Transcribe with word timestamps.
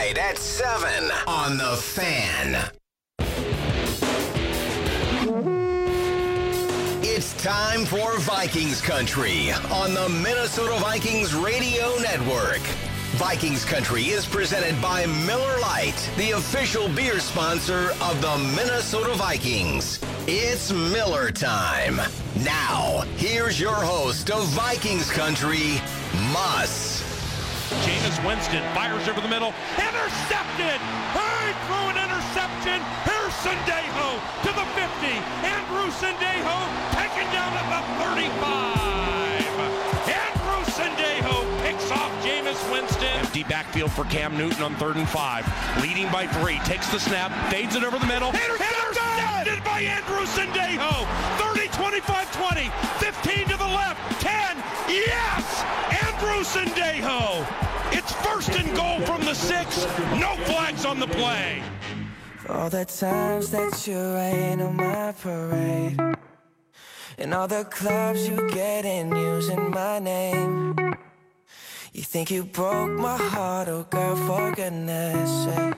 At 0.00 0.38
7 0.38 1.10
on 1.26 1.58
The 1.58 1.76
Fan. 1.76 2.70
It's 7.02 7.34
time 7.42 7.84
for 7.84 8.16
Vikings 8.20 8.80
Country 8.80 9.50
on 9.72 9.94
the 9.94 10.08
Minnesota 10.08 10.78
Vikings 10.78 11.34
Radio 11.34 11.96
Network. 11.98 12.60
Vikings 13.16 13.64
Country 13.64 14.04
is 14.04 14.24
presented 14.24 14.80
by 14.80 15.04
Miller 15.26 15.58
Lite, 15.60 16.10
the 16.16 16.30
official 16.30 16.88
beer 16.90 17.18
sponsor 17.18 17.90
of 18.00 18.22
the 18.22 18.38
Minnesota 18.54 19.14
Vikings. 19.14 19.98
It's 20.28 20.70
Miller 20.70 21.32
time. 21.32 21.96
Now, 22.44 23.02
here's 23.16 23.58
your 23.58 23.74
host 23.74 24.30
of 24.30 24.44
Vikings 24.50 25.10
Country, 25.10 25.80
Muss. 26.32 26.87
Jameis 27.84 28.16
Winston 28.24 28.62
fires 28.74 29.08
over 29.08 29.20
the 29.20 29.28
middle. 29.28 29.52
Intercepted! 29.76 30.80
Hurry 31.12 31.52
through 31.68 31.92
an 31.92 31.98
interception. 32.00 32.80
Here's 33.04 33.34
Sendejo 33.44 34.16
to 34.44 34.50
the 34.56 34.66
50. 34.72 34.88
Andrew 35.44 35.88
Sendejo 35.92 36.56
taken 36.96 37.26
down 37.32 37.52
at 37.52 37.66
the 37.68 37.80
35. 38.04 38.88
Andrew 40.08 40.62
Sendejo 40.72 41.44
picks 41.62 41.90
off 41.90 42.10
Jameis 42.24 42.60
Winston. 42.72 43.04
Empty 43.20 43.44
backfield 43.44 43.92
for 43.92 44.04
Cam 44.04 44.36
Newton 44.36 44.62
on 44.62 44.74
third 44.76 44.96
and 44.96 45.08
five. 45.08 45.44
Leading 45.82 46.10
by 46.10 46.26
three. 46.26 46.58
Takes 46.60 46.88
the 46.90 46.98
snap. 46.98 47.30
Fades 47.50 47.76
it 47.76 47.84
over 47.84 47.98
the 47.98 48.06
middle. 48.06 48.30
Intercepted 48.30 49.62
by 49.64 49.80
Andrew 49.82 50.24
Sendejo. 50.26 51.06
30, 51.38 51.68
25, 51.68 52.32
20. 52.32 52.70
15 52.98 53.48
to 53.48 53.56
the 53.56 53.64
left. 53.64 54.20
10. 54.20 54.56
Yes! 54.88 55.64
Andrew 56.02 56.42
Sendejo. 56.42 57.67
It's 58.30 58.46
first 58.46 58.60
and 58.60 58.76
goal 58.76 59.00
from 59.00 59.24
the 59.24 59.34
six. 59.34 59.84
No 60.20 60.34
flags 60.44 60.84
on 60.84 61.00
the 61.00 61.06
play. 61.06 61.62
All 62.48 62.68
the 62.68 62.84
times 62.84 63.50
that 63.50 63.86
you 63.86 63.98
rain 63.98 64.60
on 64.60 64.76
my 64.76 65.12
parade 65.12 65.98
And 67.18 67.34
all 67.34 67.46
the 67.46 67.64
clubs 67.64 68.26
you 68.26 68.48
get 68.50 68.86
in 68.86 69.14
using 69.14 69.70
my 69.70 69.98
name 69.98 70.74
You 71.92 72.02
think 72.02 72.30
you 72.30 72.44
broke 72.44 72.90
my 72.90 73.18
heart, 73.18 73.68
oh 73.68 73.82
girl, 73.90 74.16
for 74.16 74.54
goodness 74.54 75.44
sake 75.44 75.74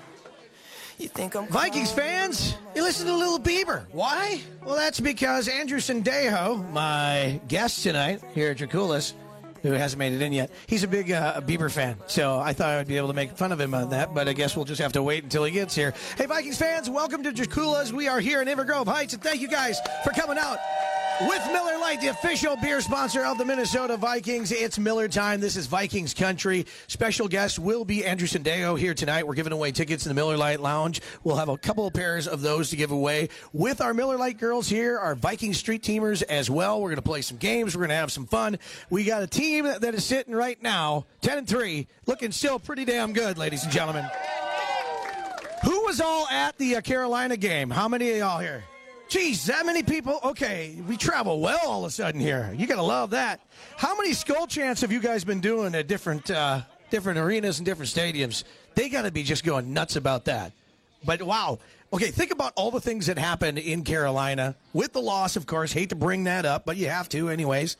you 0.98 1.08
think 1.08 1.34
I'm 1.34 1.46
Vikings 1.46 1.90
fans, 1.90 2.56
you 2.76 2.82
listen 2.82 3.06
to 3.06 3.16
Little 3.16 3.38
Bieber. 3.38 3.86
Why? 3.90 4.42
Well, 4.62 4.76
that's 4.76 5.00
because 5.00 5.48
Andrew 5.48 5.78
Sendejo, 5.78 6.70
my 6.72 7.40
guest 7.48 7.82
tonight 7.82 8.20
here 8.34 8.50
at 8.50 8.58
Draculas, 8.58 9.14
who 9.62 9.72
hasn't 9.72 9.98
made 9.98 10.12
it 10.12 10.22
in 10.22 10.32
yet, 10.32 10.50
he's 10.66 10.82
a 10.82 10.88
big 10.88 11.10
uh, 11.10 11.40
Bieber 11.40 11.70
fan. 11.70 11.96
So 12.06 12.38
I 12.38 12.52
thought 12.52 12.70
I'd 12.70 12.88
be 12.88 12.96
able 12.96 13.08
to 13.08 13.14
make 13.14 13.36
fun 13.36 13.52
of 13.52 13.60
him 13.60 13.74
on 13.74 13.90
that, 13.90 14.14
but 14.14 14.28
I 14.28 14.32
guess 14.32 14.56
we'll 14.56 14.64
just 14.64 14.80
have 14.80 14.92
to 14.94 15.02
wait 15.02 15.22
until 15.22 15.44
he 15.44 15.52
gets 15.52 15.74
here. 15.74 15.94
Hey, 16.16 16.26
Vikings 16.26 16.58
fans, 16.58 16.88
welcome 16.88 17.22
to 17.22 17.32
Draculas. 17.32 17.92
We 17.92 18.08
are 18.08 18.20
here 18.20 18.42
in 18.42 18.48
Inver 18.48 18.66
Grove 18.66 18.88
Heights, 18.88 19.14
and 19.14 19.22
thank 19.22 19.40
you 19.40 19.48
guys 19.48 19.78
for 20.04 20.10
coming 20.10 20.38
out 20.38 20.58
with 21.28 21.46
Miller 21.52 21.78
Lite, 21.78 22.00
the 22.00 22.08
official 22.08 22.56
beer 22.56 22.80
sponsor 22.80 23.24
of 23.24 23.36
the 23.36 23.44
Minnesota 23.44 23.96
Vikings. 23.96 24.52
It's 24.52 24.78
Miller 24.78 25.08
time. 25.08 25.40
This 25.40 25.56
is 25.56 25.66
Vikings 25.66 26.14
country. 26.14 26.66
Special 26.86 27.28
guest 27.28 27.58
will 27.58 27.84
be 27.84 28.04
Andrew 28.04 28.26
Sendejo 28.26 28.78
here 28.78 28.94
tonight. 28.94 29.26
We're 29.26 29.34
giving 29.34 29.52
away 29.52 29.72
tickets 29.72 30.06
in 30.06 30.10
the 30.10 30.14
Miller 30.14 30.36
Lite 30.36 30.60
Lounge. 30.60 31.00
We'll 31.22 31.36
have 31.36 31.48
a 31.48 31.58
couple 31.58 31.86
of 31.86 31.92
pairs 31.92 32.26
of 32.26 32.40
those 32.40 32.70
to 32.70 32.76
give 32.76 32.90
away 32.90 33.28
with 33.52 33.80
our 33.80 33.92
Miller 33.92 34.16
Lite 34.16 34.38
girls 34.38 34.68
here, 34.68 34.98
our 34.98 35.14
Viking 35.14 35.52
Street 35.52 35.82
teamers 35.82 36.22
as 36.22 36.48
well. 36.48 36.80
We're 36.80 36.88
going 36.88 36.96
to 36.96 37.02
play 37.02 37.22
some 37.22 37.36
games. 37.36 37.74
We're 37.76 37.80
going 37.80 37.90
to 37.90 37.96
have 37.96 38.12
some 38.12 38.26
fun. 38.26 38.58
We 38.88 39.04
got 39.04 39.22
a 39.22 39.26
team 39.26 39.64
that 39.64 39.94
is 39.94 40.04
sitting 40.04 40.34
right 40.34 40.60
now, 40.62 41.06
10 41.20 41.38
and 41.38 41.48
3, 41.48 41.86
looking 42.06 42.32
still 42.32 42.58
pretty 42.58 42.84
damn 42.84 43.12
good, 43.12 43.36
ladies 43.36 43.64
and 43.64 43.72
gentlemen. 43.72 44.06
Who 45.64 45.84
was 45.84 46.00
all 46.00 46.26
at 46.28 46.56
the 46.56 46.76
uh, 46.76 46.80
Carolina 46.80 47.36
game? 47.36 47.68
How 47.68 47.88
many 47.88 48.10
of 48.10 48.16
y'all 48.16 48.38
here? 48.38 48.64
Geez, 49.10 49.46
that 49.46 49.66
many 49.66 49.82
people? 49.82 50.20
Okay, 50.22 50.80
we 50.86 50.96
travel 50.96 51.40
well 51.40 51.58
all 51.66 51.84
of 51.84 51.88
a 51.88 51.90
sudden 51.90 52.20
here. 52.20 52.54
You 52.56 52.68
gotta 52.68 52.80
love 52.80 53.10
that. 53.10 53.40
How 53.76 53.96
many 53.96 54.12
skull 54.12 54.46
chants 54.46 54.82
have 54.82 54.92
you 54.92 55.00
guys 55.00 55.24
been 55.24 55.40
doing 55.40 55.74
at 55.74 55.88
different 55.88 56.30
uh, 56.30 56.60
different 56.90 57.18
arenas 57.18 57.58
and 57.58 57.66
different 57.66 57.90
stadiums? 57.90 58.44
They 58.76 58.88
gotta 58.88 59.10
be 59.10 59.24
just 59.24 59.42
going 59.42 59.72
nuts 59.74 59.96
about 59.96 60.26
that. 60.26 60.52
But 61.04 61.22
wow. 61.22 61.58
Okay, 61.92 62.12
think 62.12 62.30
about 62.30 62.52
all 62.54 62.70
the 62.70 62.80
things 62.80 63.06
that 63.06 63.18
happened 63.18 63.58
in 63.58 63.82
Carolina 63.82 64.54
with 64.72 64.92
the 64.92 65.02
loss, 65.02 65.34
of 65.34 65.44
course. 65.44 65.72
Hate 65.72 65.88
to 65.88 65.96
bring 65.96 66.22
that 66.24 66.46
up, 66.46 66.64
but 66.64 66.76
you 66.76 66.88
have 66.88 67.08
to, 67.08 67.30
anyways. 67.30 67.76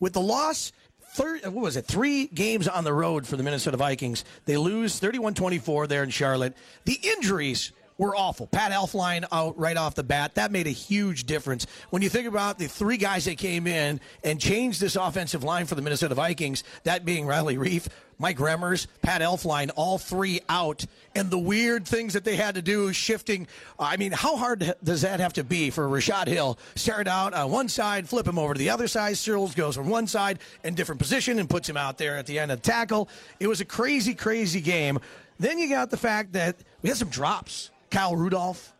With 0.00 0.14
the 0.14 0.22
loss, 0.22 0.72
third, 1.10 1.44
what 1.44 1.56
was 1.56 1.76
it? 1.76 1.84
Three 1.84 2.26
games 2.26 2.66
on 2.66 2.84
the 2.84 2.94
road 2.94 3.26
for 3.26 3.36
the 3.36 3.42
Minnesota 3.42 3.76
Vikings. 3.76 4.24
They 4.46 4.56
lose 4.56 4.98
31 4.98 5.34
24 5.34 5.88
there 5.88 6.02
in 6.02 6.08
Charlotte. 6.08 6.56
The 6.86 6.98
injuries 7.02 7.72
were 7.98 8.16
awful. 8.16 8.46
Pat 8.46 8.72
Elflein 8.72 9.26
out 9.30 9.58
right 9.58 9.76
off 9.76 9.94
the 9.94 10.04
bat. 10.04 10.36
That 10.36 10.52
made 10.52 10.66
a 10.66 10.70
huge 10.70 11.24
difference. 11.24 11.66
When 11.90 12.00
you 12.00 12.08
think 12.08 12.28
about 12.28 12.58
the 12.58 12.68
three 12.68 12.96
guys 12.96 13.26
that 13.26 13.36
came 13.36 13.66
in 13.66 14.00
and 14.24 14.40
changed 14.40 14.80
this 14.80 14.96
offensive 14.96 15.44
line 15.44 15.66
for 15.66 15.74
the 15.74 15.82
Minnesota 15.82 16.14
Vikings, 16.14 16.64
that 16.84 17.04
being 17.04 17.26
Riley 17.26 17.56
Reiff, 17.56 17.88
Mike 18.20 18.38
Remmers, 18.38 18.88
Pat 19.02 19.20
Elflein, 19.20 19.70
all 19.76 19.96
three 19.96 20.40
out, 20.48 20.84
and 21.14 21.30
the 21.30 21.38
weird 21.38 21.86
things 21.86 22.14
that 22.14 22.24
they 22.24 22.34
had 22.34 22.56
to 22.56 22.62
do 22.62 22.92
shifting. 22.92 23.46
I 23.78 23.96
mean, 23.96 24.10
how 24.10 24.36
hard 24.36 24.74
does 24.82 25.02
that 25.02 25.20
have 25.20 25.34
to 25.34 25.44
be 25.44 25.70
for 25.70 25.88
Rashod 25.88 26.26
Hill? 26.26 26.58
Start 26.74 27.06
out 27.06 27.32
on 27.32 27.50
one 27.50 27.68
side, 27.68 28.08
flip 28.08 28.26
him 28.26 28.38
over 28.38 28.54
to 28.54 28.58
the 28.58 28.70
other 28.70 28.88
side. 28.88 29.14
Sirles 29.14 29.54
goes 29.54 29.76
from 29.76 29.88
one 29.88 30.08
side 30.08 30.40
in 30.64 30.74
different 30.74 31.00
position 31.00 31.38
and 31.38 31.48
puts 31.48 31.68
him 31.68 31.76
out 31.76 31.96
there 31.98 32.16
at 32.16 32.26
the 32.26 32.38
end 32.38 32.50
of 32.50 32.60
the 32.60 32.68
tackle. 32.68 33.08
It 33.38 33.46
was 33.46 33.60
a 33.60 33.64
crazy, 33.64 34.14
crazy 34.14 34.60
game. 34.60 34.98
Then 35.38 35.58
you 35.58 35.68
got 35.68 35.90
the 35.90 35.96
fact 35.96 36.32
that 36.32 36.56
we 36.82 36.88
had 36.88 36.98
some 36.98 37.10
drops. 37.10 37.70
Kyle 37.90 38.16
Rudolph, 38.16 38.72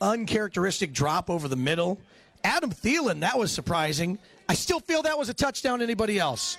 uncharacteristic 0.00 0.92
drop 0.92 1.30
over 1.30 1.48
the 1.48 1.56
middle. 1.56 1.98
Adam 2.42 2.70
Thielen, 2.70 3.20
that 3.20 3.38
was 3.38 3.52
surprising. 3.52 4.18
I 4.48 4.54
still 4.54 4.80
feel 4.80 5.02
that 5.02 5.18
was 5.18 5.28
a 5.28 5.34
touchdown 5.34 5.78
to 5.78 5.84
anybody 5.84 6.18
else. 6.18 6.58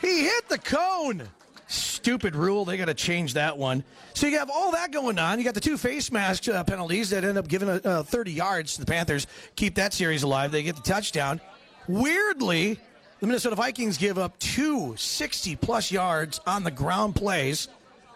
He 0.00 0.24
hit 0.24 0.48
the 0.48 0.58
cone. 0.58 1.28
Stupid 1.66 2.34
rule. 2.34 2.64
They 2.64 2.76
got 2.76 2.86
to 2.86 2.94
change 2.94 3.34
that 3.34 3.56
one. 3.56 3.84
So 4.14 4.26
you 4.26 4.38
have 4.38 4.50
all 4.50 4.72
that 4.72 4.90
going 4.90 5.18
on. 5.18 5.38
You 5.38 5.44
got 5.44 5.54
the 5.54 5.60
two 5.60 5.76
face 5.76 6.10
mask 6.10 6.48
uh, 6.48 6.64
penalties 6.64 7.10
that 7.10 7.22
end 7.22 7.38
up 7.38 7.46
giving 7.46 7.68
uh, 7.68 8.02
30 8.02 8.32
yards 8.32 8.74
to 8.74 8.80
the 8.80 8.86
Panthers. 8.86 9.26
Keep 9.56 9.76
that 9.76 9.92
series 9.92 10.22
alive. 10.22 10.50
They 10.50 10.62
get 10.62 10.76
the 10.76 10.82
touchdown. 10.82 11.40
Weirdly, 11.86 12.78
the 13.20 13.26
Minnesota 13.26 13.54
Vikings 13.54 13.98
give 13.98 14.18
up 14.18 14.38
two 14.38 14.94
60 14.96 15.56
plus 15.56 15.92
yards 15.92 16.40
on 16.46 16.64
the 16.64 16.70
ground 16.70 17.14
plays. 17.14 17.68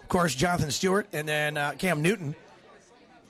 Of 0.04 0.08
course, 0.10 0.34
Jonathan 0.34 0.70
Stewart 0.70 1.06
and 1.14 1.26
then 1.26 1.56
uh, 1.56 1.72
Cam 1.78 2.02
Newton 2.02 2.36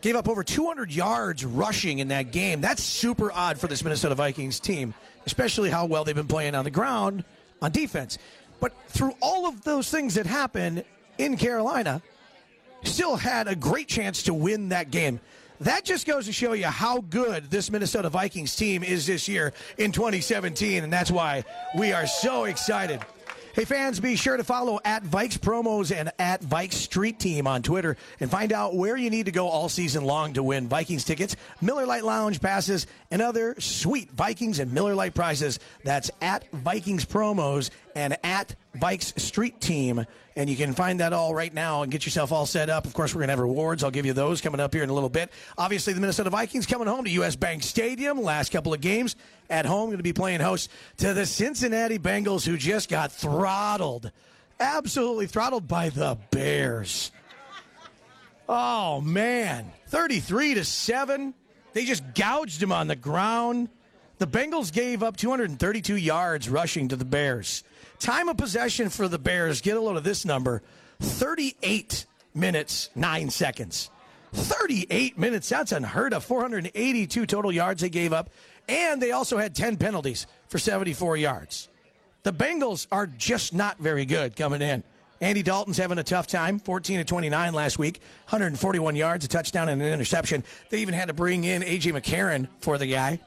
gave 0.01 0.17
up 0.17 0.29
over 0.29 0.43
200 0.43 0.93
yards 0.93 1.45
rushing 1.45 2.01
in 2.01 2.09
that 2.09 2.33
game. 2.33 2.61
That's 2.61 2.83
super 2.83 3.31
odd 3.33 3.59
for 3.59 3.69
this 3.69 3.85
Minnesota 3.85 4.17
Vikings 4.17 4.59
team, 4.59 4.93
especially 5.25 5.71
how 5.71 5.87
well 5.87 6.03
they've 6.03 6.17
been 6.17 6.27
playing 6.27 6.57
on 6.57 6.65
the 6.65 6.73
ground 6.73 7.25
on 7.63 7.71
defense. 7.71 8.19
But 8.59 8.73
through 8.89 9.15
all 9.23 9.47
of 9.47 9.63
those 9.63 9.89
things 9.89 10.17
that 10.17 10.27
happened 10.27 10.85
in 11.17 11.37
Carolina, 11.37 12.03
still 12.83 13.15
had 13.15 13.47
a 13.47 13.55
great 13.55 13.87
chance 13.87 14.25
to 14.25 14.35
win 14.35 14.71
that 14.71 14.91
game. 14.91 15.21
That 15.61 15.85
just 15.85 16.09
goes 16.09 16.27
to 16.27 16.33
show 16.33 16.55
you 16.55 16.67
how 16.67 17.03
good 17.03 17.51
this 17.51 17.71
Minnesota 17.71 18.11
Vikings 18.11 18.57
team 18.57 18.83
is 18.83 19.07
this 19.07 19.29
year 19.29 19.53
in 19.79 19.93
2017, 19.93 20.83
and 20.83 20.93
that's 20.93 21.13
why 21.13 21.45
we 21.79 21.93
are 21.93 22.09
so 22.09 22.45
excited. 22.45 23.01
Hey, 23.55 23.65
fans, 23.65 24.01
be 24.01 24.17
sure 24.17 24.37
to 24.37 24.43
follow 24.43 24.81
at 24.85 25.05
Vikes 25.05 25.39
Promos 25.39 25.95
and 25.95 26.11
at 26.19 26.43
Vikes 26.43 26.73
Street 26.73 27.21
Team 27.21 27.47
on 27.47 27.63
Twitter 27.63 27.97
and 28.19 28.29
find 28.29 28.53
out 28.53 28.75
where 28.75 28.97
you 28.97 29.11
need 29.11 29.27
to 29.27 29.33
go 29.33 29.47
all 29.47 29.69
season 29.69 30.05
long 30.05 30.33
to 30.33 30.43
win 30.43 30.67
Vikings 30.67 31.05
tickets, 31.05 31.37
Miller 31.61 31.87
Lite 31.87 32.03
Lounge 32.03 32.41
passes, 32.41 32.89
and 33.15 33.23
other 33.23 33.55
sweet 33.61 34.11
Vikings 34.11 34.59
and 34.59 34.73
Miller 34.73 34.93
Lite 34.97 35.15
prizes. 35.15 35.61
That's 35.85 36.11
at 36.21 36.51
Vikings 36.51 37.05
Promos 37.05 37.71
and 37.95 38.19
at 38.25 38.57
Vikes 38.77 39.17
Street 39.21 39.61
Team. 39.61 40.05
And 40.35 40.51
you 40.51 40.57
can 40.57 40.73
find 40.73 40.99
that 40.99 41.13
all 41.13 41.33
right 41.33 41.55
now 41.55 41.83
and 41.83 41.93
get 41.93 42.05
yourself 42.05 42.33
all 42.33 42.45
set 42.45 42.69
up. 42.69 42.87
Of 42.87 42.93
course, 42.93 43.15
we're 43.15 43.21
going 43.21 43.29
to 43.29 43.35
have 43.35 43.39
rewards. 43.39 43.85
I'll 43.85 43.93
give 43.93 44.05
you 44.05 44.15
those 44.15 44.41
coming 44.41 44.59
up 44.59 44.75
here 44.75 44.83
in 44.83 44.91
a 44.91 44.93
little 44.93 45.09
bit. 45.09 45.31
Obviously, 45.57 45.93
the 45.93 46.01
Minnesota 46.01 46.29
Vikings 46.29 46.67
coming 46.67 46.89
home 46.89 47.05
to 47.05 47.11
U.S. 47.13 47.37
Bank 47.37 47.63
Stadium. 47.63 48.21
Last 48.21 48.51
couple 48.51 48.75
of 48.75 48.81
games 48.81 49.15
at 49.49 49.65
home, 49.65 49.91
going 49.91 49.99
to 49.99 50.03
be 50.03 50.13
playing 50.13 50.41
host 50.41 50.69
to 50.97 51.15
the 51.15 51.25
Cincinnati 51.25 52.01
Bengals, 52.01 52.45
who 52.45 52.57
just 52.57 52.89
got 52.89 53.13
throttled. 53.13 54.11
Absolutely 54.59 55.29
throttled 55.29 55.69
by 55.69 55.89
the 55.89 56.19
Bears. 56.33 57.13
Oh, 58.49 59.01
man. 59.01 59.71
33 59.87 60.55
to 60.55 60.65
7. 60.65 61.33
They 61.75 61.85
just 61.85 62.03
gouged 62.15 62.63
him 62.63 62.73
on 62.73 62.87
the 62.87 62.97
ground. 62.97 63.69
The 64.19 64.27
Bengals 64.27 64.73
gave 64.73 65.03
up 65.03 65.17
232 65.17 65.97
yards 65.97 66.49
rushing 66.49 66.89
to 66.89 66.97
the 66.97 67.05
Bears. 67.05 67.65
Time 67.99 68.29
of 68.29 68.37
possession 68.37 68.89
for 68.89 69.09
the 69.09 69.19
Bears, 69.19 69.61
get 69.61 69.77
a 69.77 69.81
load 69.81 69.97
of 69.97 70.05
this 70.05 70.25
number 70.25 70.63
38 71.01 72.07
minutes, 72.33 72.91
9 72.95 73.29
seconds. 73.31 73.91
38 74.33 75.19
minutes, 75.19 75.49
that's 75.49 75.73
unheard 75.73 76.15
of. 76.15 76.25
482 76.25 77.27
total 77.27 77.53
yards 77.53 77.83
they 77.83 77.89
gave 77.89 78.13
up, 78.13 78.31
and 78.69 79.03
they 79.03 79.13
also 79.13 79.37
had 79.37 79.55
10 79.55 79.77
penalties 79.77 80.27
for 80.49 80.59
74 80.59 81.17
yards. 81.17 81.69
The 82.23 82.33
Bengals 82.33 82.87
are 82.91 83.07
just 83.07 83.53
not 83.53 83.79
very 83.79 84.07
good 84.07 84.37
coming 84.37 84.63
in. 84.63 84.83
Andy 85.25 85.43
Dalton's 85.43 85.79
having 85.79 85.97
a 85.97 86.03
tough 86.03 86.27
time. 86.27 86.59
14 86.59 86.99
to 86.99 87.05
29 87.05 87.55
last 87.55 87.79
week, 87.79 88.03
141 88.27 88.95
yards, 88.95 89.25
a 89.25 89.29
touchdown, 89.29 89.71
and 89.71 89.81
an 89.81 89.91
interception. 89.91 90.45
They 90.69 90.81
even 90.81 90.93
had 90.93 91.09
to 91.09 91.15
bring 91.15 91.45
in 91.45 91.63
A.J. 91.63 91.93
McCarron 91.93 92.47
for 92.61 92.77
the 92.77 92.87
guy. 92.87 93.21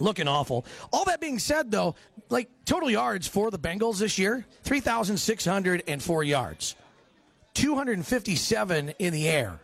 Looking 0.00 0.26
awful. 0.26 0.66
All 0.92 1.04
that 1.04 1.20
being 1.20 1.38
said, 1.38 1.70
though, 1.70 1.94
like 2.28 2.48
total 2.64 2.90
yards 2.90 3.28
for 3.28 3.52
the 3.52 3.58
Bengals 3.58 4.00
this 4.00 4.18
year 4.18 4.44
3,604 4.64 6.24
yards, 6.24 6.74
257 7.54 8.88
in 8.98 9.12
the 9.12 9.28
air. 9.28 9.60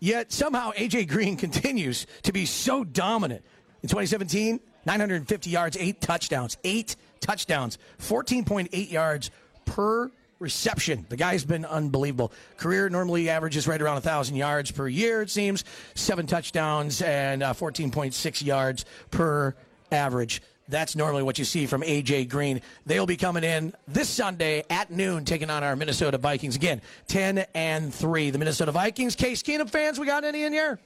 Yet 0.00 0.32
somehow 0.32 0.72
AJ 0.72 1.08
Green 1.08 1.36
continues 1.46 2.08
to 2.24 2.32
be 2.32 2.44
so 2.44 2.82
dominant. 2.82 3.44
In 3.84 3.88
2017, 3.88 4.58
950 4.84 5.48
yards, 5.48 5.76
eight 5.78 6.00
touchdowns, 6.00 6.56
eight 6.64 6.96
touchdowns, 7.20 7.78
14.8 8.00 8.90
yards 8.90 9.30
per 9.64 10.10
reception. 10.42 11.06
The 11.08 11.16
guy's 11.16 11.44
been 11.44 11.64
unbelievable. 11.64 12.32
Career 12.58 12.88
normally 12.90 13.30
averages 13.30 13.66
right 13.66 13.80
around 13.80 13.94
1,000 13.94 14.36
yards 14.36 14.70
per 14.70 14.88
year, 14.88 15.22
it 15.22 15.30
seems. 15.30 15.64
Seven 15.94 16.26
touchdowns 16.26 17.00
and 17.00 17.42
uh, 17.42 17.54
14.6 17.54 18.44
yards 18.44 18.84
per 19.10 19.54
average. 19.90 20.42
That's 20.68 20.96
normally 20.96 21.22
what 21.22 21.38
you 21.38 21.44
see 21.44 21.66
from 21.66 21.82
AJ 21.82 22.28
Green. 22.28 22.60
They'll 22.86 23.06
be 23.06 23.16
coming 23.16 23.44
in 23.44 23.74
this 23.88 24.08
Sunday 24.08 24.64
at 24.70 24.90
noon, 24.90 25.24
taking 25.24 25.50
on 25.50 25.62
our 25.62 25.76
Minnesota 25.76 26.18
Vikings 26.18 26.56
again. 26.56 26.80
Ten 27.08 27.44
and 27.54 27.92
three. 27.92 28.30
The 28.30 28.38
Minnesota 28.38 28.72
Vikings. 28.72 29.16
Case 29.16 29.42
Keenum 29.42 29.68
fans, 29.68 29.98
we 29.98 30.06
got 30.06 30.24
any 30.24 30.44
in 30.44 30.52
here? 30.52 30.78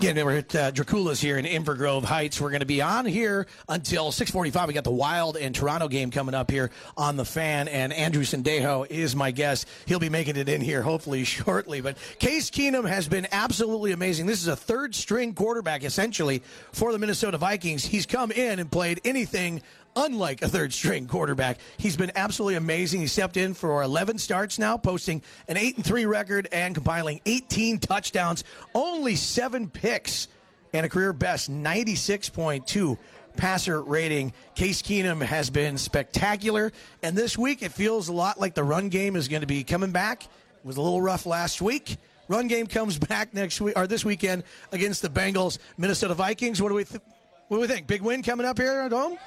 Again, 0.00 0.24
we're 0.24 0.38
at 0.38 0.54
uh, 0.54 0.70
Dracula's 0.70 1.20
here 1.20 1.36
in 1.36 1.44
Inver 1.44 1.76
Grove 1.76 2.04
Heights. 2.04 2.40
We're 2.40 2.48
going 2.48 2.60
to 2.60 2.66
be 2.66 2.80
on 2.80 3.04
here 3.04 3.46
until 3.68 4.12
6:45. 4.12 4.68
We 4.68 4.72
got 4.72 4.82
the 4.82 4.90
Wild 4.90 5.36
and 5.36 5.54
Toronto 5.54 5.88
game 5.88 6.10
coming 6.10 6.34
up 6.34 6.50
here 6.50 6.70
on 6.96 7.18
the 7.18 7.24
fan, 7.26 7.68
and 7.68 7.92
Andrew 7.92 8.22
Sendejo 8.22 8.86
is 8.90 9.14
my 9.14 9.30
guest. 9.30 9.68
He'll 9.84 9.98
be 9.98 10.08
making 10.08 10.36
it 10.36 10.48
in 10.48 10.62
here 10.62 10.80
hopefully 10.80 11.24
shortly. 11.24 11.82
But 11.82 11.98
Case 12.18 12.48
Keenum 12.50 12.88
has 12.88 13.08
been 13.08 13.28
absolutely 13.30 13.92
amazing. 13.92 14.24
This 14.24 14.40
is 14.40 14.48
a 14.48 14.56
third-string 14.56 15.34
quarterback 15.34 15.84
essentially 15.84 16.42
for 16.72 16.92
the 16.92 16.98
Minnesota 16.98 17.36
Vikings. 17.36 17.84
He's 17.84 18.06
come 18.06 18.30
in 18.30 18.58
and 18.58 18.72
played 18.72 19.02
anything 19.04 19.60
unlike 19.96 20.42
a 20.42 20.48
third 20.48 20.72
string 20.72 21.06
quarterback. 21.06 21.58
He's 21.76 21.96
been 21.96 22.12
absolutely 22.14 22.56
amazing. 22.56 23.00
He 23.00 23.06
stepped 23.06 23.36
in 23.36 23.54
for 23.54 23.82
11 23.82 24.18
starts 24.18 24.58
now, 24.58 24.76
posting 24.76 25.22
an 25.48 25.56
8 25.56 25.76
and 25.76 25.84
3 25.84 26.06
record 26.06 26.48
and 26.52 26.74
compiling 26.74 27.20
18 27.26 27.78
touchdowns, 27.78 28.44
only 28.74 29.16
7 29.16 29.68
picks 29.68 30.28
and 30.72 30.86
a 30.86 30.88
career 30.88 31.12
best 31.12 31.50
96.2 31.50 32.98
passer 33.36 33.82
rating. 33.82 34.32
Case 34.54 34.82
Keenum 34.82 35.22
has 35.22 35.50
been 35.50 35.78
spectacular, 35.78 36.72
and 37.02 37.16
this 37.16 37.36
week 37.36 37.62
it 37.62 37.72
feels 37.72 38.08
a 38.08 38.12
lot 38.12 38.40
like 38.40 38.54
the 38.54 38.64
run 38.64 38.88
game 38.88 39.16
is 39.16 39.28
going 39.28 39.40
to 39.40 39.46
be 39.46 39.64
coming 39.64 39.92
back. 39.92 40.24
It 40.24 40.30
was 40.64 40.76
a 40.76 40.82
little 40.82 41.00
rough 41.00 41.26
last 41.26 41.62
week. 41.62 41.96
Run 42.28 42.46
game 42.48 42.66
comes 42.66 42.98
back 43.08 43.34
next 43.34 43.60
week 43.60 43.76
or 43.76 43.86
this 43.86 44.04
weekend 44.04 44.44
against 44.72 45.02
the 45.02 45.08
Bengals, 45.08 45.58
Minnesota 45.78 46.14
Vikings. 46.14 46.60
What 46.62 46.68
do 46.68 46.74
we 46.74 46.84
th- 46.84 47.02
what 47.48 47.56
do 47.56 47.60
we 47.62 47.66
think? 47.66 47.88
Big 47.88 48.02
win 48.02 48.22
coming 48.22 48.46
up 48.46 48.58
here 48.58 48.80
at 48.80 48.92
home? 48.92 49.18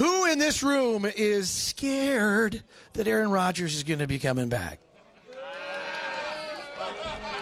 Who 0.00 0.24
in 0.24 0.38
this 0.38 0.62
room 0.62 1.04
is 1.04 1.50
scared 1.50 2.62
that 2.94 3.06
Aaron 3.06 3.30
Rodgers 3.30 3.74
is 3.74 3.82
going 3.82 3.98
to 3.98 4.06
be 4.06 4.18
coming 4.18 4.48
back? 4.48 4.80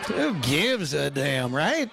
Who 0.09 0.35
gives 0.41 0.93
a 0.93 1.09
damn, 1.09 1.55
right? 1.55 1.89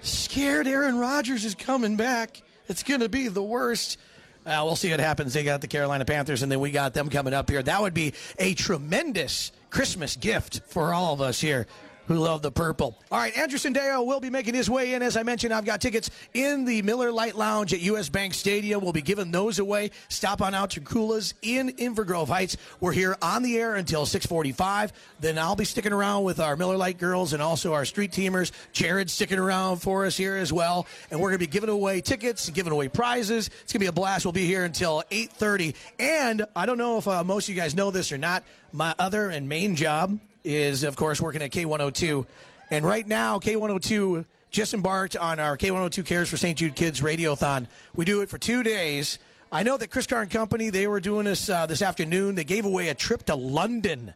Scared 0.00 0.66
Aaron 0.66 0.96
Rodgers 0.96 1.44
is 1.44 1.54
coming 1.54 1.96
back. 1.96 2.40
It's 2.68 2.82
going 2.82 3.00
to 3.00 3.10
be 3.10 3.28
the 3.28 3.42
worst. 3.42 3.98
Uh, 4.46 4.62
we'll 4.64 4.76
see 4.76 4.90
what 4.90 4.98
happens. 4.98 5.34
They 5.34 5.44
got 5.44 5.60
the 5.60 5.68
Carolina 5.68 6.06
Panthers, 6.06 6.42
and 6.42 6.50
then 6.50 6.60
we 6.60 6.70
got 6.70 6.94
them 6.94 7.10
coming 7.10 7.34
up 7.34 7.50
here. 7.50 7.62
That 7.62 7.82
would 7.82 7.92
be 7.92 8.14
a 8.38 8.54
tremendous 8.54 9.52
Christmas 9.68 10.16
gift 10.16 10.62
for 10.68 10.94
all 10.94 11.12
of 11.12 11.20
us 11.20 11.38
here 11.38 11.66
who 12.06 12.14
love 12.14 12.42
the 12.42 12.50
purple. 12.50 12.98
All 13.10 13.18
right, 13.18 13.36
Andrew 13.36 13.58
Sendejo 13.58 14.04
will 14.04 14.20
be 14.20 14.30
making 14.30 14.54
his 14.54 14.68
way 14.68 14.94
in. 14.94 15.02
As 15.02 15.16
I 15.16 15.22
mentioned, 15.22 15.54
I've 15.54 15.64
got 15.64 15.80
tickets 15.80 16.10
in 16.34 16.64
the 16.64 16.82
Miller 16.82 17.12
Lite 17.12 17.36
Lounge 17.36 17.72
at 17.72 17.80
US 17.80 18.08
Bank 18.08 18.34
Stadium. 18.34 18.82
We'll 18.82 18.92
be 18.92 19.02
giving 19.02 19.30
those 19.30 19.58
away. 19.58 19.90
Stop 20.08 20.42
on 20.42 20.54
out 20.54 20.70
to 20.70 20.80
Kula's 20.80 21.34
in 21.42 21.70
Inver 21.70 22.06
Grove 22.06 22.28
Heights. 22.28 22.56
We're 22.80 22.92
here 22.92 23.16
on 23.22 23.42
the 23.42 23.56
air 23.58 23.76
until 23.76 24.06
645. 24.06 24.92
Then 25.20 25.38
I'll 25.38 25.56
be 25.56 25.64
sticking 25.64 25.92
around 25.92 26.24
with 26.24 26.40
our 26.40 26.56
Miller 26.56 26.76
Lite 26.76 26.98
girls 26.98 27.32
and 27.32 27.42
also 27.42 27.72
our 27.72 27.84
street 27.84 28.10
teamers. 28.12 28.52
Jared's 28.72 29.12
sticking 29.12 29.38
around 29.38 29.78
for 29.78 30.04
us 30.04 30.16
here 30.16 30.36
as 30.36 30.52
well. 30.52 30.86
And 31.10 31.20
we're 31.20 31.30
going 31.30 31.38
to 31.38 31.46
be 31.46 31.52
giving 31.52 31.70
away 31.70 32.00
tickets, 32.00 32.50
giving 32.50 32.72
away 32.72 32.88
prizes. 32.88 33.48
It's 33.62 33.72
going 33.72 33.80
to 33.80 33.84
be 33.84 33.86
a 33.86 33.92
blast. 33.92 34.24
We'll 34.24 34.32
be 34.32 34.46
here 34.46 34.64
until 34.64 35.02
8.30. 35.10 35.74
And 35.98 36.46
I 36.56 36.66
don't 36.66 36.78
know 36.78 36.98
if 36.98 37.06
uh, 37.06 37.22
most 37.24 37.48
of 37.48 37.54
you 37.54 37.60
guys 37.60 37.74
know 37.74 37.90
this 37.90 38.12
or 38.12 38.18
not. 38.18 38.42
My 38.72 38.94
other 38.98 39.28
and 39.28 39.48
main 39.48 39.76
job 39.76 40.18
is, 40.44 40.84
of 40.84 40.96
course, 40.96 41.20
working 41.20 41.42
at 41.42 41.50
K102. 41.50 42.26
And 42.70 42.84
right 42.84 43.06
now, 43.06 43.38
K102 43.38 44.24
just 44.50 44.74
embarked 44.74 45.16
on 45.16 45.40
our 45.40 45.56
K102 45.56 46.04
Cares 46.04 46.28
for 46.28 46.36
St. 46.36 46.56
Jude 46.56 46.74
Kids 46.74 47.00
Radiothon. 47.00 47.66
We 47.94 48.04
do 48.04 48.20
it 48.20 48.28
for 48.28 48.38
two 48.38 48.62
days. 48.62 49.18
I 49.50 49.62
know 49.62 49.76
that 49.76 49.90
Chris 49.90 50.06
Carr 50.06 50.22
and 50.22 50.30
Company, 50.30 50.70
they 50.70 50.86
were 50.86 51.00
doing 51.00 51.24
this 51.24 51.48
uh, 51.48 51.66
this 51.66 51.82
afternoon. 51.82 52.34
They 52.34 52.44
gave 52.44 52.64
away 52.64 52.88
a 52.88 52.94
trip 52.94 53.24
to 53.26 53.34
London 53.34 54.14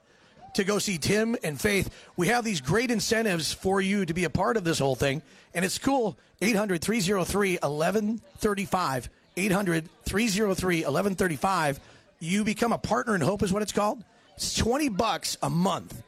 to 0.55 0.65
go 0.65 0.79
see 0.79 0.97
Tim 0.97 1.37
and 1.43 1.61
Faith. 1.61 1.91
We 2.17 2.29
have 2.29 2.45
these 2.45 2.61
great 2.61 2.91
incentives 2.91 3.53
for 3.53 3.81
you 3.81 4.07
to 4.07 4.15
be 4.15 4.25
a 4.25 4.31
part 4.31 4.57
of 4.57 4.65
this 4.65 4.79
whole 4.79 4.95
thing. 4.95 5.21
And 5.55 5.65
it's 5.65 5.79
cool. 5.79 6.17
800 6.41 6.81
303 6.81 7.53
1135. 7.53 9.11
800 9.37 9.89
303 10.05 10.77
1135. 10.77 11.81
You 12.19 12.45
become 12.45 12.73
a 12.73 12.79
partner 12.79 13.15
in 13.15 13.21
hope, 13.21 13.43
is 13.43 13.53
what 13.53 13.63
it's 13.63 13.73
called. 13.73 14.03
It's 14.37 14.55
20 14.57 14.89
bucks 14.91 15.37
a 15.43 15.51
month. 15.51 16.03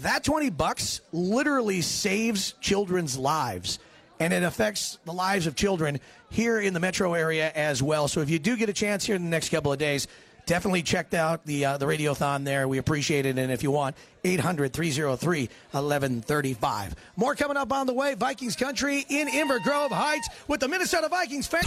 That 0.00 0.24
20 0.24 0.50
bucks 0.50 1.00
literally 1.12 1.80
saves 1.80 2.52
children's 2.60 3.16
lives 3.16 3.78
and 4.20 4.32
it 4.32 4.42
affects 4.42 4.98
the 5.04 5.12
lives 5.12 5.46
of 5.46 5.54
children 5.56 6.00
here 6.30 6.60
in 6.60 6.74
the 6.74 6.80
metro 6.80 7.14
area 7.14 7.52
as 7.54 7.82
well. 7.82 8.08
So 8.08 8.20
if 8.20 8.30
you 8.30 8.38
do 8.38 8.56
get 8.56 8.68
a 8.68 8.72
chance 8.72 9.04
here 9.04 9.16
in 9.16 9.24
the 9.24 9.30
next 9.30 9.50
couple 9.50 9.72
of 9.72 9.78
days, 9.78 10.06
definitely 10.46 10.82
check 10.82 11.12
out 11.14 11.44
the 11.44 11.64
uh, 11.64 11.76
the 11.76 11.86
radiothon 11.86 12.44
there. 12.44 12.68
We 12.68 12.78
appreciate 12.78 13.26
it. 13.26 13.38
And 13.38 13.52
if 13.52 13.62
you 13.62 13.70
want, 13.70 13.96
800 14.24 14.72
303 14.72 15.40
1135. 15.40 16.94
More 17.16 17.34
coming 17.34 17.56
up 17.56 17.72
on 17.72 17.86
the 17.86 17.94
way. 17.94 18.14
Vikings 18.14 18.56
country 18.56 19.04
in 19.08 19.28
Inver 19.28 19.62
Grove 19.62 19.92
Heights 19.92 20.28
with 20.48 20.60
the 20.60 20.68
Minnesota 20.68 21.08
Vikings 21.08 21.46
fan. 21.46 21.64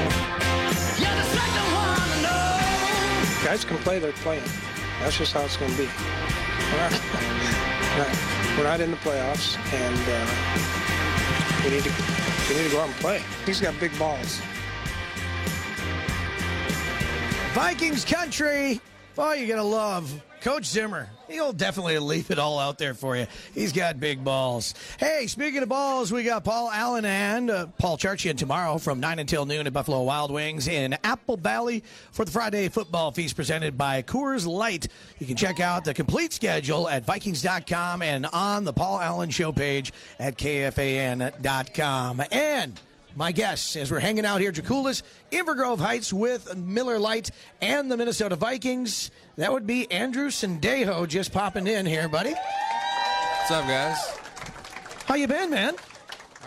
Guys 3.44 3.64
can 3.64 3.78
play, 3.78 4.00
they're 4.00 4.12
playing. 4.14 4.44
That's 5.00 5.18
just 5.18 5.34
how 5.34 5.42
it's 5.42 5.58
going 5.58 5.72
to 5.72 5.78
be. 5.78 5.90
We're 8.00 8.06
not, 8.06 8.18
we're 8.58 8.64
not 8.64 8.80
in 8.80 8.92
the 8.92 8.98
playoffs, 8.98 9.58
and 9.74 10.00
uh, 10.08 11.64
we 11.66 11.72
need 11.76 11.84
to 11.84 11.92
we 12.48 12.56
need 12.56 12.70
to 12.70 12.72
go 12.72 12.80
out 12.80 12.88
and 12.88 12.96
play. 12.96 13.22
He's 13.46 13.60
got 13.60 13.78
big 13.78 13.92
balls. 14.00 14.40
Vikings 17.52 18.06
country. 18.06 18.80
Oh, 19.18 19.34
you're 19.34 19.48
to 19.58 19.64
love 19.64 20.24
Coach 20.42 20.66
Zimmer. 20.66 21.10
He'll 21.28 21.54
definitely 21.54 22.00
leave 22.00 22.32
it 22.32 22.40
all 22.40 22.60
out 22.60 22.78
there 22.78 22.94
for 22.94 23.16
you. 23.16 23.28
He's 23.54 23.72
got 23.72 24.00
big 24.00 24.24
balls. 24.24 24.74
Hey, 24.98 25.28
speaking 25.28 25.62
of 25.62 25.70
balls, 25.70 26.12
we 26.12 26.24
got 26.24 26.44
Paul 26.44 26.72
Allen 26.72 27.06
and 27.06 27.52
uh, 27.52 27.68
Paul 27.78 27.98
Charchian 27.98 28.38
tomorrow 28.38 28.78
from 28.78 29.00
9 29.00 29.20
until 29.20 29.46
noon 29.46 29.68
at 29.68 29.74
Buffalo 29.74 30.02
Wild 30.04 30.32
Wings 30.32 30.68
in 30.68 30.98
Apple 31.04 31.38
Valley 31.38 31.84
for 32.12 32.26
the 32.26 32.32
Friday 32.32 32.70
football 32.70 33.12
feast 33.12 33.36
presented 33.36 33.78
by 33.78 34.02
Coors 34.02 34.48
Light. 34.48 34.88
You 35.20 35.28
can 35.28 35.36
check 35.36 35.60
out 35.60 35.86
the 35.86 35.94
complete 35.94 36.34
schedule 36.34 36.90
at 36.90 37.06
Vikings.com 37.06 38.02
and 38.02 38.26
on 38.28 38.64
the 38.64 38.74
Paul 38.74 39.00
Allen 39.00 39.30
Show 39.30 39.52
page 39.52 39.94
at 40.20 40.38
KFAN.com. 40.38 42.24
And 42.32 42.80
my 43.20 43.34
guests 43.34 43.76
as 43.76 43.92
we're 43.92 44.00
hanging 44.00 44.26
out 44.26 44.40
here, 44.40 44.50
Dracula's 44.50 45.04
Inver 45.30 45.54
Grove 45.54 45.82
Heights 45.82 46.14
with 46.14 46.56
Miller 46.56 46.98
Lite 46.98 47.32
and 47.62 47.92
the 47.92 47.98
Minnesota 47.98 48.38
Vikings. 48.38 49.12
That 49.36 49.52
would 49.52 49.68
be 49.68 49.92
Andrew 49.92 50.30
Sendejo 50.30 51.06
just 51.06 51.34
popping 51.34 51.68
in 51.68 51.86
here, 51.86 52.08
buddy. 52.08 52.32
What's 52.32 53.52
up, 53.52 53.68
guys? 53.68 53.98
How 55.04 55.16
you 55.16 55.28
been, 55.28 55.50
man? 55.50 55.76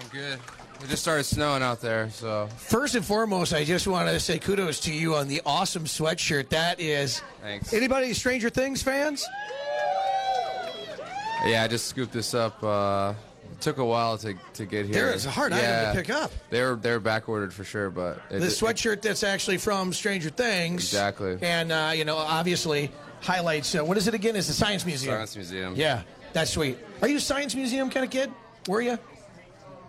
I'm 0.01 0.09
good. 0.09 0.39
It 0.83 0.89
just 0.89 1.03
started 1.03 1.25
snowing 1.25 1.63
out 1.63 1.83
there, 1.83 2.09
so 2.09 2.49
First 2.57 2.95
and 2.95 3.05
foremost, 3.05 3.53
I 3.53 3.65
just 3.65 3.87
want 3.87 4.09
to 4.09 4.19
say 4.19 4.39
kudos 4.39 4.81
to 4.81 4.95
you 4.95 5.15
on 5.15 5.29
the 5.29 5.43
awesome 5.45 5.85
sweatshirt. 5.85 6.49
That 6.49 6.81
is. 6.81 7.21
Thanks. 7.43 7.75
Anybody 7.75 8.15
Stranger 8.15 8.49
Things 8.49 8.83
fans? 8.83 9.27
yeah, 11.45 11.65
I 11.65 11.69
just 11.69 11.89
scooped 11.89 12.15
this 12.15 12.33
up. 12.33 12.63
Uh, 12.65 13.13
took 13.63 13.79
a 13.79 13.85
while 13.85 14.19
to, 14.19 14.35
to 14.55 14.67
get 14.67 14.85
here. 14.87 14.95
There 14.95 15.13
is 15.15 15.25
a 15.25 15.31
hard 15.31 15.53
item 15.53 15.95
to 15.95 16.01
pick 16.03 16.11
up. 16.11 16.31
They're 16.51 16.77
they're 16.77 17.01
back 17.01 17.29
ordered 17.29 17.55
for 17.55 17.65
sure, 17.65 17.89
but 17.91 18.21
it, 18.31 18.41
The 18.41 18.47
it- 18.47 18.51
sweatshirt 18.51 19.01
that's 19.03 19.23
actually 19.23 19.59
from 19.59 19.93
Stranger 19.93 20.31
Things. 20.31 20.83
Exactly. 20.83 21.39
And, 21.41 21.73
uh, 21.73 21.93
you 21.95 22.05
know, 22.05 22.17
obviously 22.17 22.91
highlights. 23.21 23.75
Uh, 23.75 23.85
what 23.85 23.97
is 23.97 24.09
it 24.09 24.15
again? 24.15 24.37
It's 24.37 24.49
the 24.49 24.53
Science 24.53 24.85
Museum. 24.85 25.15
Science 25.15 25.37
Museum. 25.37 25.75
Yeah, 25.77 26.03
that's 26.33 26.51
sweet. 26.51 26.77
Are 27.01 27.09
you 27.09 27.17
a 27.17 27.21
Science 27.21 27.55
Museum 27.55 27.89
kind 27.89 28.05
of 28.05 28.11
kid? 28.11 28.31
Were 28.69 28.81
you? 28.83 28.99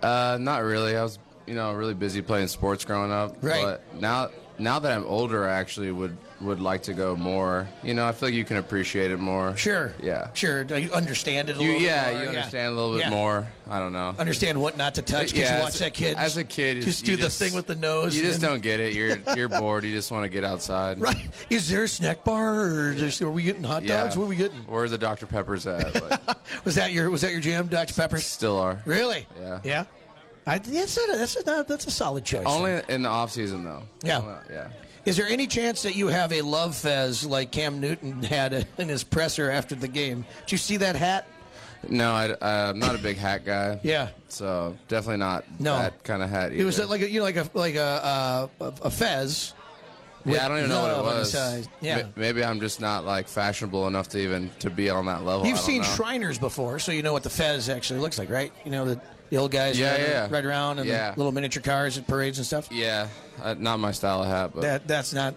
Uh, 0.02 0.38
not 0.40 0.60
really. 0.64 0.96
I 0.96 1.04
was 1.04 1.20
you 1.46 1.56
know 1.56 1.74
really 1.74 1.94
busy 1.94 2.22
playing 2.22 2.48
sports 2.48 2.86
growing 2.86 3.12
up. 3.12 3.38
Right. 3.42 3.64
But 3.64 4.00
now 4.00 4.30
now 4.60 4.80
that 4.80 4.92
I'm 4.92 5.06
older, 5.06 5.48
I 5.48 5.54
actually 5.54 5.92
would 5.92 6.16
would 6.42 6.60
like 6.60 6.84
to 6.84 6.94
go 6.94 7.16
more. 7.16 7.70
You 7.84 7.94
know, 7.94 8.06
I 8.06 8.12
feel 8.12 8.28
like 8.28 8.36
you 8.36 8.44
can 8.44 8.58
appreciate 8.58 9.12
it 9.12 9.18
more. 9.18 9.56
Sure. 9.56 9.94
Yeah. 10.04 10.28
Sure. 10.34 10.64
You 10.64 10.92
understand 10.92 11.50
it 11.50 11.56
a 11.58 11.62
You, 11.64 11.68
little 11.72 11.82
yeah, 11.82 12.04
bit 12.10 12.14
more? 12.16 12.24
you 12.24 12.30
understand 12.32 12.68
a 12.68 12.72
little 12.76 12.92
bit 12.92 13.00
Yeah. 13.02 13.10
more. 13.12 13.48
I 13.70 13.80
don't 13.80 13.94
know. 13.94 14.14
Understand 14.20 14.60
what 14.62 14.76
not 14.76 14.96
to 14.96 15.02
touch 15.02 15.28
because 15.28 15.40
Yeah, 15.40 15.56
you 15.58 15.64
watch 15.64 15.74
as- 15.76 15.80
that 15.80 15.94
kid. 15.94 16.18
As 16.18 16.36
a 16.36 16.44
kid, 16.44 16.82
just 16.82 17.06
do 17.06 17.16
the 17.16 17.30
thing 17.30 17.54
with 17.54 17.66
the 17.68 17.76
nose. 17.76 18.14
You 18.14 18.24
just 18.24 18.42
don't 18.42 18.62
get 18.62 18.82
it. 18.82 18.94
You're 18.94 19.20
you're 19.38 19.48
bored. 19.48 19.86
You 19.86 19.94
just 19.94 20.12
want 20.12 20.26
to 20.26 20.30
get 20.30 20.44
outside. 20.44 21.00
Right. 21.00 21.16
Is 21.50 21.70
there 21.70 21.84
a 21.84 21.88
snack 21.88 22.26
bar 22.26 22.60
or 22.60 22.92
is, 22.92 23.22
are 23.22 23.32
we 23.32 23.44
getting 23.44 23.64
hot 23.64 23.84
Yeah. 23.84 24.04
dogs? 24.04 24.18
What 24.18 24.26
are 24.26 24.28
we 24.28 24.36
getting? 24.36 24.58
Where 24.68 24.84
are 24.84 24.90
the 24.90 24.98
Dr 24.98 25.26
Peppers 25.28 25.66
at? 25.66 25.96
Like, 26.10 26.20
Was 26.66 26.76
that 26.76 26.92
your 26.92 27.10
was 27.10 27.22
that 27.22 27.32
your 27.32 27.42
jam, 27.42 27.68
Dr. 27.68 27.94
Pepper? 27.94 28.20
still 28.20 28.58
are. 28.60 28.82
Really? 28.86 29.26
Yeah. 29.40 29.60
Yeah. 29.64 29.84
I, 30.46 30.58
that's, 30.58 30.98
a, 30.98 31.02
that's, 31.08 31.36
a, 31.38 31.66
that's 31.68 31.88
a 31.88 31.92
solid 31.92 32.26
choice. 32.26 32.44
Only 32.46 32.82
in 32.90 33.04
the 33.04 33.10
off 33.10 33.32
season 33.32 33.64
though. 33.64 33.84
Yeah. 34.04 34.20
Only- 34.20 34.34
yeah. 34.52 34.68
Is 35.06 35.18
there 35.18 35.28
any 35.28 35.48
chance 35.48 35.82
that 35.84 35.96
you 35.96 36.08
have 36.08 36.32
a 36.32 36.42
love 36.42 36.76
fez 36.76 37.26
like 37.26 37.52
Cam 37.52 37.80
Newton 37.82 38.24
had 38.24 38.66
in 38.78 38.88
his 38.90 39.04
presser 39.04 39.52
after 39.52 39.76
the 39.76 39.88
game? 39.88 40.26
Did 40.46 40.52
you 40.54 40.58
see 40.58 40.78
that 40.78 40.96
hat? 40.96 41.28
No, 41.90 42.12
I, 42.14 42.36
I'm 42.42 42.80
not 42.80 42.96
a 42.96 42.98
big 42.98 43.18
hat 43.18 43.44
guy. 43.46 43.80
Yeah. 43.84 44.10
So 44.30 44.78
definitely 44.88 45.18
not 45.18 45.44
No. 45.60 45.78
that 45.78 46.04
kind 46.06 46.24
of 46.24 46.30
hat. 46.30 46.54
Either. 46.54 46.62
It 46.62 46.66
was 46.66 46.80
like 46.80 47.02
a, 47.02 47.10
you 47.10 47.20
know 47.20 47.26
like 47.26 47.36
a 47.36 47.50
like 47.54 47.76
a 47.76 48.50
uh, 48.62 48.72
a 48.82 48.90
fez. 48.90 49.54
yeah, 50.26 50.46
I 50.46 50.48
don't 50.48 50.60
even 50.60 50.70
know 50.70 50.82
what 50.82 50.92
it 50.92 50.94
love 50.94 51.06
on 51.08 51.14
the 51.16 51.20
was. 51.20 51.68
Yeah. 51.82 52.04
Maybe 52.16 52.42
I'm 52.44 52.62
just 52.62 52.80
not 52.80 53.04
like 53.06 53.28
fashionable 53.28 53.88
enough 53.88 54.08
to 54.10 54.20
even 54.20 54.50
to 54.60 54.70
be 54.70 54.90
on 54.90 55.06
that 55.08 55.26
level. 55.26 55.46
You've 55.46 55.60
seen 55.60 55.82
know. 55.82 55.88
Shriners 55.90 56.40
before, 56.40 56.80
so 56.80 56.94
you 56.94 57.04
know 57.04 57.12
what 57.12 57.24
the 57.24 57.30
fez 57.30 57.68
actually 57.68 58.00
looks 58.00 58.18
like, 58.18 58.30
right? 58.30 58.54
You 58.64 58.72
know 58.72 58.86
the, 58.86 59.02
the 59.34 59.40
old 59.40 59.50
guys 59.52 59.80
Yeah, 59.80 59.92
ride, 59.94 60.00
yeah. 60.02 60.28
ride 60.30 60.46
around 60.46 60.78
in 60.78 60.86
Yeah. 60.86 61.12
the 61.12 61.18
little 61.18 61.32
miniature 61.32 61.64
cars 61.64 61.98
at 61.98 62.06
parades 62.06 62.38
and 62.38 62.46
stuff. 62.46 62.68
Yeah, 62.72 63.08
uh, 63.42 63.56
not 63.58 63.80
my 63.80 63.92
style 63.92 64.22
of 64.22 64.28
hat, 64.30 64.52
but 64.54 64.62
That 64.62 64.88
that's 64.88 65.12
not 65.12 65.34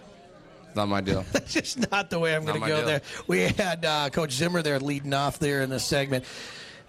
not 0.75 0.87
my 0.87 1.01
deal. 1.01 1.25
That's 1.31 1.51
just 1.51 1.89
not 1.91 2.11
the 2.11 2.19
way 2.19 2.35
I'm 2.35 2.45
going 2.45 2.61
to 2.61 2.67
go 2.67 2.77
deal. 2.77 2.85
there. 2.85 3.01
We 3.25 3.39
had 3.47 3.83
uh, 3.83 4.11
Coach 4.11 4.31
Zimmer 4.33 4.61
there 4.61 4.79
leading 4.79 5.11
off 5.15 5.39
there 5.39 5.63
in 5.63 5.71
this 5.71 5.83
segment. 5.83 6.23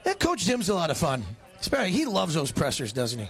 That 0.04 0.18
Coach 0.20 0.40
Zim's 0.42 0.68
a 0.68 0.74
lot 0.74 0.90
of 0.90 0.98
fun. 0.98 1.24
Especially, 1.58 1.92
he 1.92 2.04
loves 2.04 2.34
those 2.34 2.52
pressers, 2.52 2.92
doesn't 2.92 3.18
he? 3.20 3.28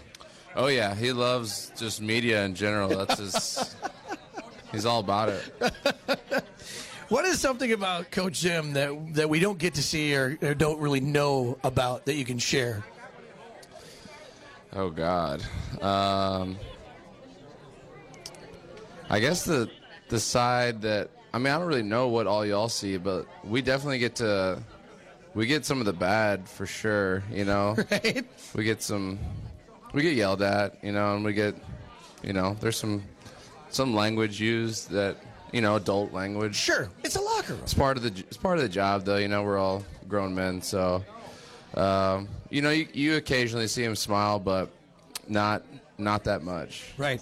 oh 0.57 0.67
yeah, 0.67 0.97
he 0.97 1.13
loves 1.13 1.71
just 1.79 2.01
media 2.01 2.45
in 2.45 2.57
general. 2.57 2.89
That's 2.89 3.19
his. 3.21 3.77
he's 4.73 4.85
all 4.87 4.99
about 4.99 5.29
it. 5.29 5.45
What 7.09 7.25
is 7.25 7.41
something 7.41 7.73
about 7.73 8.11
Coach 8.11 8.37
Zim 8.37 8.75
that 8.75 9.15
that 9.15 9.31
we 9.31 9.41
don't 9.41 9.59
get 9.59 9.75
to 9.75 9.83
see 9.83 10.15
or, 10.15 10.37
or 10.43 10.53
don't 10.53 10.79
really 10.79 11.01
know 11.01 11.57
about 11.65 12.05
that 12.05 12.15
you 12.17 12.25
can 12.27 12.39
share? 12.39 12.85
Oh 14.75 14.91
God. 14.91 15.43
Um, 15.81 16.59
I 19.11 19.21
guess 19.21 19.45
the 19.45 19.71
the 20.09 20.21
side 20.21 20.83
that 20.83 21.11
I 21.33 21.39
mean 21.39 21.49
I 21.53 21.59
don't 21.59 21.67
really 21.67 21.83
know 21.83 22.09
what 22.09 22.27
all 22.27 22.45
y'all 22.45 22.69
see, 22.69 22.97
but 22.97 23.27
we 23.45 23.63
definitely 23.63 23.99
get 23.99 24.17
to 24.17 24.63
we 25.35 25.47
get 25.47 25.65
some 25.65 25.81
of 25.81 25.87
the 25.87 25.93
bad 25.93 26.49
for 26.49 26.67
sure. 26.67 27.23
You 27.33 27.45
know, 27.45 27.77
Right? 27.91 28.25
we 28.55 28.65
get 28.65 28.83
some 28.83 29.19
we 29.93 30.03
get 30.03 30.15
yelled 30.15 30.43
at. 30.43 30.83
You 30.83 30.93
know, 30.93 31.15
and 31.17 31.25
we 31.25 31.33
get 31.33 31.55
you 32.23 32.33
know 32.33 32.57
there's 32.61 32.77
some 32.77 33.03
some 33.71 33.95
language 33.95 34.41
used 34.41 34.91
that 34.91 35.17
you 35.53 35.61
know 35.63 35.77
adult 35.77 36.13
language. 36.13 36.55
Sure. 36.57 36.91
It's 37.05 37.17
a 37.17 37.21
locker 37.23 37.55
room. 37.55 37.63
It's 37.63 37.75
part 37.75 37.97
of 37.97 38.03
the 38.03 38.11
it's 38.11 38.37
part 38.37 38.59
of 38.59 38.63
the 38.63 38.69
job, 38.69 39.05
though. 39.05 39.17
You 39.17 39.29
know, 39.29 39.43
we're 39.43 39.59
all 39.59 39.85
grown 40.09 40.35
men, 40.35 40.61
so 40.61 41.03
um, 41.75 42.29
you 42.51 42.63
know, 42.63 42.71
you, 42.71 42.89
you 42.93 43.17
occasionally 43.17 43.69
see 43.69 43.85
him 43.85 43.95
smile, 43.97 44.39
but 44.39 44.71
not 45.29 45.63
not 45.99 46.25
that 46.25 46.43
much. 46.43 46.93
Right. 46.97 47.21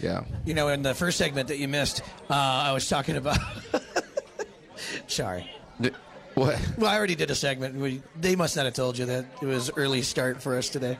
Yeah. 0.00 0.24
You 0.46 0.54
know, 0.54 0.68
in 0.68 0.82
the 0.82 0.94
first 0.94 1.18
segment 1.18 1.48
that 1.48 1.58
you 1.58 1.68
missed, 1.68 2.02
uh, 2.30 2.34
I 2.34 2.72
was 2.72 2.88
talking 2.88 3.16
about. 3.16 3.38
Sorry. 5.06 5.50
D- 5.80 5.90
What? 6.34 6.58
Well, 6.78 6.90
I 6.90 6.96
already 6.96 7.14
did 7.14 7.30
a 7.30 7.34
segment. 7.34 7.74
We, 7.74 8.02
they 8.20 8.36
must 8.36 8.56
not 8.56 8.64
have 8.64 8.74
told 8.74 8.96
you 8.98 9.06
that 9.06 9.26
it 9.42 9.46
was 9.46 9.70
early 9.76 10.02
start 10.02 10.42
for 10.42 10.56
us 10.56 10.68
today. 10.68 10.96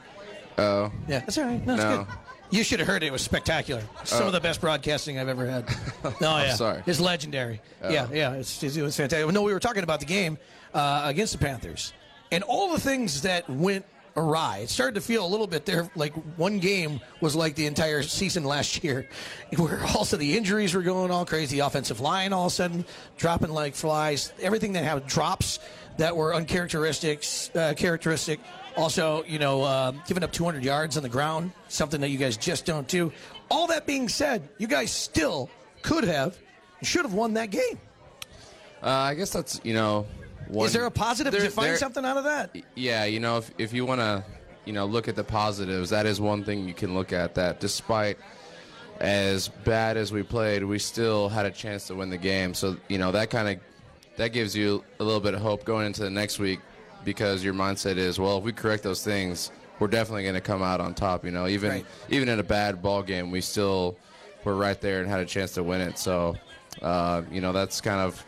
Oh, 0.57 0.91
Yeah, 1.07 1.19
that's 1.19 1.37
all 1.37 1.45
right. 1.45 1.65
No, 1.65 1.73
it's 1.75 1.83
No. 1.83 1.97
good. 1.99 2.07
You 2.51 2.63
should 2.65 2.79
have 2.79 2.87
heard 2.87 3.01
it. 3.01 3.07
It 3.07 3.11
was 3.13 3.21
spectacular. 3.21 3.81
Some 4.03 4.27
of 4.27 4.33
the 4.33 4.41
best 4.41 4.59
broadcasting 4.59 5.17
I've 5.17 5.29
ever 5.29 5.47
had. 5.49 5.65
No, 6.21 6.37
yeah, 6.37 6.53
sorry. 6.55 6.83
it's 6.85 6.99
legendary. 6.99 7.61
Yeah, 7.81 8.07
yeah, 8.11 8.33
it's, 8.33 8.61
it's, 8.61 8.75
it 8.75 8.81
was 8.81 8.95
fantastic. 8.97 9.31
No, 9.33 9.41
we 9.43 9.53
were 9.53 9.59
talking 9.61 9.83
about 9.83 10.01
the 10.01 10.05
game 10.05 10.37
uh, 10.73 11.03
against 11.05 11.31
the 11.31 11.39
Panthers 11.39 11.93
and 12.31 12.43
all 12.43 12.71
the 12.71 12.79
things 12.79 13.21
that 13.23 13.49
went 13.49 13.85
awry. 14.17 14.59
It 14.59 14.69
started 14.69 14.95
to 14.95 15.01
feel 15.01 15.25
a 15.25 15.27
little 15.27 15.47
bit 15.47 15.65
there 15.65 15.89
like 15.95 16.13
one 16.37 16.59
game 16.59 16.99
was 17.21 17.35
like 17.35 17.55
the 17.55 17.65
entire 17.65 18.03
season 18.03 18.43
last 18.43 18.83
year, 18.83 19.07
where 19.57 19.81
also 19.95 20.17
the 20.17 20.37
injuries 20.37 20.73
were 20.73 20.81
going 20.81 21.11
all 21.11 21.25
crazy. 21.25 21.59
Offensive 21.59 21.99
line 21.99 22.33
all 22.33 22.47
of 22.47 22.51
a 22.51 22.55
sudden 22.55 22.85
dropping 23.17 23.49
like 23.49 23.75
flies. 23.75 24.33
Everything 24.41 24.73
that 24.73 24.83
had 24.83 25.05
drops 25.07 25.59
that 25.97 26.15
were 26.15 26.33
uncharacteristic, 26.33 27.23
uh, 27.55 27.73
characteristic. 27.75 28.39
Also, 28.77 29.23
you 29.25 29.37
know, 29.37 29.63
uh, 29.63 29.91
giving 30.07 30.23
up 30.23 30.31
200 30.31 30.63
yards 30.63 30.95
on 30.95 31.03
the 31.03 31.09
ground, 31.09 31.51
something 31.67 31.99
that 31.99 32.09
you 32.09 32.17
guys 32.17 32.37
just 32.37 32.65
don't 32.65 32.87
do. 32.87 33.11
All 33.49 33.67
that 33.67 33.85
being 33.85 34.07
said, 34.07 34.47
you 34.57 34.67
guys 34.67 34.91
still 34.91 35.49
could 35.81 36.05
have, 36.05 36.37
should 36.81 37.03
have 37.03 37.13
won 37.13 37.33
that 37.33 37.49
game. 37.49 37.79
uh, 38.81 38.89
I 38.89 39.13
guess 39.15 39.31
that's 39.31 39.59
you 39.63 39.73
know. 39.73 40.05
One, 40.51 40.65
Is 40.67 40.73
there 40.73 40.85
a 40.85 40.91
positive? 40.91 41.31
Did 41.31 41.39
There- 41.39 41.45
you 41.45 41.51
find 41.51 41.69
there- 41.69 41.77
something 41.77 42.03
out 42.03 42.17
of 42.17 42.25
that? 42.25 42.53
Yeah, 42.75 43.05
you 43.05 43.19
know, 43.21 43.37
if 43.37 43.51
if 43.57 43.71
you 43.73 43.85
want 43.85 44.01
to, 44.01 44.23
you 44.65 44.73
know, 44.73 44.85
look 44.85 45.07
at 45.07 45.15
the 45.15 45.23
positives, 45.23 45.89
that 45.91 46.05
is 46.05 46.19
one 46.19 46.43
thing 46.43 46.67
you 46.67 46.73
can 46.73 46.93
look 46.93 47.13
at. 47.13 47.35
That 47.35 47.59
despite 47.61 48.17
as 48.99 49.47
bad 49.47 49.95
as 49.97 50.11
we 50.11 50.23
played, 50.23 50.63
we 50.63 50.77
still 50.77 51.29
had 51.29 51.45
a 51.45 51.51
chance 51.51 51.87
to 51.87 51.95
win 51.95 52.09
the 52.09 52.17
game. 52.17 52.53
So 52.53 52.75
you 52.89 52.97
know 52.97 53.11
that 53.13 53.29
kind 53.29 53.47
of 53.47 53.57
that 54.17 54.33
gives 54.33 54.53
you 54.55 54.83
a 54.99 55.03
little 55.03 55.21
bit 55.21 55.33
of 55.33 55.41
hope 55.41 55.63
going 55.63 55.85
into 55.85 56.03
the 56.03 56.09
next 56.09 56.37
week 56.37 56.59
because 57.05 57.43
your 57.43 57.53
mindset 57.53 57.95
is, 57.97 58.19
well, 58.19 58.37
if 58.37 58.43
we 58.43 58.51
correct 58.51 58.83
those 58.83 59.03
things, 59.03 59.51
we're 59.79 59.87
definitely 59.87 60.23
going 60.23 60.35
to 60.35 60.41
come 60.41 60.61
out 60.61 60.79
on 60.81 60.93
top. 60.93 61.23
You 61.25 61.31
know, 61.31 61.47
even 61.47 61.69
Right. 61.71 61.85
even 62.09 62.27
in 62.27 62.39
a 62.39 62.43
bad 62.43 62.81
ball 62.81 63.03
game, 63.03 63.31
we 63.31 63.39
still 63.39 63.95
were 64.43 64.55
right 64.55 64.79
there 64.81 64.99
and 64.99 65.09
had 65.09 65.21
a 65.21 65.25
chance 65.25 65.53
to 65.53 65.63
win 65.63 65.79
it. 65.79 65.97
So 65.97 66.35
uh, 66.81 67.21
you 67.31 67.39
know 67.39 67.53
that's 67.53 67.79
kind 67.79 68.01
of 68.01 68.21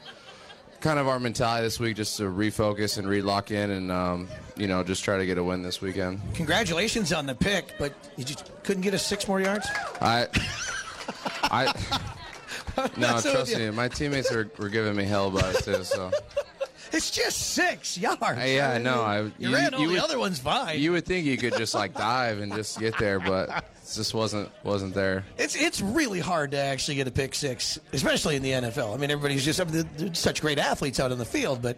kind 0.83 0.99
of 0.99 1.07
our 1.07 1.17
mentality 1.17 1.63
this 1.63 1.79
week, 1.79 1.95
just 1.95 2.17
to 2.17 2.23
refocus 2.23 2.97
and 2.97 3.07
re-lock 3.07 3.51
in, 3.51 3.71
and 3.71 3.89
um, 3.89 4.27
you 4.57 4.67
know, 4.67 4.83
just 4.83 5.03
try 5.03 5.17
to 5.17 5.25
get 5.25 5.37
a 5.37 5.43
win 5.43 5.63
this 5.63 5.81
weekend. 5.81 6.19
Congratulations 6.33 7.13
on 7.13 7.25
the 7.25 7.33
pick, 7.33 7.73
but 7.79 7.93
you 8.17 8.25
just 8.25 8.51
couldn't 8.63 8.83
get 8.83 8.93
us 8.93 9.03
six 9.03 9.25
more 9.27 9.39
yards. 9.39 9.65
I, 10.01 10.27
I, 11.43 11.73
no, 12.97 13.19
trust 13.21 13.57
me, 13.57 13.71
my 13.71 13.87
teammates 13.87 14.29
were, 14.29 14.51
were 14.59 14.67
giving 14.67 14.95
me 14.95 15.05
hell 15.05 15.29
about 15.29 15.55
it 15.55 15.63
too. 15.63 15.83
So 15.85 16.11
It's 16.93 17.09
just 17.09 17.39
six 17.53 17.97
yards. 17.97 18.21
yeah, 18.21 18.71
I 18.71 18.77
know. 18.77 19.01
I 19.01 19.21
You, 19.21 19.31
you, 19.39 19.53
ran 19.53 19.73
all 19.73 19.81
you 19.81 19.87
the 19.87 19.93
would, 19.95 20.03
other 20.03 20.19
ones 20.19 20.37
fine. 20.39 20.79
you 20.79 20.91
would 20.91 21.05
think 21.05 21.25
you 21.25 21.37
could 21.37 21.57
just 21.57 21.73
like 21.73 21.95
dive 21.95 22.39
and 22.39 22.53
just 22.53 22.79
get 22.79 22.97
there, 22.99 23.19
but 23.19 23.49
it 23.49 23.63
just 23.93 24.13
wasn't 24.13 24.49
wasn't 24.63 24.93
there. 24.93 25.25
It's 25.37 25.55
it's 25.55 25.81
really 25.81 26.19
hard 26.19 26.51
to 26.51 26.57
actually 26.57 26.95
get 26.95 27.07
a 27.07 27.11
pick 27.11 27.33
six, 27.33 27.79
especially 27.93 28.35
in 28.35 28.43
the 28.43 28.51
NFL. 28.51 28.93
I 28.93 28.97
mean, 28.97 29.09
everybody's 29.09 29.43
just 29.43 29.59
I 29.59 29.63
mean, 29.63 29.89
they're 29.97 30.13
such 30.13 30.39
great 30.39 30.59
athletes 30.59 30.99
out 30.99 31.11
on 31.11 31.17
the 31.17 31.25
field, 31.25 31.61
but 31.63 31.77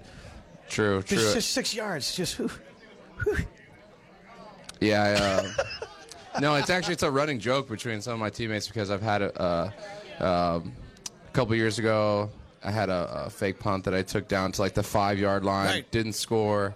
True, 0.70 0.98
it's 0.98 1.10
true. 1.10 1.34
just 1.34 1.52
six 1.52 1.74
yards. 1.74 2.14
Just 2.16 2.36
whew. 2.36 2.50
Yeah. 4.82 5.04
I, 5.04 5.14
uh, 5.14 5.64
no, 6.42 6.56
it's 6.56 6.70
actually 6.70 6.94
it's 6.94 7.04
a 7.04 7.12
running 7.12 7.40
joke 7.40 7.70
between 7.70 8.02
some 8.02 8.14
of 8.14 8.20
my 8.20 8.30
teammates 8.30 8.68
because 8.68 8.92
I've 8.92 9.02
had 9.02 9.22
a, 9.22 9.42
uh, 9.42 9.72
um, 10.58 10.74
a 11.28 11.32
couple 11.32 11.56
years 11.56 11.80
ago. 11.80 12.30
I 12.66 12.72
had 12.72 12.90
a, 12.90 13.26
a 13.26 13.30
fake 13.30 13.60
punt 13.60 13.84
that 13.86 13.94
I 13.94 14.02
took 14.02 14.28
down 14.28 14.52
to 14.54 14.62
like 14.62 14.74
the 14.74 14.84
five 14.84 15.20
yard 15.20 15.46
line, 15.46 15.68
Right. 15.68 15.92
didn't 15.92 16.14
score. 16.14 16.74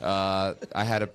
Uh, 0.00 0.54
I 0.74 0.84
had 0.84 1.02
a, 1.02 1.08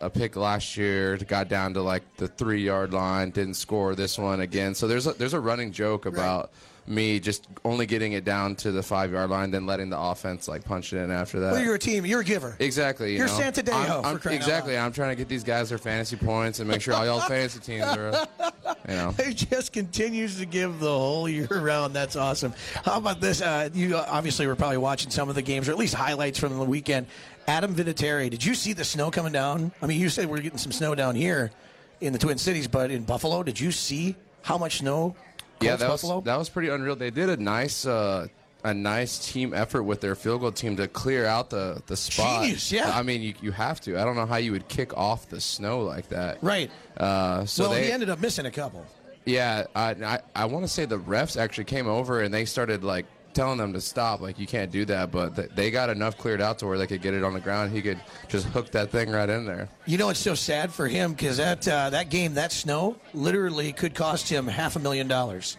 a 0.00 0.10
pick 0.10 0.34
last 0.36 0.76
year, 0.76 1.16
got 1.16 1.48
down 1.48 1.74
to 1.74 1.82
like 1.82 2.02
the 2.16 2.26
three 2.28 2.62
yard 2.64 2.92
line, 2.92 3.30
didn't 3.30 3.54
score 3.54 3.94
this 3.94 4.18
one 4.18 4.40
again. 4.40 4.74
So 4.74 4.88
there's 4.88 5.06
a, 5.06 5.12
there's 5.12 5.34
a 5.34 5.40
running 5.40 5.70
joke 5.72 6.04
about 6.06 6.50
me 6.86 7.20
just 7.20 7.46
only 7.64 7.86
getting 7.86 8.12
it 8.12 8.24
down 8.24 8.56
to 8.56 8.72
the 8.72 8.82
five 8.82 9.12
yard 9.12 9.30
line, 9.30 9.50
then 9.50 9.66
letting 9.66 9.90
the 9.90 9.98
offense 9.98 10.48
like 10.48 10.64
punch 10.64 10.92
it 10.92 10.98
in 10.98 11.10
after 11.10 11.38
that. 11.40 11.52
well, 11.52 11.62
you're 11.62 11.74
a 11.74 11.78
team. 11.78 12.04
You're 12.04 12.20
a 12.20 12.24
giver. 12.24 12.56
Exactly. 12.58 13.12
You 13.12 13.18
You're 13.18 13.26
know. 13.28 13.34
Santa 13.38 13.62
Dejo, 13.62 13.72
I'm- 14.04 14.04
I'm- 14.04 14.32
exactly. 14.34 14.76
I'm 14.76 14.92
trying 14.92 15.10
to 15.10 15.16
get 15.16 15.28
these 15.28 15.44
guys 15.44 15.68
their 15.68 15.78
fantasy 15.78 16.16
points 16.16 16.58
and 16.60 16.68
make 16.68 16.80
sure 16.80 16.94
all 16.94 17.04
y'all 17.06 17.20
fantasy 17.20 17.60
teams 17.64 17.84
are, 17.84 18.26
you 18.88 18.94
know. 18.94 19.14
He 19.24 19.34
just 19.34 19.72
continues 19.72 20.38
to 20.38 20.46
give 20.46 20.80
the 20.80 20.90
whole 20.90 21.28
year 21.28 21.46
round. 21.50 21.94
That's 21.94 22.16
awesome. 22.16 22.52
How 22.84 22.98
about 22.98 23.20
this? 23.20 23.40
Uh, 23.40 23.68
you 23.72 23.96
obviously 23.96 24.46
were 24.46 24.56
probably 24.56 24.78
watching 24.78 25.10
some 25.10 25.28
of 25.28 25.34
the 25.34 25.42
games, 25.42 25.68
or 25.68 25.72
at 25.72 25.78
least 25.78 25.94
highlights 25.94 26.38
from 26.38 26.58
the 26.58 26.64
weekend. 26.64 27.06
Adam 27.46 27.74
Vinatieri, 27.74 28.30
did 28.30 28.44
you 28.44 28.54
see 28.54 28.72
the 28.72 28.84
snow 28.84 29.10
coming 29.10 29.32
down? 29.32 29.72
I 29.82 29.86
mean, 29.86 30.00
you 30.00 30.08
said 30.08 30.26
we're 30.28 30.40
getting 30.40 30.58
some 30.58 30.72
snow 30.72 30.94
down 30.94 31.14
here 31.16 31.50
in 32.00 32.12
the 32.12 32.18
Twin 32.18 32.38
Cities, 32.38 32.68
but 32.68 32.90
in 32.90 33.02
Buffalo, 33.04 33.42
did 33.42 33.58
you 33.58 33.70
see 33.72 34.14
how 34.42 34.56
much 34.56 34.78
snow? 34.78 35.16
Yeah, 35.60 35.76
that 35.76 35.90
was 35.90 36.02
that 36.24 36.36
was 36.36 36.48
pretty 36.48 36.68
unreal. 36.68 36.96
They 36.96 37.10
did 37.10 37.28
a 37.28 37.36
nice 37.36 37.86
uh, 37.86 38.28
a 38.64 38.74
nice 38.74 39.30
team 39.32 39.54
effort 39.54 39.82
with 39.82 40.00
their 40.00 40.14
field 40.14 40.40
goal 40.40 40.52
team 40.52 40.76
to 40.76 40.88
clear 40.88 41.26
out 41.26 41.50
the 41.50 41.82
the 41.86 41.96
spot. 41.96 42.42
Genius, 42.42 42.72
yeah. 42.72 42.90
I 42.94 43.02
mean, 43.02 43.22
you, 43.22 43.34
you 43.40 43.52
have 43.52 43.80
to. 43.82 43.98
I 44.00 44.04
don't 44.04 44.16
know 44.16 44.26
how 44.26 44.36
you 44.36 44.52
would 44.52 44.68
kick 44.68 44.96
off 44.96 45.28
the 45.28 45.40
snow 45.40 45.80
like 45.80 46.08
that. 46.10 46.38
right. 46.42 46.70
Uh, 46.96 47.44
so 47.44 47.64
well, 47.64 47.72
they 47.72 47.86
he 47.86 47.92
ended 47.92 48.10
up 48.10 48.20
missing 48.20 48.46
a 48.46 48.50
couple. 48.50 48.84
Yeah, 49.24 49.66
I 49.74 49.90
I, 49.90 50.20
I 50.34 50.44
want 50.46 50.64
to 50.64 50.68
say 50.68 50.84
the 50.84 50.98
refs 50.98 51.38
actually 51.38 51.64
came 51.64 51.86
over 51.88 52.20
and 52.20 52.32
they 52.32 52.44
started 52.44 52.84
like 52.84 53.06
telling 53.34 53.58
them 53.58 53.72
to 53.72 53.80
stop, 53.80 54.20
like 54.20 54.38
you 54.38 54.46
can't 54.46 54.70
do 54.70 54.84
that. 54.86 55.10
But 55.10 55.36
th- 55.36 55.50
they 55.54 55.70
got 55.70 55.90
enough 55.90 56.16
cleared 56.18 56.40
out 56.40 56.58
to 56.60 56.66
where 56.66 56.78
they 56.78 56.86
could 56.86 57.02
get 57.02 57.14
it 57.14 57.22
on 57.24 57.32
the 57.34 57.40
ground. 57.40 57.72
He 57.72 57.82
could 57.82 58.00
just 58.28 58.46
hook 58.46 58.70
that 58.72 58.90
thing 58.90 59.10
right 59.10 59.28
in 59.28 59.46
there. 59.46 59.68
You 59.86 59.98
know, 59.98 60.08
it's 60.10 60.20
so 60.20 60.34
sad 60.34 60.72
for 60.72 60.86
him 60.88 61.12
because 61.12 61.36
that 61.38 61.66
uh, 61.68 61.90
that 61.90 62.10
game, 62.10 62.34
that 62.34 62.52
snow, 62.52 62.96
literally 63.14 63.72
could 63.72 63.94
cost 63.94 64.28
him 64.28 64.46
half 64.46 64.76
a 64.76 64.78
million 64.78 65.08
dollars 65.08 65.56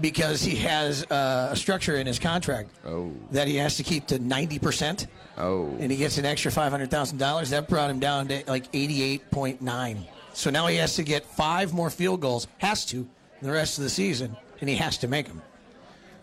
because 0.00 0.42
he 0.42 0.56
has 0.56 1.04
uh, 1.10 1.50
a 1.52 1.56
structure 1.56 1.96
in 1.96 2.06
his 2.06 2.18
contract 2.18 2.68
Oh. 2.84 3.12
that 3.30 3.46
he 3.46 3.56
has 3.56 3.76
to 3.76 3.82
keep 3.84 4.06
to 4.08 4.18
ninety 4.18 4.58
percent, 4.58 5.06
Oh, 5.38 5.74
and 5.78 5.90
he 5.92 5.96
gets 5.98 6.18
an 6.18 6.24
extra 6.24 6.50
five 6.50 6.72
hundred 6.72 6.90
thousand 6.90 7.18
dollars. 7.18 7.50
That 7.50 7.68
brought 7.68 7.90
him 7.90 8.00
down 8.00 8.28
to 8.28 8.42
like 8.48 8.64
eighty-eight 8.72 9.30
point 9.30 9.62
nine. 9.62 10.04
So 10.32 10.50
now 10.50 10.66
he 10.66 10.76
has 10.78 10.96
to 10.96 11.04
get 11.04 11.24
five 11.24 11.72
more 11.72 11.90
field 11.90 12.20
goals, 12.20 12.48
has 12.58 12.84
to, 12.86 13.06
the 13.40 13.52
rest 13.52 13.78
of 13.78 13.84
the 13.84 13.90
season, 13.90 14.36
and 14.60 14.68
he 14.68 14.74
has 14.74 14.98
to 14.98 15.06
make 15.06 15.28
them. 15.28 15.40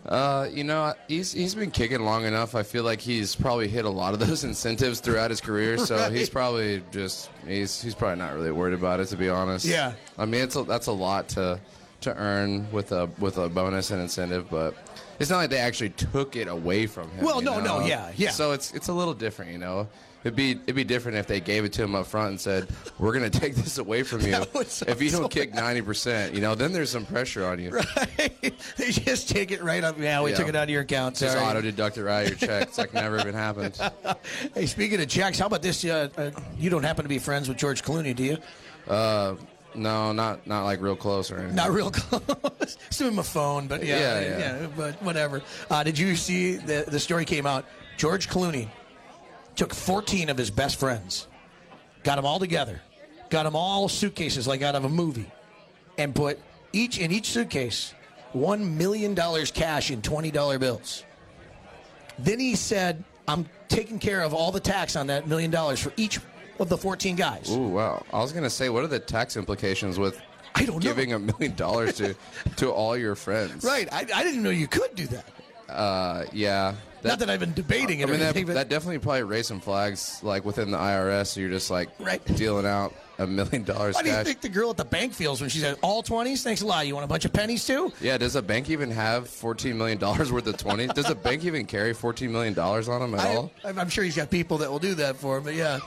Uh, 0.05 0.47
you 0.51 0.63
know, 0.63 0.93
he's 1.07 1.31
he's 1.31 1.53
been 1.53 1.69
kicking 1.69 2.01
long 2.03 2.25
enough. 2.25 2.55
I 2.55 2.63
feel 2.63 2.83
like 2.83 2.99
he's 2.99 3.35
probably 3.35 3.67
hit 3.67 3.85
a 3.85 3.89
lot 3.89 4.13
of 4.13 4.19
those 4.19 4.43
incentives 4.51 4.99
throughout 4.99 5.29
his 5.29 5.41
career. 5.41 5.77
So 5.77 5.95
Right. 5.97 6.11
he's 6.11 6.29
probably 6.29 6.81
just 6.91 7.29
he's 7.47 7.81
he's 7.81 7.93
probably 7.93 8.17
not 8.17 8.33
really 8.33 8.51
worried 8.51 8.73
about 8.73 8.99
it 8.99 9.05
to 9.09 9.17
be 9.17 9.29
honest. 9.29 9.65
Yeah. 9.65 9.93
I 10.17 10.25
mean, 10.25 10.41
it's 10.41 10.55
a, 10.55 10.63
that's 10.63 10.87
a 10.87 10.91
lot 10.91 11.27
to 11.29 11.59
to 12.01 12.15
earn 12.15 12.69
with 12.71 12.91
a 12.93 13.09
with 13.19 13.37
a 13.37 13.47
bonus 13.47 13.91
and 13.91 14.01
incentive, 14.01 14.49
but 14.49 14.73
it's 15.21 15.29
not 15.29 15.37
like 15.37 15.49
they 15.49 15.59
actually 15.59 15.91
took 15.91 16.35
it 16.35 16.47
away 16.47 16.87
from 16.87 17.09
him. 17.11 17.23
Well, 17.25 17.41
no, 17.41 17.59
no, 17.59 17.85
yeah, 17.85 18.11
yeah. 18.15 18.31
So 18.31 18.51
it's 18.51 18.73
it's 18.73 18.87
a 18.87 18.93
little 18.93 19.13
different, 19.13 19.51
you 19.51 19.57
know. 19.57 19.87
It'd 20.23 20.35
be 20.35 20.51
it'd 20.51 20.75
be 20.75 20.83
different 20.83 21.17
if 21.17 21.25
they 21.25 21.39
gave 21.39 21.65
it 21.65 21.73
to 21.73 21.83
him 21.83 21.95
up 21.95 22.05
front 22.05 22.29
and 22.29 22.39
said, 22.39 22.67
"We're 22.99 23.11
gonna 23.11 23.29
take 23.43 23.55
this 23.55 23.79
away 23.79 24.03
from 24.03 24.21
you 24.21 24.31
That 24.31 24.53
would 24.53 24.67
sound 24.67 24.91
if 24.91 25.01
you 25.01 25.09
don't 25.09 25.23
so 25.23 25.27
kick 25.29 25.53
ninety 25.53 25.81
percent." 25.81 26.35
You 26.35 26.41
know, 26.41 26.53
then 26.53 26.73
there's 26.73 26.91
some 26.91 27.05
pressure 27.07 27.45
on 27.45 27.59
you. 27.59 27.71
Right? 27.81 28.53
They 28.77 28.91
just 28.91 29.29
take 29.29 29.51
it 29.51 29.63
right 29.63 29.83
up. 29.83 29.97
Yeah, 29.99 30.21
we 30.21 30.31
Yeah. 30.31 30.37
took 30.37 30.47
it 30.47 30.55
out 30.55 30.63
of 30.63 30.69
your 30.69 30.81
account. 30.81 31.17
Sorry. 31.17 31.33
Just 31.33 31.43
auto 31.43 31.61
deduct 31.61 31.97
it 31.97 32.03
right 32.03 32.27
out 32.27 32.31
of 32.33 32.41
your 32.41 32.49
check. 32.49 32.67
It's 32.67 32.77
like 32.77 32.93
never 32.93 33.19
even 33.19 33.33
happened. 33.33 33.79
Hey, 34.53 34.65
speaking 34.67 35.01
of 35.01 35.07
checks, 35.07 35.39
how 35.39 35.47
about 35.47 35.61
this? 35.63 35.83
Uh, 35.83 36.09
uh, 36.17 36.31
you 36.57 36.69
don't 36.69 36.83
happen 36.83 37.03
to 37.03 37.09
be 37.09 37.17
friends 37.19 37.47
with 37.49 37.57
George 37.57 37.83
Clooney, 37.83 38.15
do 38.15 38.23
you? 38.23 38.37
Uh, 38.87 39.35
no, 39.75 40.11
not 40.11 40.45
not 40.47 40.63
like 40.65 40.81
real 40.81 40.95
close 40.95 41.31
or 41.31 41.37
anything. 41.37 41.55
Not 41.55 41.71
real 41.71 41.91
close. 41.91 42.77
Send 42.89 43.09
him 43.09 43.15
my 43.15 43.23
phone, 43.23 43.67
but 43.67 43.83
yeah, 43.85 44.19
Yeah, 44.21 44.37
yeah. 44.37 44.67
but 44.75 45.01
whatever. 45.03 45.41
Uh, 45.69 45.83
did 45.83 45.97
you 45.97 46.15
see 46.15 46.55
the 46.55 46.85
the 46.87 46.99
story 46.99 47.25
came 47.25 47.45
out? 47.45 47.65
George 47.97 48.29
Clooney 48.29 48.67
took 49.55 49.73
14 49.73 50.29
of 50.29 50.37
his 50.37 50.49
best 50.49 50.79
friends, 50.79 51.27
got 52.03 52.15
them 52.15 52.25
all 52.25 52.39
together, 52.39 52.81
got 53.29 53.43
them 53.43 53.55
all 53.55 53.87
suitcases 53.89 54.47
like 54.47 54.61
out 54.61 54.75
of 54.75 54.85
a 54.85 54.89
movie, 54.89 55.29
and 55.97 56.15
put 56.15 56.39
each 56.73 56.97
in 56.99 57.11
each 57.11 57.27
suitcase 57.27 57.93
one 58.33 58.77
million 58.77 59.13
dollars 59.13 59.51
cash 59.51 59.91
in 59.91 60.01
twenty 60.01 60.31
dollar 60.31 60.57
bills. 60.57 61.03
Then 62.17 62.39
he 62.39 62.55
said, 62.55 63.03
"I'm 63.27 63.47
taking 63.67 63.99
care 63.99 64.21
of 64.21 64.33
all 64.33 64.51
the 64.51 64.59
tax 64.59 64.95
on 64.95 65.07
that 65.07 65.27
million 65.27 65.51
dollars 65.51 65.79
for 65.79 65.91
each 65.97 66.19
of 66.61 66.69
the 66.69 66.77
14 66.77 67.15
guys." 67.15 67.49
Ooh, 67.51 67.59
wow. 67.67 68.03
I 68.13 68.19
was 68.19 68.31
gonna 68.31 68.49
say, 68.49 68.69
what 68.69 68.83
are 68.83 68.87
the 68.87 68.99
tax 68.99 69.35
implications 69.37 69.97
with 69.99 70.19
I 70.55 70.65
don't 70.65 70.81
giving 70.81 71.13
a 71.13 71.19
million 71.19 71.55
dollars 71.55 71.95
to 71.97 72.15
to 72.57 72.71
all 72.71 72.95
your 72.97 73.15
friends? 73.15 73.63
Right. 73.63 73.87
I, 73.91 74.05
I 74.13 74.23
didn't 74.23 74.43
know 74.43 74.49
you 74.49 74.67
could 74.67 74.95
do 74.95 75.07
that. 75.07 75.25
Uh, 75.69 76.25
yeah. 76.33 76.73
Not 77.03 77.17
that 77.19 77.29
I've 77.29 77.39
been 77.39 77.53
debating 77.53 77.99
I 77.99 78.03
it 78.03 78.09
or 78.09 78.11
mean, 78.11 78.19
that, 78.19 78.53
that 78.53 78.69
definitely 78.69 78.99
probably 78.99 79.23
raised 79.23 79.47
some 79.47 79.59
flags, 79.59 80.19
like 80.21 80.45
within 80.45 80.69
the 80.69 80.77
IRS. 80.77 81.27
So 81.27 81.39
you're 81.39 81.49
just 81.49 81.71
like 81.71 81.89
Right. 81.99 82.23
dealing 82.35 82.65
out 82.65 82.93
a 83.17 83.25
million 83.27 83.63
dollars 83.63 83.95
how 83.95 84.01
do 84.01 84.09
you 84.09 84.23
think 84.23 84.41
the 84.41 84.49
girl 84.49 84.71
at 84.71 84.77
the 84.77 84.85
bank 84.85 85.13
feels 85.13 85.41
when 85.41 85.49
she 85.49 85.59
said 85.59 85.77
all 85.81 86.01
20s? 86.03 86.43
Thanks 86.43 86.61
a 86.61 86.65
lot. 86.65 86.85
You 86.87 86.93
want 86.95 87.05
a 87.05 87.07
bunch 87.07 87.25
of 87.25 87.31
pennies 87.33 87.65
too? 87.65 87.91
Yeah, 88.01 88.17
does 88.17 88.35
a 88.35 88.41
bank 88.41 88.69
even 88.69 88.89
have 88.91 89.25
$14 89.25 89.75
million 89.75 89.99
worth 89.99 90.47
of 90.47 90.57
twenties? 90.57 90.91
does 90.93 91.09
a 91.09 91.15
bank 91.15 91.45
even 91.45 91.65
carry 91.65 91.93
$14 91.93 92.29
million 92.29 92.57
on 92.59 92.83
them 92.99 93.13
at 93.15 93.19
I, 93.21 93.35
all? 93.35 93.51
I'm 93.63 93.89
sure 93.89 94.03
he's 94.03 94.15
got 94.15 94.29
people 94.29 94.57
that 94.59 94.71
will 94.71 94.79
do 94.79 94.95
that 94.95 95.15
for 95.17 95.37
him, 95.37 95.43
but 95.43 95.55
yeah. 95.55 95.79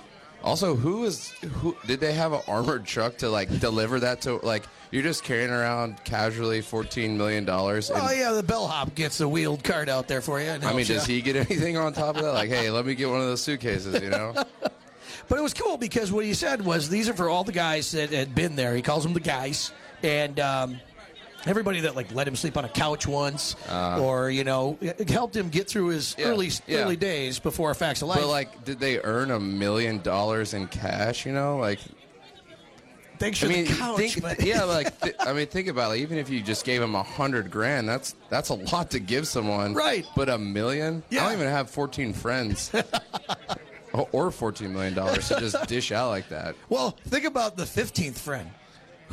Also, 0.45 0.77
who 0.77 1.05
is 1.05 1.31
who? 1.31 1.75
Did 1.87 2.01
they 2.01 2.13
have 2.13 2.33
an 2.33 2.43
armored 2.47 2.85
truck 2.85 3.17
to 3.19 3.31
like 3.31 3.49
deliver 3.61 3.99
that 4.01 4.21
to? 4.23 4.37
Like, 4.37 4.65
you're 4.91 5.03
just 5.03 5.25
carrying 5.25 5.51
around 5.51 6.05
casually 6.05 6.61
$14 6.61 7.17
million. 7.17 7.49
Oh, 7.49 7.81
yeah, 8.13 8.31
the 8.33 8.43
bellhop 8.43 8.95
gets 8.95 9.21
a 9.21 9.29
wheeled 9.29 9.65
cart 9.65 9.89
out 9.89 10.07
there 10.07 10.21
for 10.21 10.41
you. 10.41 10.47
and 10.47 10.63
I 10.65 10.71
mean, 10.71 10.81
you 10.81 10.85
does 10.85 11.07
he 11.07 11.23
get 11.23 11.35
anything 11.35 11.77
on 11.79 11.95
top 11.95 12.17
of 12.17 12.23
that? 12.23 12.33
Like, 12.33 12.51
hey, 12.51 12.71
let 12.71 12.85
me 12.87 12.95
get 12.95 13.09
one 13.09 13.21
of 13.21 13.27
those 13.27 13.43
suitcases, 13.43 14.01
you 14.01 14.11
know? 14.11 14.35
But 15.27 15.39
it 15.39 15.43
was 15.43 15.55
cool 15.55 15.79
because 15.79 16.13
what 16.13 16.25
he 16.25 16.35
said 16.35 16.63
was 16.63 16.91
these 16.91 17.09
are 17.09 17.15
for 17.15 17.31
all 17.31 17.45
the 17.45 17.53
guys 17.53 17.93
that 17.93 18.11
had 18.11 18.35
been 18.35 18.57
there. 18.57 18.75
He 18.77 18.83
calls 18.83 19.05
them 19.05 19.15
the 19.15 19.21
guys. 19.21 19.73
And 20.03 20.39
um, 20.39 20.81
everybody 21.47 21.81
that 21.81 21.95
like 21.97 22.13
let 22.15 22.27
him 22.29 22.37
sleep 22.37 22.57
on 22.57 22.65
a 22.65 22.69
couch 22.69 23.07
once 23.07 23.57
or, 23.71 24.31
you 24.31 24.45
know, 24.45 24.79
helped 25.09 25.37
him 25.37 25.49
get 25.49 25.69
through 25.69 25.89
his 25.89 26.15
Uh. 26.15 26.23
Yeah, 26.23 26.27
early 26.29 26.51
yeah. 26.67 26.79
early 26.79 26.97
days 26.97 27.39
before 27.39 27.73
Facts 27.75 28.03
of 28.03 28.09
Life. 28.09 28.21
But 28.21 28.29
like, 28.29 28.65
did 28.65 28.79
they 28.81 28.99
earn 29.01 29.31
a 29.31 29.41
million 29.41 30.01
dollars 30.03 30.55
in 30.55 30.67
cash? 30.69 31.27
You 31.27 31.33
know, 31.33 31.59
like 31.59 31.79
Thanks 33.17 33.41
I 33.45 33.47
for 33.47 33.53
mean, 33.53 33.65
the 33.67 33.75
couch. 33.75 33.97
think, 33.97 34.23
but- 34.23 34.43
yeah, 34.43 34.65
like 34.79 35.01
th- 35.01 35.15
I 35.21 35.33
mean, 35.33 35.47
think 35.47 35.69
about 35.69 35.97
it. 35.97 36.01
Even 36.01 36.19
if 36.19 36.29
you 36.29 36.41
just 36.43 36.65
gave 36.65 36.83
him 36.83 36.95
a 36.97 37.03
hundred 37.03 37.49
grand, 37.51 37.89
that's 37.89 38.17
that's 38.29 38.49
a 38.49 38.55
lot 38.55 38.91
to 38.91 38.99
give 38.99 39.29
someone. 39.29 39.73
Right. 39.73 40.05
But 40.17 40.29
a 40.29 40.37
million? 40.37 41.03
I 41.13 41.15
don't 41.15 41.33
even 41.35 41.47
have 41.49 41.71
fourteen 41.71 42.13
friends. 42.13 42.71
Or 44.11 44.33
fourteen 44.33 44.73
million 44.73 44.93
dollars 44.93 45.29
to 45.29 45.39
just 45.39 45.69
dish 45.69 45.93
out 45.93 46.09
like 46.09 46.29
that. 46.31 46.57
Well, 46.69 46.97
think 47.07 47.25
about 47.25 47.57
the 47.57 47.65
fifteenth 47.65 48.19
friend, 48.19 48.51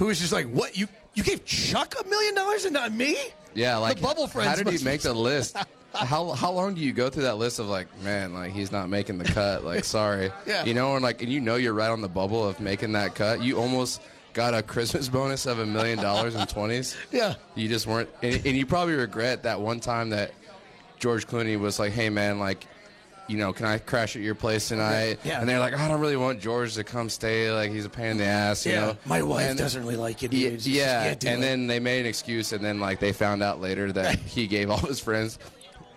who 0.02 0.08
was 0.08 0.20
just 0.20 0.34
like, 0.34 0.48
"What 0.48 0.76
you 0.76 0.88
you 1.14 1.22
gave 1.24 1.46
Chuck 1.46 1.94
a 2.04 2.08
million 2.10 2.34
dollars 2.34 2.66
and 2.66 2.74
not 2.74 2.92
me?" 2.92 3.16
Yeah, 3.54 3.78
like 3.78 3.98
the 3.98 4.02
bubble 4.02 4.26
friends. 4.26 4.50
How 4.50 4.56
did 4.56 4.68
he 4.74 4.84
make 4.84 5.02
the 5.02 5.14
list? 5.14 5.56
How 5.94 6.32
how 6.32 6.52
long 6.54 6.74
do 6.74 6.82
you 6.82 6.92
go 6.92 7.10
through 7.10 7.24
that 7.24 7.36
list 7.38 7.60
of 7.60 7.68
like, 7.68 7.86
man, 8.02 8.34
like 8.34 8.52
he's 8.54 8.72
not 8.72 8.90
making 8.90 9.20
the 9.20 9.26
cut. 9.26 9.64
Like, 9.64 9.84
sorry, 9.84 10.32
Yeah. 10.48 10.64
you 10.64 10.74
know, 10.74 10.96
and 10.96 11.04
like, 11.04 11.22
and 11.22 11.32
you 11.32 11.40
know 11.42 11.56
you're 11.56 11.74
right 11.74 11.92
on 11.92 12.00
the 12.02 12.08
bubble 12.08 12.48
of 12.48 12.60
making 12.62 12.94
that 12.94 13.14
cut. 13.14 13.44
You 13.44 13.60
almost 13.60 14.02
got 14.34 14.56
a 14.56 14.64
Christmas 14.64 15.08
bonus 15.10 15.46
of 15.46 15.60
a 15.60 15.66
million 15.66 16.00
dollars 16.00 16.34
in 16.34 16.48
twenties. 16.48 16.96
Yeah. 17.12 17.36
You 17.56 17.68
just 17.68 17.86
weren't, 17.86 18.10
and, 18.24 18.36
and 18.36 18.56
you 18.58 18.66
probably 18.66 18.96
regret 18.96 19.44
that 19.44 19.60
one 19.62 19.82
time 19.82 20.10
that 20.12 20.32
George 20.98 21.28
Clooney 21.28 21.60
was 21.60 21.78
like, 21.78 21.92
hey 21.92 22.10
man, 22.10 22.40
like. 22.40 22.66
You 23.32 23.38
know, 23.38 23.54
can 23.54 23.66
I 23.66 23.78
crash 23.78 24.18
at 24.18 24.22
your 24.22 24.36
place 24.36 24.68
tonight? 24.68 25.20
Yeah. 25.24 25.40
And 25.40 25.48
they're 25.48 25.60
like, 25.60 25.74
I 25.74 25.88
don't 25.88 26.02
really 26.02 26.18
want 26.18 26.42
George 26.42 26.74
to 26.74 26.84
come 26.84 27.10
stay. 27.10 27.50
Like, 27.50 27.72
he's 27.72 27.86
a 27.86 27.90
pain 27.90 28.08
in 28.12 28.18
the 28.18 28.26
ass. 28.26 28.66
You 28.66 28.74
Yeah, 28.74 28.80
know, 28.82 28.98
my 29.06 29.22
wife 29.22 29.50
And- 29.50 29.58
doesn't 29.58 29.82
really 29.82 29.96
like 29.96 30.22
you. 30.22 30.28
yeah, 30.34 30.50
dude. 30.50 30.62
She 30.64 30.74
just 30.74 30.78
yeah. 30.86 31.04
and 31.06 31.24
it. 31.24 31.40
then 31.40 31.68
they 31.68 31.80
made 31.80 32.02
an 32.02 32.08
excuse, 32.08 32.52
and 32.52 32.64
then 32.64 32.82
like 32.82 33.00
they 33.00 33.14
found 33.14 33.42
out 33.42 33.62
later 33.62 33.90
that 33.94 34.16
he 34.20 34.48
gave 34.48 34.70
all 34.70 34.80
his 34.80 35.00
friends 35.00 35.40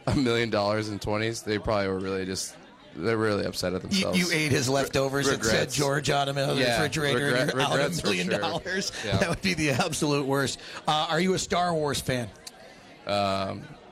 a 0.07 0.15
million 0.15 0.49
dollars 0.51 0.89
in 0.91 1.01
twenties. 1.01 1.43
They 1.43 1.59
probably 1.59 1.89
were 1.89 1.99
really 1.99 2.25
just 2.25 2.55
they're 2.95 3.17
really 3.17 3.45
upset 3.47 3.75
at 3.75 3.83
themselves. 3.83 4.17
you 4.17 4.29
ate 4.33 4.53
his 4.53 4.69
leftovers 4.69 5.27
and 5.27 5.45
said. 5.45 5.73
George 5.73 6.09
on 6.11 6.29
him 6.29 6.39
in 6.39 6.49
the 6.51 6.55
Yeah, 6.55 6.75
refrigerator 6.77 7.25
regret- 7.25 7.41
and 7.41 7.53
you're 7.53 7.61
out 7.63 7.81
a 8.01 8.03
million 8.05 8.31
sure. 8.31 8.39
dollars. 8.39 8.93
Yeah. 9.05 9.17
That 9.17 9.29
would 9.31 9.43
be 9.43 9.55
the 9.55 9.71
absolute 9.73 10.25
worst. 10.27 10.61
Uh, 10.87 11.09
are 11.11 11.19
you 11.21 11.35
a 11.35 11.39
Star 11.41 11.75
Wars 11.75 12.01
fan? 12.01 12.29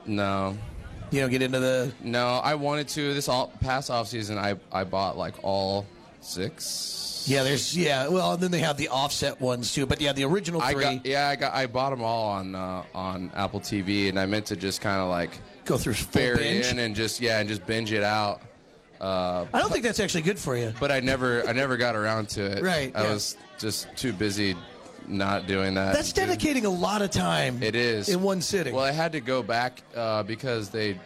No, 0.05 0.57
You 1.13 1.19
don't 1.21 1.29
get 1.29 1.43
into 1.43 1.59
the 1.59 1.93
no. 2.03 2.41
I 2.43 2.55
wanted 2.55 2.87
to. 2.89 3.13
This 3.13 3.29
all 3.29 3.53
past 3.61 3.91
off 3.91 4.07
season, 4.07 4.39
I 4.39 4.55
I 4.71 4.83
bought 4.83 5.15
like 5.15 5.35
all 5.43 5.85
six. 6.21 7.25
yeah. 7.27 7.43
There's 7.43 7.77
yeah. 7.77 8.07
Well, 8.07 8.33
and 8.33 8.41
then 8.41 8.49
they 8.49 8.61
have 8.61 8.77
the 8.77 8.87
offset 8.87 9.39
ones 9.39 9.75
too. 9.75 9.85
But 9.85 10.01
yeah, 10.01 10.13
the 10.13 10.23
original 10.23 10.59
I 10.59 10.73
three 10.73 10.83
got 10.83 11.05
yeah. 11.05 11.27
I 11.27 11.35
got 11.35 11.53
I 11.53 11.67
bought 11.67 11.91
them 11.91 12.01
all 12.01 12.31
on 12.31 12.55
uh, 12.55 12.83
on 12.95 13.31
Apple 13.35 13.59
TV, 13.59 14.09
and 14.09 14.19
I 14.19 14.25
meant 14.25 14.47
to 14.47 14.55
just 14.55 14.81
kind 14.81 14.99
of 14.99 15.09
like 15.09 15.37
go 15.65 15.77
through 15.77 15.93
full 15.93 16.35
binge. 16.35 16.65
in 16.65 16.79
and 16.79 16.95
just 16.95 17.21
yeah 17.21 17.39
and 17.39 17.47
just 17.47 17.63
binge 17.67 17.91
it 17.91 18.03
out. 18.03 18.41
I 18.99 19.45
don't 19.53 19.71
think 19.71 19.83
that's 19.83 19.99
actually 19.99 20.23
good 20.23 20.39
for 20.39 20.57
you. 20.57 20.73
but 20.79 20.91
I 20.91 20.99
never 20.99 21.47
I 21.47 21.51
never 21.51 21.77
got 21.77 21.95
around 21.95 22.29
to 22.29 22.57
it. 22.57 22.63
Right, 22.63 22.91
I 22.95 23.03
yeah. 23.03 23.13
was 23.13 23.37
just 23.59 23.87
too 23.95 24.13
busy 24.13 24.55
not 25.07 25.47
doing 25.47 25.73
that. 25.75 25.93
That's 25.93 26.13
dedicating 26.13 26.65
a 26.65 26.69
lot 26.69 27.01
of 27.01 27.11
time. 27.11 27.61
It 27.63 27.75
is 27.75 28.09
in 28.09 28.21
one 28.21 28.41
sitting. 28.41 28.73
Well, 28.75 28.83
I 28.83 28.91
had 28.91 29.11
to 29.13 29.19
go 29.21 29.43
back 29.43 29.81
uh, 29.95 30.23
because 30.23 30.69
they 30.69 30.99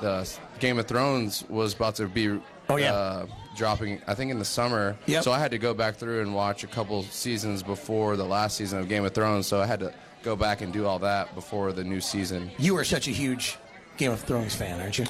the 0.00 0.28
Game 0.58 0.78
of 0.78 0.86
Thrones 0.86 1.44
was 1.48 1.74
about 1.74 1.94
to 1.96 2.06
be 2.06 2.40
Oh, 2.68 2.76
yeah. 2.76 2.92
uh, 2.94 3.26
dropping. 3.56 4.00
I 4.06 4.14
think 4.14 4.30
in 4.30 4.38
the 4.38 4.44
summer. 4.44 4.96
Yep. 5.06 5.22
So 5.22 5.32
I 5.32 5.38
had 5.38 5.50
to 5.50 5.58
go 5.58 5.74
back 5.74 5.96
through 5.96 6.22
and 6.22 6.34
watch 6.34 6.64
a 6.64 6.66
couple 6.66 7.02
seasons 7.04 7.62
before 7.62 8.16
the 8.16 8.24
last 8.24 8.56
season 8.56 8.78
of 8.78 8.88
Game 8.88 9.04
of 9.04 9.12
Thrones. 9.12 9.46
So 9.46 9.60
I 9.60 9.66
had 9.66 9.80
to 9.80 9.92
go 10.22 10.34
back 10.34 10.62
and 10.62 10.72
do 10.72 10.86
all 10.86 10.98
that 11.00 11.34
before 11.34 11.72
the 11.72 11.84
new 11.84 12.00
season. 12.00 12.50
you 12.58 12.76
are 12.78 12.84
such 12.84 13.06
a 13.06 13.10
huge 13.10 13.58
Game 13.98 14.10
of 14.10 14.20
Thrones 14.20 14.54
fan, 14.54 14.80
aren't 14.80 14.98
you? 14.98 15.04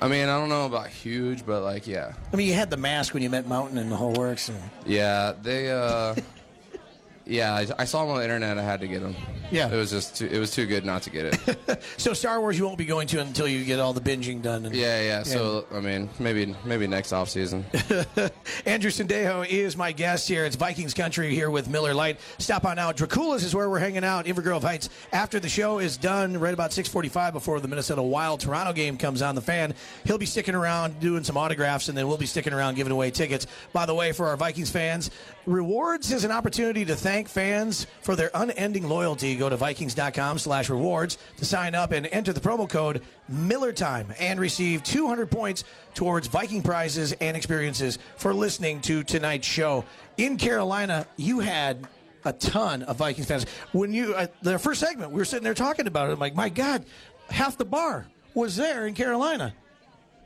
I 0.00 0.06
mean, 0.06 0.28
I 0.28 0.38
don't 0.38 0.48
know 0.50 0.66
about 0.66 0.88
huge, 0.88 1.44
but 1.44 1.62
like, 1.62 1.86
yeah, 1.86 2.12
I 2.32 2.36
mean, 2.36 2.46
you 2.46 2.54
had 2.54 2.70
the 2.70 2.76
mask 2.76 3.14
when 3.14 3.22
you 3.22 3.30
met 3.30 3.48
Mountain 3.48 3.78
and 3.78 3.90
the 3.90 3.96
whole 3.96 4.12
works. 4.12 4.48
And 4.48 4.58
yeah. 4.86 5.32
They. 5.42 5.70
Uh, 5.72 6.14
Yeah, 7.28 7.54
I, 7.54 7.66
I 7.80 7.84
saw 7.84 8.02
him 8.04 8.10
on 8.10 8.18
the 8.18 8.24
internet. 8.24 8.56
I 8.56 8.62
had 8.62 8.80
to 8.80 8.88
get 8.88 9.02
him. 9.02 9.14
Yeah. 9.50 9.70
it 9.70 9.76
was 9.76 9.90
just 9.90 10.16
too, 10.16 10.26
it 10.26 10.38
was 10.38 10.50
too 10.50 10.66
good 10.66 10.84
not 10.84 11.02
to 11.02 11.10
get 11.10 11.26
it. 11.26 11.58
So 11.96 12.12
Star 12.12 12.40
Wars 12.40 12.58
you 12.58 12.64
won't 12.64 12.78
be 12.78 12.84
going 12.84 13.06
to 13.08 13.20
until 13.20 13.46
you 13.48 13.64
get 13.64 13.80
all 13.80 13.92
the 13.92 14.00
binging 14.00 14.40
done. 14.40 14.64
And, 14.66 14.74
yeah, 14.74 15.00
yeah. 15.02 15.22
So 15.22 15.66
I 15.72 15.80
mean, 15.80 16.08
maybe 16.18 16.54
maybe 16.64 16.86
next 16.86 17.12
off 17.12 17.28
season. 17.28 17.64
Andrew 18.66 18.90
Sendejo 18.90 19.46
is 19.46 19.76
my 19.76 19.92
guest 19.92 20.28
here. 20.28 20.44
It's 20.44 20.56
Vikings 20.56 20.94
country 20.94 21.34
here 21.34 21.50
with 21.50 21.68
Miller 21.68 21.94
Lite. 21.94 22.18
Stop 22.38 22.64
on 22.64 22.78
out. 22.78 22.96
Dracula's 22.96 23.44
is 23.44 23.54
where 23.54 23.68
we're 23.68 23.78
hanging 23.78 24.04
out. 24.04 24.26
Inver 24.26 24.42
Grove 24.42 24.62
Heights. 24.62 24.88
After 25.12 25.38
the 25.40 25.48
show 25.48 25.78
is 25.78 25.96
done, 25.96 26.38
right 26.38 26.54
about 26.54 26.70
6:45 26.70 27.32
before 27.32 27.60
the 27.60 27.68
Minnesota 27.68 28.02
Wild 28.02 28.40
Toronto 28.40 28.72
game 28.72 28.96
comes 28.96 29.22
on 29.22 29.34
the 29.34 29.42
fan. 29.42 29.74
He'll 30.04 30.18
be 30.18 30.26
sticking 30.26 30.54
around 30.54 31.00
doing 31.00 31.24
some 31.24 31.36
autographs, 31.36 31.88
and 31.88 31.98
then 31.98 32.08
we'll 32.08 32.16
be 32.16 32.26
sticking 32.26 32.52
around 32.52 32.74
giving 32.76 32.92
away 32.92 33.10
tickets. 33.10 33.46
By 33.72 33.86
the 33.86 33.94
way, 33.94 34.12
for 34.12 34.28
our 34.28 34.36
Vikings 34.36 34.70
fans, 34.70 35.10
rewards 35.48 36.12
is 36.12 36.24
an 36.24 36.30
opportunity 36.30 36.84
to 36.84 36.94
thank 36.94 37.28
fans 37.28 37.86
for 38.02 38.14
their 38.14 38.30
unending 38.34 38.86
loyalty. 38.88 39.34
Go 39.34 39.48
to 39.48 39.56
Vikings.com 39.56 40.38
slash 40.38 40.68
rewards 40.68 41.16
to 41.38 41.44
sign 41.44 41.74
up 41.74 41.92
and 41.92 42.06
enter 42.06 42.32
the 42.32 42.40
promo 42.40 42.68
code 42.68 43.02
MillerTime 43.32 44.14
and 44.18 44.38
receive 44.38 44.82
200 44.82 45.30
points 45.30 45.64
towards 45.94 46.26
Viking 46.28 46.62
prizes 46.62 47.12
and 47.12 47.36
experiences 47.36 47.98
for 48.16 48.34
listening 48.34 48.80
to 48.82 49.02
tonight's 49.02 49.46
show. 49.46 49.84
In 50.18 50.36
Carolina, 50.36 51.06
you 51.16 51.40
had 51.40 51.86
a 52.24 52.32
ton 52.34 52.82
of 52.82 52.98
Vikings 52.98 53.26
fans. 53.26 53.46
When 53.72 53.92
you 53.92 54.14
uh, 54.14 54.26
the 54.42 54.58
first 54.58 54.80
segment, 54.80 55.12
we 55.12 55.18
were 55.18 55.24
sitting 55.24 55.44
there 55.44 55.54
talking 55.54 55.86
about 55.86 56.10
it. 56.10 56.12
I'm 56.12 56.18
like, 56.18 56.34
my 56.34 56.50
God, 56.50 56.84
half 57.30 57.56
the 57.56 57.64
bar 57.64 58.06
was 58.34 58.56
there 58.56 58.86
in 58.86 58.94
Carolina. 58.94 59.54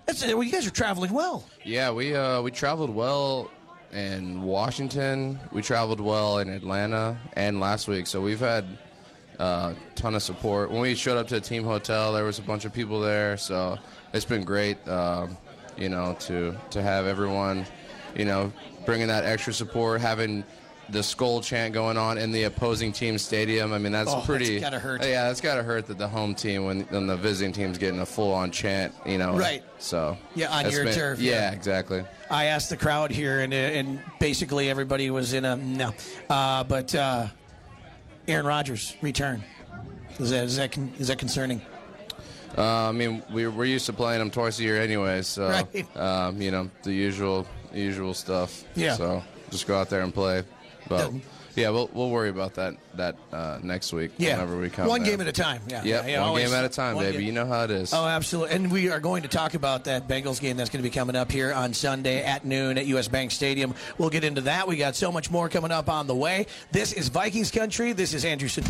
That's, 0.07 0.27
well, 0.27 0.43
you 0.43 0.51
guys 0.51 0.67
are 0.67 0.71
traveling 0.71 1.13
well. 1.13 1.47
Yeah, 1.65 1.93
we 1.93 2.15
uh, 2.15 2.43
we 2.43 2.51
traveled 2.51 2.91
well 2.91 3.51
in 3.93 4.43
Washington. 4.43 5.39
We 5.53 5.63
traveled 5.63 6.01
well 6.01 6.39
in 6.39 6.49
Atlanta 6.49 7.19
and 7.35 7.61
last 7.61 7.89
week. 7.89 8.07
So 8.07 8.21
we've 8.21 8.41
had 8.41 8.65
a 9.39 9.43
uh, 9.43 9.75
ton 9.95 10.15
of 10.15 10.23
support. 10.23 10.71
When 10.71 10.81
we 10.81 10.95
showed 10.95 11.19
up 11.19 11.29
to 11.29 11.35
the 11.35 11.41
team 11.41 11.65
hotel, 11.65 12.13
there 12.13 12.25
was 12.25 12.39
a 12.39 12.43
bunch 12.43 12.65
of 12.65 12.73
people 12.73 13.01
there. 13.01 13.37
So 13.37 13.79
it's 14.13 14.25
been 14.25 14.45
great, 14.45 14.87
um, 14.89 15.37
you 15.77 15.89
know, 15.89 16.17
to 16.21 16.57
to 16.71 16.83
have 16.83 17.07
everyone, 17.07 17.67
you 18.17 18.25
know, 18.25 18.53
bringing 18.85 19.09
that 19.09 19.25
extra 19.25 19.53
support, 19.53 20.01
having 20.01 20.45
the 20.93 21.03
skull 21.03 21.41
chant 21.41 21.73
going 21.73 21.97
on 21.97 22.19
in 22.19 22.31
the 22.33 22.45
opposing 22.45 22.93
team 22.93 23.17
stadium. 23.19 23.73
I 23.73 23.79
mean, 23.79 23.93
that's 23.93 24.11
Oh, 24.11 24.17
that's 24.17 24.27
pretty. 24.27 24.61
gotta 24.61 24.79
hurt. 24.79 25.03
Yeah, 25.03 25.25
that's 25.29 25.41
gotta 25.41 25.63
hurt 25.63 25.87
that 25.87 25.97
the 25.99 26.07
home 26.07 26.35
team 26.35 26.67
when, 26.67 26.83
when 26.83 27.07
the 27.07 27.17
visiting 27.17 27.53
team's 27.53 27.79
getting 27.79 28.01
a 28.01 28.07
full 28.07 28.33
on 28.33 28.51
chant. 28.51 28.95
You 29.07 29.19
know, 29.19 29.37
Right. 29.37 29.63
So 29.79 30.17
Yeah, 30.35 30.51
on 30.55 30.71
your 30.71 30.85
been- 30.85 30.95
turf, 30.95 31.19
Yeah, 31.19 31.33
yeah. 31.33 31.53
exactly. 31.53 32.05
I 32.31 32.45
asked 32.47 32.71
the 32.71 32.77
crowd 32.77 33.11
here, 33.11 33.41
and 33.41 33.53
and 33.53 34.01
basically 34.21 34.71
everybody 34.71 35.11
was 35.11 35.33
in 35.33 35.45
a 35.45 35.57
no. 35.57 35.93
Uh, 36.31 36.63
but 36.65 36.95
uh, 36.95 37.27
Aaron 38.29 38.47
Rodgers 38.47 38.95
return 39.03 39.43
is 40.19 40.31
that 40.31 40.45
is 40.45 40.57
that 40.57 40.77
that 41.01 41.19
concerning? 41.19 41.61
Uh, 42.57 42.89
I 42.91 42.93
mean, 42.93 43.23
we, 43.33 43.47
we're 43.47 43.65
used 43.65 43.87
to 43.87 43.95
playing 43.95 44.19
them 44.19 44.31
twice 44.31 44.59
a 44.59 44.63
year 44.63 44.79
anyway, 44.81 45.23
so 45.23 45.49
Right. 45.49 45.97
um, 45.97 46.41
you 46.41 46.51
know 46.51 46.71
the 46.83 46.93
usual 46.93 47.47
usual 47.73 48.13
stuff. 48.13 48.65
Yeah. 48.75 48.95
So 48.95 49.23
just 49.51 49.67
go 49.67 49.79
out 49.79 49.89
there 49.89 50.03
and 50.03 50.13
play. 50.13 50.45
But 50.97 51.13
yeah, 51.61 51.69
we'll 51.69 51.91
we'll 51.93 52.09
worry 52.09 52.31
about 52.31 52.55
that 52.55 52.75
that 52.95 53.17
uh, 53.31 53.59
next 53.63 53.93
week. 53.93 54.13
Yeah, 54.17 54.35
Whenever 54.37 54.59
we 54.59 54.71
come. 54.71 54.87
one 54.87 55.03
there. 55.03 55.13
game 55.13 55.21
at 55.21 55.27
a 55.27 55.33
time. 55.33 55.61
Yeah, 55.69 55.83
Yep, 55.83 55.85
yeah, 55.85 56.07
yeah, 56.11 56.21
one 56.21 56.29
always- 56.29 56.45
game 56.49 56.55
at 56.59 56.65
a 56.65 56.69
time, 56.71 56.97
baby. 56.97 57.19
game. 57.19 57.27
You 57.27 57.33
know 57.33 57.47
how 57.47 57.65
it 57.65 57.71
is. 57.71 57.93
Oh, 57.93 58.07
absolutely. 58.07 58.55
And 58.57 58.73
we 58.73 58.89
are 58.91 59.01
going 59.01 59.23
to 59.25 59.29
talk 59.29 59.53
about 59.55 59.85
that 59.85 60.09
Bengals 60.09 60.41
game 60.41 60.57
that's 60.57 60.71
going 60.71 60.83
to 60.83 60.89
be 60.89 60.93
coming 60.95 61.15
up 61.15 61.31
here 61.31 61.53
on 61.53 61.75
Sunday 61.75 62.23
at 62.25 62.45
noon 62.47 62.79
at 62.79 62.87
US 62.87 63.09
Bank 63.09 63.31
Stadium. 63.33 63.75
We'll 63.99 64.11
get 64.11 64.25
into 64.25 64.41
that. 64.43 64.67
We 64.67 64.77
got 64.77 64.97
so 64.97 65.13
much 65.13 65.31
more 65.31 65.49
coming 65.51 65.73
up 65.73 65.91
on 65.91 66.07
the 66.07 66.17
way. 66.17 66.47
This 66.71 66.93
is 66.95 67.09
Vikings 67.09 67.51
country. 67.51 67.93
This 67.93 68.15
is 68.15 68.25
Anderson. 68.25 68.65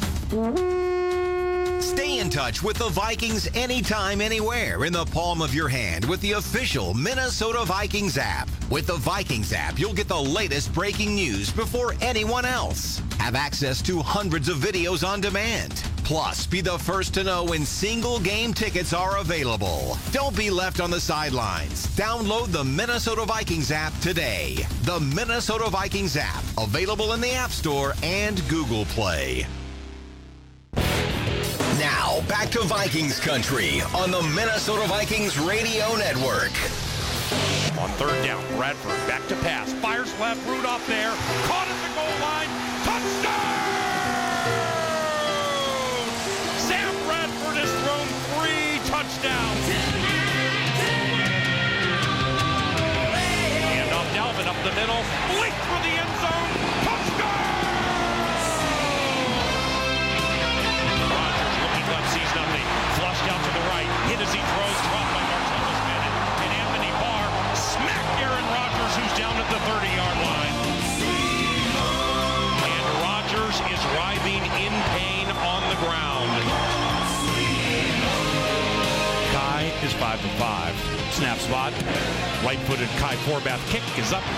Stay 1.82 2.20
in 2.20 2.30
touch 2.30 2.62
with 2.62 2.76
the 2.76 2.88
Vikings 2.90 3.48
anytime, 3.56 4.20
anywhere 4.20 4.84
in 4.84 4.92
the 4.92 5.04
palm 5.04 5.42
of 5.42 5.52
your 5.52 5.68
hand 5.68 6.04
with 6.04 6.20
the 6.20 6.32
official 6.32 6.94
Minnesota 6.94 7.64
Vikings 7.64 8.16
app. 8.16 8.48
With 8.70 8.86
the 8.86 8.96
Vikings 8.98 9.52
app, 9.52 9.80
you'll 9.80 9.92
get 9.92 10.06
the 10.06 10.16
latest 10.16 10.72
breaking 10.72 11.16
news 11.16 11.50
before 11.50 11.94
anyone 12.00 12.44
else. 12.44 13.02
Have 13.18 13.34
access 13.34 13.82
to 13.82 13.98
hundreds 13.98 14.48
of 14.48 14.58
videos 14.58 15.06
on 15.06 15.20
demand. 15.20 15.82
Plus, 16.04 16.46
be 16.46 16.60
the 16.60 16.78
first 16.78 17.14
to 17.14 17.24
know 17.24 17.42
when 17.42 17.66
single 17.66 18.20
game 18.20 18.54
tickets 18.54 18.92
are 18.92 19.18
available. 19.18 19.98
Don't 20.12 20.36
be 20.36 20.50
left 20.50 20.80
on 20.80 20.90
the 20.90 21.00
sidelines. 21.00 21.88
Download 21.96 22.52
the 22.52 22.62
Minnesota 22.62 23.24
Vikings 23.24 23.72
app 23.72 23.98
today. 24.00 24.64
The 24.82 25.00
Minnesota 25.00 25.68
Vikings 25.68 26.16
app, 26.16 26.44
available 26.56 27.12
in 27.12 27.20
the 27.20 27.32
App 27.32 27.50
Store 27.50 27.94
and 28.04 28.40
Google 28.48 28.84
Play. 28.84 29.46
Now, 31.78 32.20
back 32.28 32.50
to 32.50 32.60
Vikings 32.60 33.18
country 33.18 33.80
on 33.94 34.10
the 34.10 34.22
Minnesota 34.22 34.86
Vikings 34.88 35.38
Radio 35.38 35.96
Network. 35.96 36.52
On 37.80 37.88
third 37.96 38.22
down, 38.24 38.44
Bradford 38.56 38.98
back 39.08 39.26
to 39.28 39.36
pass. 39.36 39.72
Fires 39.74 40.12
left, 40.20 40.46
Rudolph 40.46 40.86
there. 40.86 41.10
Caught 41.48 41.68
at 41.68 41.78
the 41.80 41.94
goal 41.96 42.14
line. 42.20 42.48
Touchdown! 42.84 43.62
Sam 46.60 46.92
Bradford 47.08 47.56
has 47.56 47.72
thrown 47.80 48.06
three 48.36 48.76
touchdowns. 48.92 49.64
And 53.80 53.92
off 53.92 54.08
Dalvin 54.12 54.46
up 54.46 54.56
the 54.62 54.74
middle. 54.76 55.00
Leap 55.40 55.56
for 55.66 55.80
the 55.80 55.92
end 55.96 56.12
zone. 56.20 56.61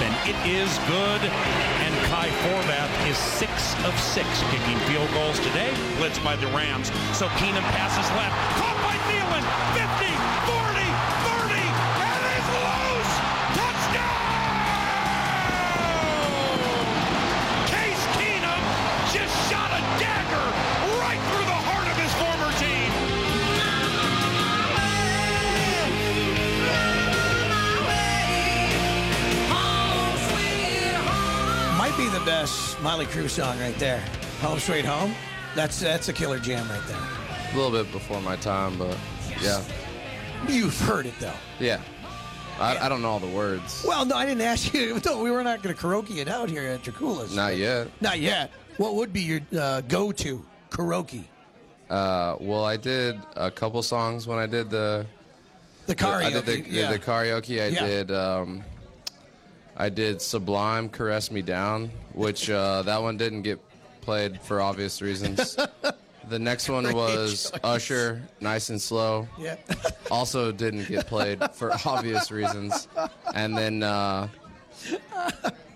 And 0.00 0.14
it 0.28 0.37
is 0.46 0.78
good. 0.87 1.22
And 1.85 1.94
Kai 2.11 2.28
Forbath 2.42 2.92
is 3.09 3.16
6 3.16 3.50
of 3.85 3.98
6 3.98 4.26
kicking 4.50 4.78
field 4.88 5.11
goals 5.12 5.38
today. 5.38 5.70
Blitzed 5.98 6.22
by 6.24 6.37
the 6.37 6.46
Rams. 6.48 6.88
So 7.12 7.28
Keenum 7.38 7.66
passes 7.76 8.09
left. 8.16 8.35
Caught 8.59 8.78
by 8.83 8.96
Thielen. 9.07 9.44
50, 9.76 10.11
40, 10.46 10.63
The 32.25 32.31
best 32.31 32.77
Mötley 32.79 33.05
Crüe 33.07 33.29
song 33.29 33.59
right 33.61 33.77
there. 33.79 34.01
Home 34.41 34.59
Sweet 34.59 34.87
Home. 34.87 35.15
That's 35.55 35.79
that's 35.81 36.09
a 36.09 36.13
killer 36.13 36.39
jam 36.39 36.67
right 36.71 36.81
there. 36.87 36.97
a 37.53 37.57
little 37.57 37.71
bit 37.71 37.93
before 37.93 38.19
my 38.23 38.37
time, 38.37 38.79
but 38.79 38.97
yeah, 39.43 39.63
You've 40.49 40.79
heard 40.81 41.05
it 41.05 41.13
though. 41.21 41.35
yeah. 41.61 41.81
I, 42.59 42.79
I 42.79 42.89
don't 42.89 43.03
know 43.03 43.11
all 43.11 43.19
the 43.21 43.27
words. 43.27 43.85
Well, 43.87 44.07
no, 44.07 44.15
I 44.17 44.25
didn't 44.25 44.41
ask 44.43 44.73
you. 44.73 45.01
No, 45.05 45.21
we 45.23 45.31
were 45.33 45.43
not 45.43 45.63
going 45.63 45.75
to 45.75 45.81
karaoke 45.81 46.17
it 46.19 46.29
out 46.29 46.49
here 46.49 46.63
at 46.63 46.83
Dracula's. 46.83 47.35
Not 47.35 47.57
yet. 47.57 47.89
Not 48.01 48.21
yet. 48.21 48.53
What 48.79 48.95
would 48.95 49.13
be 49.13 49.21
your 49.23 49.41
uh, 49.59 49.81
go-to 49.83 50.45
karaoke? 50.71 51.25
Uh, 51.91 52.37
well, 52.41 52.65
I 52.65 52.77
did 52.77 53.21
a 53.37 53.51
couple 53.51 53.83
songs 53.83 54.27
when 54.29 54.39
I 54.39 54.47
did 54.47 54.71
the 54.71 55.05
The 55.87 55.95
karaoke. 55.97 56.25
I 56.25 56.31
did 56.31 56.47
the, 56.47 56.61
yeah. 56.71 56.93
the 56.93 56.99
karaoke. 57.01 57.61
I 57.61 57.67
Yeah. 57.69 57.87
did. 57.87 58.11
Um, 58.13 58.63
I 59.77 59.89
did 59.89 60.23
Sublime, 60.23 60.89
"Caress 60.89 61.31
Me 61.31 61.43
Down," 61.43 61.91
which 62.13 62.49
uh, 62.51 62.83
that 62.83 63.03
one 63.03 63.17
didn't 63.17 63.43
get 63.43 63.61
played 64.01 64.41
for 64.41 64.61
obvious 64.61 65.03
reasons. 65.03 65.57
the 66.29 66.39
next 66.39 66.69
one 66.69 66.85
Great 66.85 66.95
was 66.97 67.51
choice. 67.51 67.61
Usher, 67.65 68.23
"Nice 68.41 68.71
and 68.71 68.81
Slow." 68.81 69.29
yeah. 69.39 69.57
Also 70.11 70.53
didn't 70.53 70.87
get 70.87 71.07
played 71.07 71.43
for 71.53 71.73
obvious 71.87 72.31
reasons. 72.31 72.87
And 73.35 73.57
then 73.57 73.83
uh, 73.83 74.29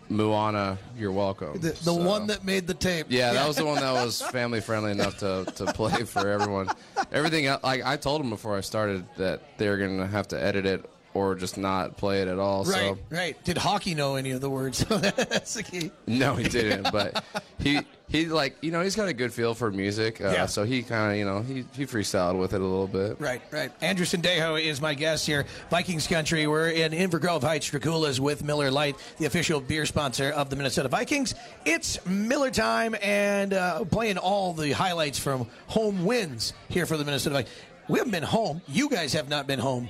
Moana, 0.09 0.79
"You're 0.97 1.13
Welcome." 1.13 1.55
The, 1.55 1.71
the 1.71 1.77
So- 1.77 1.95
one 1.95 2.29
that 2.29 2.45
made 2.45 2.67
the 2.67 2.75
tape. 2.75 3.07
Yeah, 3.09 3.33
that 3.33 3.49
was 3.49 3.57
the 3.57 3.65
one 3.65 3.81
that 3.81 3.93
was 4.05 4.23
family 4.23 4.61
friendly 4.61 4.93
enough 4.93 5.19
to, 5.19 5.45
to 5.57 5.67
play 5.73 6.05
for 6.05 6.29
everyone. 6.29 6.69
Everything 7.13 7.47
like 7.63 7.85
I 7.85 7.97
told 7.97 8.21
them 8.21 8.31
before 8.31 8.57
I 8.57 8.61
started 8.61 9.05
that 9.17 9.59
they 9.59 9.69
were 9.69 9.77
gonna 9.77 10.07
have 10.07 10.29
to 10.29 10.41
edit 10.43 10.67
it 10.67 10.89
or 11.14 11.35
just 11.35 11.57
not 11.59 11.97
play 11.97 12.23
it 12.23 12.29
at 12.29 12.38
all. 12.38 12.64
Right, 12.64 12.75
So 12.75 12.99
right. 13.11 13.44
Did 13.44 13.57
Hawkey 13.57 13.97
know 13.97 14.16
any 14.16 14.31
of 14.33 14.40
the 14.40 14.51
words? 14.51 14.85
That's 14.88 15.55
the 15.55 15.62
key. 15.62 15.90
no, 16.07 16.35
he 16.35 16.49
didn't. 16.49 16.88
but 16.92 17.25
he 17.59 17.81
he 18.09 18.27
like 18.27 18.57
you 18.62 18.71
know 18.71 18.83
he's 18.83 18.94
got 18.97 19.09
a 19.09 19.12
good 19.12 19.33
feel 19.33 19.55
for 19.55 19.71
music. 19.71 20.21
Uh, 20.21 20.31
Yeah. 20.31 20.47
So 20.47 20.64
he 20.64 20.83
kind 20.83 21.12
of 21.12 21.18
you 21.18 21.25
know 21.25 21.40
he 21.42 21.64
he 21.75 21.87
freestyled 21.87 22.38
with 22.38 22.53
it 22.53 22.61
a 22.61 22.64
little 22.64 22.87
bit. 22.87 23.21
Right, 23.21 23.42
right. 23.51 23.73
Andrew 23.81 24.05
Sendejo 24.07 24.62
is 24.62 24.81
my 24.81 24.94
guest 24.94 25.27
here. 25.27 25.47
Vikings 25.71 26.07
country. 26.07 26.47
We're 26.47 26.68
in 26.71 26.92
Inver 26.92 27.21
Grove 27.21 27.42
Heights, 27.42 27.66
Dracula's 27.66 28.21
with 28.21 28.44
Miller 28.44 28.71
Lite, 28.71 28.97
the 29.18 29.27
official 29.27 29.61
beer 29.61 29.87
sponsor 29.87 30.31
of 30.31 30.51
the 30.51 30.57
Minnesota 30.57 30.88
Vikings. 30.88 31.35
It's 31.64 32.05
Miller 32.07 32.51
time 32.51 32.94
and 33.03 33.53
uh, 33.55 33.85
playing 33.85 34.18
all 34.18 34.53
the 34.53 34.73
highlights 34.73 35.18
from 35.18 35.47
home 35.66 36.05
wins 36.05 36.53
here 36.68 36.87
for 36.87 36.97
the 36.97 37.05
Minnesota 37.05 37.35
Vikings. 37.37 37.55
We 37.88 37.99
haven't 37.99 38.12
been 38.12 38.23
home. 38.23 38.61
You 38.68 38.90
guys 38.90 39.14
have 39.14 39.31
not 39.31 39.47
been 39.47 39.59
home 39.59 39.88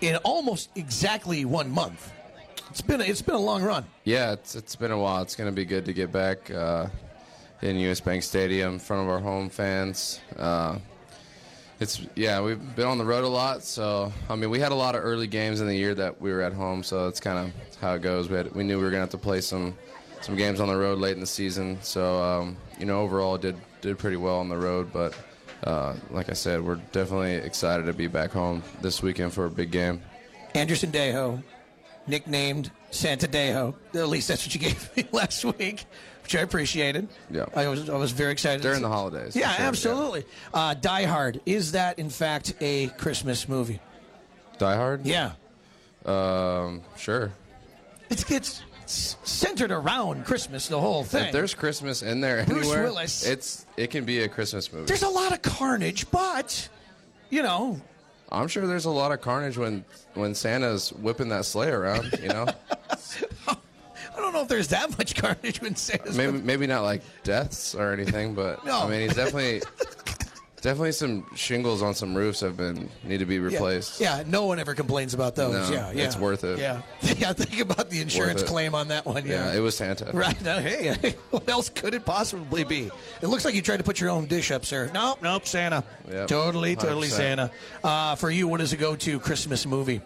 in 0.00 0.16
almost 0.16 0.70
exactly 0.76 1.44
one 1.44 1.70
month. 1.70 2.12
It's 2.70 2.80
been 2.80 3.00
a, 3.00 3.04
it's 3.04 3.22
been 3.22 3.34
a 3.34 3.40
long 3.40 3.62
run. 3.62 3.84
Yeah, 4.04 4.32
it's 4.32 4.54
it's 4.54 4.76
been 4.76 4.92
a 4.92 4.98
while. 4.98 5.22
It's 5.22 5.34
gonna 5.34 5.52
be 5.52 5.64
good 5.64 5.84
to 5.86 5.92
get 5.92 6.12
back 6.12 6.50
uh, 6.50 6.86
in 7.62 7.76
US 7.78 8.00
Bank 8.00 8.22
Stadium 8.22 8.74
in 8.74 8.78
front 8.78 9.02
of 9.02 9.08
our 9.08 9.18
home 9.18 9.50
fans. 9.50 10.20
Uh, 10.38 10.78
it's 11.80 12.06
yeah, 12.14 12.40
we've 12.40 12.76
been 12.76 12.86
on 12.86 12.98
the 12.98 13.04
road 13.04 13.24
a 13.24 13.28
lot. 13.28 13.64
So 13.64 14.12
I 14.28 14.36
mean, 14.36 14.50
we 14.50 14.60
had 14.60 14.70
a 14.70 14.76
lot 14.76 14.94
of 14.94 15.02
early 15.04 15.26
games 15.26 15.60
in 15.60 15.66
the 15.66 15.76
year 15.76 15.94
that 15.94 16.20
we 16.20 16.30
were 16.30 16.42
at 16.42 16.52
home. 16.52 16.82
So 16.82 17.06
that's 17.06 17.20
kind 17.20 17.38
of 17.38 17.78
how 17.80 17.94
it 17.94 18.02
goes. 18.02 18.28
We 18.28 18.36
had, 18.36 18.54
we 18.54 18.62
knew 18.62 18.78
we 18.78 18.84
were 18.84 18.90
gonna 18.90 19.00
have 19.00 19.10
to 19.10 19.18
play 19.18 19.40
some 19.40 19.76
some 20.20 20.36
games 20.36 20.60
on 20.60 20.68
the 20.68 20.76
road 20.76 20.98
late 20.98 21.14
in 21.14 21.20
the 21.20 21.26
season. 21.26 21.78
So 21.82 22.22
um, 22.22 22.56
you 22.78 22.86
know, 22.86 23.00
overall 23.00 23.36
did 23.36 23.56
did 23.80 23.98
pretty 23.98 24.16
well 24.16 24.38
on 24.38 24.48
the 24.48 24.56
road. 24.56 24.92
But 24.92 25.14
uh, 25.64 25.94
like 26.10 26.30
I 26.30 26.34
said, 26.34 26.62
we're 26.62 26.76
definitely 26.92 27.34
excited 27.34 27.86
to 27.86 27.92
be 27.92 28.06
back 28.06 28.30
home 28.32 28.62
this 28.80 29.02
weekend 29.02 29.32
for 29.32 29.44
a 29.46 29.50
big 29.50 29.70
game. 29.70 30.02
Andrew 30.54 30.76
Sendejo, 30.76 31.42
nicknamed 32.06 32.70
Santa 32.90 33.28
Dejo. 33.28 33.74
At 33.94 34.08
least 34.08 34.28
that's 34.28 34.44
what 34.46 34.54
you 34.54 34.60
gave 34.60 34.96
me 34.96 35.06
last 35.12 35.44
week, 35.44 35.84
which 36.22 36.34
I 36.34 36.40
appreciated. 36.40 37.08
Yeah. 37.30 37.46
I 37.54 37.68
was 37.68 37.88
I 37.88 37.96
was 37.96 38.10
very 38.12 38.32
excited 38.32 38.62
During 38.62 38.82
the 38.82 38.88
holidays, 38.88 39.36
Yeah, 39.36 39.50
sure, 39.52 39.62
yeah. 39.62 39.68
absolutely. 39.68 40.24
Uh, 40.52 40.74
Die 40.74 41.04
Hard 41.04 41.40
is 41.46 41.72
that 41.72 41.98
in 41.98 42.10
fact 42.10 42.54
a 42.60 42.88
Christmas 42.98 43.48
movie? 43.48 43.80
Die 44.58 44.74
Hard. 44.76 45.06
Yeah, 45.06 45.32
Um, 46.04 46.82
sure. 46.96 47.32
it's 48.08 48.28
it's 48.30 48.62
centered 48.90 49.70
around 49.70 50.24
Christmas. 50.24 50.68
The 50.68 50.80
whole 50.80 51.04
thing. 51.04 51.26
If 51.26 51.32
there's 51.32 51.54
Christmas 51.54 52.02
in 52.02 52.20
there 52.20 52.44
Bruce 52.44 52.66
anywhere, 52.66 52.84
Willis. 52.84 53.24
it's 53.26 53.66
it 53.76 53.90
can 53.90 54.04
be 54.04 54.20
a 54.20 54.28
Christmas 54.28 54.72
movie. 54.72 54.86
There's 54.86 55.02
a 55.02 55.08
lot 55.08 55.32
of 55.32 55.42
carnage, 55.42 56.10
but 56.10 56.68
you 57.30 57.42
know, 57.42 57.80
I'm 58.30 58.48
sure 58.48 58.66
there's 58.66 58.84
a 58.84 58.90
lot 58.90 59.12
of 59.12 59.20
carnage 59.20 59.56
when 59.58 59.84
when 60.14 60.34
Santa's 60.34 60.90
whipping 60.92 61.28
that 61.28 61.44
sleigh 61.44 61.70
around. 61.70 62.12
You 62.20 62.28
know, 62.28 62.46
I 63.48 64.16
don't 64.16 64.32
know 64.32 64.42
if 64.42 64.48
there's 64.48 64.68
that 64.68 64.96
much 64.98 65.14
carnage 65.14 65.60
when 65.62 65.76
Santa's 65.76 66.16
maybe 66.16 66.38
maybe 66.38 66.66
not 66.66 66.82
like 66.82 67.02
deaths 67.24 67.74
or 67.74 67.92
anything, 67.92 68.34
but 68.34 68.64
No. 68.64 68.80
I 68.82 68.88
mean, 68.88 69.00
he's 69.02 69.14
definitely 69.16 69.62
definitely 70.60 70.92
some 70.92 71.26
shingles 71.34 71.82
on 71.82 71.94
some 71.94 72.14
roofs 72.14 72.40
have 72.40 72.56
been 72.56 72.88
need 73.04 73.18
to 73.18 73.26
be 73.26 73.38
replaced. 73.38 74.00
Yeah, 74.00 74.22
no 74.26 74.46
one 74.46 74.58
ever 74.58 74.74
complains 74.74 75.14
about 75.14 75.34
those. 75.34 75.70
No, 75.70 75.74
yeah, 75.74 75.92
yeah, 75.92 76.04
it's 76.04 76.16
worth 76.16 76.44
it. 76.44 76.58
Yeah, 76.58 76.82
yeah. 77.18 77.32
Think 77.32 77.60
about 77.60 77.90
the 77.90 78.00
insurance 78.00 78.42
claim 78.42 78.74
on 78.74 78.88
that 78.88 79.06
one. 79.06 79.26
Yeah, 79.26 79.52
it 79.52 79.60
was 79.60 79.76
Santa. 79.76 80.10
Right. 80.12 80.40
Now, 80.42 80.58
hey, 80.60 81.14
what 81.30 81.48
else 81.48 81.68
could 81.68 81.94
it 81.94 82.04
possibly 82.04 82.64
be? 82.64 82.90
It 83.22 83.26
looks 83.26 83.44
like 83.44 83.54
you 83.54 83.62
tried 83.62 83.78
to 83.78 83.84
put 83.84 84.00
your 84.00 84.10
own 84.10 84.26
dish 84.26 84.50
up, 84.50 84.64
sir. 84.64 84.90
Nope, 84.92 85.18
nope, 85.22 85.46
Santa. 85.46 85.84
Yep, 86.10 86.28
Totally, 86.28 86.76
totally 86.76 87.08
100%. 87.08 87.10
Santa. 87.10 87.50
Uh, 87.82 88.14
for 88.14 88.30
you, 88.30 88.48
what 88.48 88.60
is 88.60 88.72
a 88.72 88.76
go-to 88.76 89.20
Christmas 89.20 89.66
movie? 89.66 90.00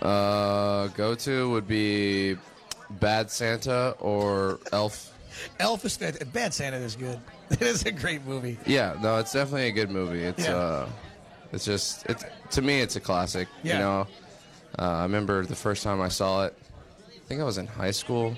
Uh, 0.00 0.88
go 0.88 1.14
to 1.14 1.50
would 1.50 1.68
be 1.68 2.36
Bad 2.90 3.30
Santa 3.30 3.94
or 4.00 4.58
Elf. 4.72 5.12
Elf 5.60 5.84
is. 5.84 5.96
Bad 6.32 6.52
Santa 6.52 6.76
is 6.78 6.96
good. 6.96 7.20
It 7.60 7.62
is 7.62 7.84
a 7.84 7.92
great 7.92 8.24
movie. 8.26 8.58
Yeah, 8.66 8.96
no, 9.00 9.18
it's 9.18 9.32
definitely 9.32 9.68
a 9.68 9.72
good 9.72 9.90
movie. 9.90 10.22
It's 10.22 10.44
Yeah. 10.44 10.56
uh, 10.56 10.88
it's 11.52 11.64
just 11.64 12.06
it's 12.06 12.24
to 12.50 12.62
me 12.62 12.80
it's 12.80 12.96
a 12.96 13.00
classic. 13.00 13.48
Yeah. 13.62 13.72
You 13.74 13.78
know, 13.80 14.06
uh, 14.78 14.82
I 14.82 15.02
remember 15.02 15.44
the 15.44 15.54
first 15.56 15.82
time 15.82 16.00
I 16.00 16.08
saw 16.08 16.44
it. 16.46 16.56
I 17.08 17.18
think 17.28 17.40
I 17.40 17.44
was 17.44 17.58
in 17.58 17.66
high 17.66 17.90
school. 17.90 18.34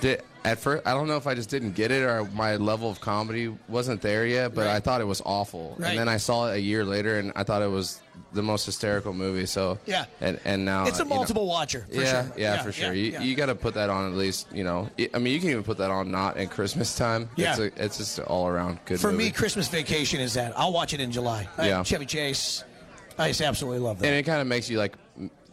Did 0.00 0.22
at 0.46 0.58
first 0.58 0.86
I 0.86 0.92
don't 0.92 1.08
know 1.08 1.16
if 1.16 1.26
I 1.26 1.34
just 1.34 1.50
didn't 1.50 1.72
get 1.72 1.90
it 1.90 2.02
or 2.02 2.24
my 2.32 2.56
level 2.56 2.88
of 2.90 3.00
comedy 3.00 3.54
wasn't 3.68 4.00
there 4.02 4.26
yet, 4.26 4.54
but 4.54 4.66
Right. 4.66 4.76
I 4.76 4.80
thought 4.80 5.00
it 5.00 5.06
was 5.06 5.20
awful. 5.24 5.74
Right. 5.78 5.90
And 5.90 5.98
then 5.98 6.08
I 6.08 6.16
saw 6.16 6.48
it 6.48 6.54
a 6.56 6.60
year 6.60 6.84
later, 6.84 7.18
and 7.18 7.32
I 7.36 7.42
thought 7.42 7.62
it 7.62 7.70
was 7.70 8.00
the 8.32 8.42
most 8.42 8.64
hysterical 8.66 9.12
movie. 9.12 9.46
So 9.46 9.78
Yeah. 9.86 10.04
and 10.20 10.38
and 10.44 10.64
now 10.64 10.86
It's 10.86 10.98
a 10.98 11.02
Uh, 11.02 11.04
you 11.04 11.10
know- 11.10 11.16
multiple 11.16 11.46
watcher. 11.46 11.86
For 11.92 12.00
yeah, 12.00 12.22
sure. 12.26 12.32
yeah, 12.36 12.62
for 12.62 12.72
sure. 12.72 12.92
you 12.92 13.12
yeah. 13.12 13.20
you 13.22 13.34
got 13.34 13.46
to 13.46 13.54
put 13.54 13.74
that 13.74 13.90
on 13.90 14.10
at 14.10 14.16
least. 14.16 14.46
You 14.52 14.64
know, 14.64 14.88
I 15.14 15.18
mean, 15.18 15.32
you 15.34 15.40
can 15.40 15.50
even 15.50 15.62
put 15.64 15.78
that 15.78 15.90
on 15.90 16.10
not 16.10 16.36
in 16.36 16.48
Christmas 16.48 16.94
time. 16.96 17.28
Yeah. 17.36 17.50
it's, 17.52 17.58
a, 17.60 17.84
it's 17.84 17.96
just 17.98 18.18
all 18.20 18.46
around 18.48 18.78
good. 18.84 19.00
For 19.00 19.10
movie. 19.12 19.24
me, 19.24 19.30
Christmas 19.30 19.68
Vacation 19.68 20.20
is 20.20 20.34
that. 20.34 20.52
I'll 20.56 20.72
watch 20.72 20.94
it 20.94 21.00
in 21.00 21.10
July. 21.12 21.48
Yeah. 21.58 21.82
Chevy 21.82 22.06
Chase. 22.06 22.64
I 23.18 23.28
just 23.28 23.40
absolutely 23.40 23.80
love 23.80 23.98
that. 24.00 24.06
and 24.06 24.14
it 24.14 24.24
kind 24.24 24.40
of 24.42 24.46
makes 24.46 24.68
you 24.68 24.78
like 24.78 24.92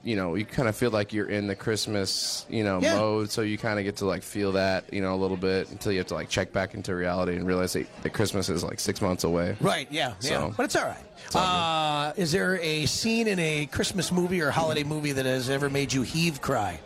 you 0.03 0.15
know 0.17 0.35
you 0.35 0.43
kind 0.43 0.67
of 0.67 0.75
feel 0.75 0.91
like 0.91 1.13
you're 1.13 1.29
in 1.29 1.47
the 1.47 1.55
christmas 1.55 2.45
you 2.49 2.63
know 2.63 2.79
Yeah. 2.81 2.97
mode 2.99 3.31
so 3.31 3.41
you 3.41 3.57
kind 3.57 3.79
of 3.79 3.85
get 3.85 3.95
to 3.97 4.05
like 4.05 4.21
feel 4.21 4.51
that 4.53 4.91
you 4.93 5.01
know 5.01 5.13
a 5.13 5.15
little 5.15 5.37
bit 5.37 5.69
until 5.71 5.91
you 5.93 5.99
have 5.99 6.07
to 6.07 6.13
like 6.13 6.27
check 6.27 6.51
back 6.51 6.73
into 6.73 6.93
reality 6.93 7.35
and 7.37 7.47
realize 7.47 7.71
that, 7.73 7.87
that 8.03 8.09
christmas 8.11 8.49
is 8.49 8.63
like 8.63 8.79
six 8.81 9.01
months 9.01 9.23
away 9.23 9.55
Right, 9.61 9.87
yeah, 9.91 10.15
yeah. 10.21 10.51
But 10.57 10.63
it's 10.65 10.75
all 10.75 10.85
right. 10.85 11.35
Uh, 11.35 12.11
is 12.17 12.31
there 12.33 12.57
a 12.59 12.85
scene 12.85 13.27
in 13.27 13.39
a 13.39 13.65
Christmas 13.67 14.11
movie 14.11 14.41
or 14.41 14.51
holiday 14.51 14.83
movie 14.83 15.13
that 15.13 15.25
has 15.25 15.49
ever 15.49 15.69
made 15.69 15.93
you 15.93 16.01
heave 16.01 16.41
cry? 16.41 16.79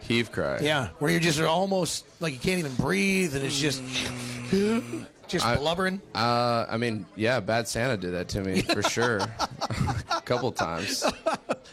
heave 0.00 0.30
cry 0.30 0.58
Yeah, 0.60 0.88
where 0.98 1.10
you're 1.10 1.20
just 1.20 1.40
almost 1.40 2.04
like 2.20 2.32
you 2.34 2.38
can't 2.40 2.58
even 2.58 2.74
breathe 2.74 3.34
and 3.34 3.44
it's 3.44 3.58
just 3.58 3.82
just 5.28 5.44
I- 5.46 5.56
blubbering. 5.56 6.00
uh 6.14 6.66
i 6.68 6.76
mean 6.76 7.06
yeah 7.16 7.40
bad 7.40 7.68
santa 7.68 7.96
did 7.96 8.12
that 8.14 8.28
to 8.30 8.40
me 8.40 8.62
for 8.74 8.82
sure 8.82 9.18
a 9.18 10.22
couple 10.24 10.50
times 10.52 11.04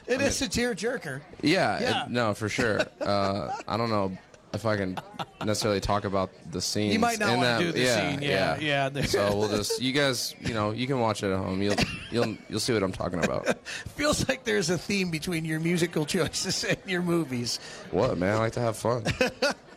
It 0.08 0.22
is 0.22 0.40
a 0.44 0.48
tearjerker. 0.48 1.22
yeah, 1.42 1.80
Yeah. 1.80 2.04
it- 2.06 2.12
no 2.12 2.34
for 2.34 2.48
sure 2.50 2.82
uh 3.02 3.52
i 3.68 3.76
don't 3.78 3.90
know 3.90 4.16
if 4.54 4.66
i 4.66 4.78
can 4.78 4.98
necessarily 5.44 5.82
talk 5.82 6.06
about 6.06 6.30
the 6.52 6.62
scene 6.62 6.92
You 6.92 7.00
might 7.00 7.20
not 7.20 7.36
want 7.38 7.60
to 7.60 7.66
do 7.66 7.72
the 7.74 7.80
yeah, 7.82 7.96
scene. 8.12 8.22
Yeah, 8.22 8.58
yeah. 8.60 8.90
there- 8.90 9.04
so 9.06 9.36
we'll 9.36 9.50
just 9.58 9.82
you 9.82 9.92
guys 9.94 10.36
you 10.42 10.54
know 10.54 10.72
you 10.72 10.86
can 10.88 11.00
watch 11.00 11.24
it 11.24 11.32
at 11.32 11.38
home 11.38 11.62
you'll 11.62 11.76
you'll 12.12 12.38
you'll 12.50 12.60
see 12.60 12.72
what 12.74 12.84
i'm 12.84 12.92
talking 12.94 13.24
about 13.24 13.58
Feels 13.96 14.28
like 14.30 14.44
there's 14.44 14.70
a 14.70 14.78
theme 14.78 15.10
between 15.10 15.44
your 15.46 15.60
musical 15.60 16.06
choices 16.06 16.64
and 16.66 16.78
your 16.86 17.02
movies. 17.02 17.60
What 17.92 18.18
man? 18.18 18.36
I 18.36 18.40
like 18.40 18.52
to 18.54 18.60
have 18.60 18.76
fun. 18.78 19.04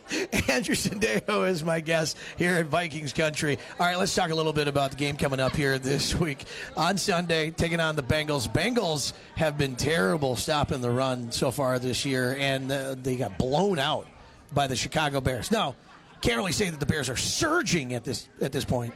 Andrew 0.48 0.74
Sendejo 0.74 1.48
is 1.48 1.62
my 1.64 1.80
guest 1.80 2.16
here 2.36 2.54
at 2.54 2.66
Vikings 2.66 3.12
Country. 3.12 3.58
All 3.78 3.86
right, 3.86 3.98
let's 3.98 4.14
talk 4.14 4.30
a 4.30 4.34
little 4.34 4.52
bit 4.52 4.68
about 4.68 4.90
the 4.92 4.96
game 4.96 5.16
coming 5.16 5.40
up 5.40 5.54
here 5.54 5.78
this 5.78 6.14
week. 6.18 6.44
On 6.76 6.96
Sunday, 6.96 7.50
taking 7.50 7.80
on 7.80 7.96
the 7.96 8.02
Bengals. 8.02 8.50
Bengals 8.52 9.12
have 9.36 9.58
been 9.58 9.76
terrible 9.76 10.36
stopping 10.36 10.80
the 10.80 10.90
run 10.90 11.30
so 11.30 11.50
far 11.50 11.78
this 11.78 12.04
year, 12.04 12.36
and 12.38 12.70
uh, 12.72 12.94
they 13.02 13.16
got 13.16 13.38
blown 13.38 13.78
out 13.78 14.06
by 14.54 14.66
the 14.66 14.76
Chicago 14.76 15.20
Bears. 15.20 15.50
Now, 15.50 15.74
can't 16.22 16.36
really 16.36 16.52
say 16.52 16.70
that 16.70 16.80
the 16.80 16.86
Bears 16.86 17.08
are 17.08 17.16
surging 17.16 17.94
at 17.94 18.02
this 18.04 18.28
at 18.40 18.50
this 18.50 18.64
point, 18.64 18.94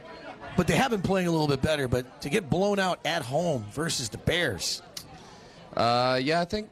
but 0.57 0.67
they 0.67 0.75
have 0.75 0.91
been 0.91 1.01
playing 1.03 1.27
a 1.27 1.31
little 1.31 1.47
bit 1.47 1.61
better. 1.61 1.87
But 1.87 2.21
to 2.21 2.29
get 2.29 2.49
blown 2.49 2.79
out 2.79 2.99
at 3.05 3.21
home 3.21 3.65
versus 3.71 4.09
the 4.09 4.17
Bears, 4.17 4.81
Uh, 5.75 6.19
yeah, 6.21 6.41
I 6.41 6.45
think 6.45 6.69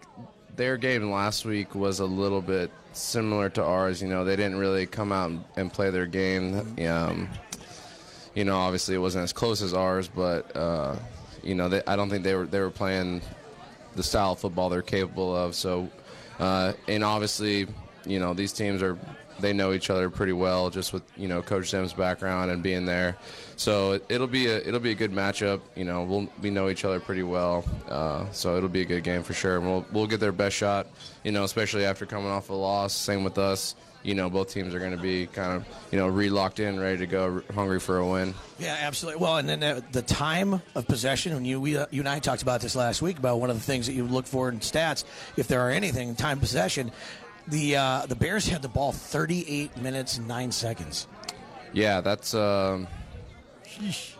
their 0.56 0.78
game 0.78 1.10
last 1.12 1.46
week 1.46 1.76
was 1.76 2.00
a 2.00 2.06
little 2.06 2.42
bit 2.42 2.72
similar 2.94 3.50
to 3.52 3.64
ours. 3.64 4.02
You 4.02 4.08
know, 4.10 4.24
they 4.26 4.36
didn't 4.36 4.58
really 4.58 4.86
come 4.86 5.12
out 5.12 5.32
and 5.56 5.72
play 5.72 5.90
their 5.90 6.06
game. 6.06 6.76
Um, 6.88 7.30
you 8.36 8.46
know, 8.46 8.58
obviously 8.58 8.96
it 8.96 9.00
wasn't 9.00 9.24
as 9.24 9.34
close 9.34 9.62
as 9.62 9.74
ours, 9.74 10.08
but 10.08 10.56
uh, 10.56 10.96
you 11.44 11.56
know, 11.56 11.70
they, 11.70 11.82
I 11.88 11.96
don't 11.96 12.10
think 12.10 12.24
they 12.24 12.36
were 12.36 12.46
they 12.46 12.60
were 12.60 12.70
playing 12.70 13.22
the 13.96 14.04
style 14.04 14.34
of 14.34 14.40
football 14.40 14.70
they're 14.70 14.82
capable 14.82 15.36
of. 15.36 15.56
So, 15.56 15.90
uh, 16.40 16.74
and 16.88 17.04
obviously, 17.04 17.68
you 18.06 18.20
know, 18.20 18.34
these 18.34 18.54
teams 18.54 18.82
are 18.82 18.98
they 19.42 19.54
know 19.54 19.74
each 19.74 19.90
other 19.90 20.10
pretty 20.10 20.34
well, 20.34 20.70
just 20.70 20.94
with 20.94 21.04
you 21.18 21.28
know 21.28 21.42
Coach 21.42 21.70
Zim's 21.70 21.94
background 21.94 22.52
and 22.52 22.62
being 22.64 22.86
there. 22.86 23.18
So 23.56 23.94
it, 23.94 24.06
it'll 24.10 24.28
be 24.28 24.48
a 24.48 24.58
it'll 24.58 24.80
be 24.80 24.92
a 24.92 24.96
good 24.96 25.12
matchup. 25.12 25.62
You 25.76 25.86
know, 25.86 26.04
we'll 26.04 26.28
we 26.42 26.50
know 26.50 26.70
each 26.70 26.86
other 26.86 27.00
pretty 27.00 27.24
well, 27.24 27.66
uh, 27.90 28.30
so 28.32 28.58
it'll 28.58 28.70
be 28.70 28.82
a 28.82 28.86
good 28.86 29.04
game 29.04 29.24
for 29.24 29.34
sure. 29.34 29.58
And 29.58 29.66
we'll 29.66 29.86
we'll 29.92 30.08
get 30.08 30.20
their 30.20 30.32
best 30.32 30.56
shot. 30.56 30.88
You 31.24 31.32
know, 31.32 31.44
especially 31.44 31.86
after 31.86 32.06
coming 32.06 32.30
off 32.30 32.50
a 32.50 32.54
loss. 32.54 32.94
Same 32.94 33.24
with 33.24 33.38
us. 33.38 33.76
You 34.04 34.16
know, 34.16 34.32
both 34.32 34.52
teams 34.52 34.74
are 34.74 34.80
going 34.80 34.98
to 34.98 35.02
be 35.02 35.28
kind 35.28 35.52
of 35.52 35.66
you 35.92 36.00
know 36.00 36.08
re-locked 36.08 36.60
in, 36.60 36.80
ready 36.80 36.98
to 36.98 37.08
go, 37.08 37.44
hungry 37.54 37.80
for 37.80 38.00
a 38.00 38.08
win. 38.08 38.34
Yeah, 38.58 38.76
absolutely. 38.82 39.22
Well, 39.22 39.38
and 39.38 39.48
then 39.48 39.84
the 39.92 40.02
time 40.02 40.62
of 40.74 40.88
possession. 40.88 41.36
When 41.36 41.46
you 41.46 41.62
we, 41.62 41.78
uh, 41.78 41.86
you 41.92 42.02
and 42.02 42.10
I 42.10 42.18
talked 42.18 42.42
about 42.42 42.62
this 42.62 42.76
last 42.76 43.04
week 43.04 43.20
about 43.20 43.40
one 43.40 43.52
of 43.52 43.58
the 43.58 43.64
things 43.64 43.86
that 43.86 43.94
you 43.94 44.06
look 44.06 44.26
for 44.26 44.50
in 44.50 44.60
stats, 44.60 45.04
if 45.38 45.48
there 45.48 45.62
are 45.62 45.70
anything, 45.70 46.16
time 46.16 46.40
possession. 46.40 46.92
The 47.48 47.76
uh, 47.76 48.06
the 48.08 48.16
Bears 48.16 48.48
had 48.48 48.62
the 48.62 48.68
ball 48.68 48.92
38 48.92 49.78
minutes 49.78 50.18
and 50.18 50.28
nine 50.28 50.52
seconds. 50.52 51.08
Yeah, 51.74 52.02
that's 52.02 52.34
um, 52.34 52.88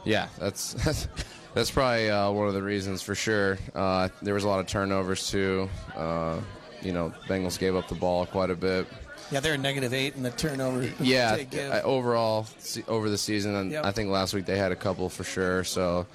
yeah, 0.04 0.28
that's, 0.40 0.74
that's 0.86 1.08
That's 1.54 1.70
probably 1.70 2.10
uh, 2.10 2.32
one 2.32 2.48
of 2.48 2.54
the 2.54 2.64
reasons 2.64 3.02
for 3.02 3.14
sure. 3.14 3.58
Uh, 3.76 4.08
there 4.22 4.34
was 4.34 4.46
a 4.46 4.48
lot 4.48 4.62
of 4.62 4.68
turnovers 4.68 5.30
too. 5.30 5.70
Uh, 5.96 6.40
you 6.82 6.94
know, 6.94 7.14
Bengals 7.28 7.60
gave 7.60 7.76
up 7.76 7.90
the 7.90 7.96
ball 7.96 8.26
quite 8.26 8.50
a 8.50 8.56
bit. 8.56 8.88
Yeah, 9.32 9.42
they're 9.42 9.54
a 9.56 9.58
negative 9.58 9.94
eight 9.94 10.16
in 10.16 10.24
the 10.24 10.32
turnover. 10.32 10.90
Yeah, 11.02 11.38
uh, 11.54 11.82
overall 11.84 12.48
over 12.88 13.10
the 13.10 13.18
season, 13.18 13.56
and 13.56 13.72
Yep. 13.72 13.86
I 13.86 13.92
think 13.92 14.10
last 14.10 14.34
week 14.34 14.46
they 14.46 14.58
had 14.58 14.72
a 14.72 14.76
couple 14.78 15.10
for 15.10 15.26
sure. 15.26 15.64
So, 15.66 16.06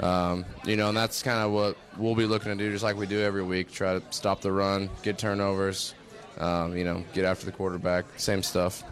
um, 0.00 0.44
you 0.64 0.76
know, 0.76 0.88
and 0.88 0.96
that's 0.96 1.22
kind 1.22 1.38
of 1.38 1.52
what 1.52 1.76
we'll 1.96 2.16
be 2.16 2.26
looking 2.26 2.50
to 2.50 2.56
do, 2.56 2.70
just 2.72 2.82
like 2.82 2.96
we 2.96 3.06
do 3.06 3.20
every 3.20 3.42
week. 3.44 3.70
Try 3.72 3.98
to 3.98 4.02
stop 4.10 4.40
the 4.40 4.50
run, 4.50 4.90
get 5.02 5.18
turnovers. 5.18 5.94
Um, 6.38 6.76
you 6.76 6.84
know, 6.84 7.04
get 7.12 7.24
after 7.24 7.44
the 7.44 7.52
quarterback. 7.52 8.06
Same 8.16 8.42
stuff. 8.42 8.82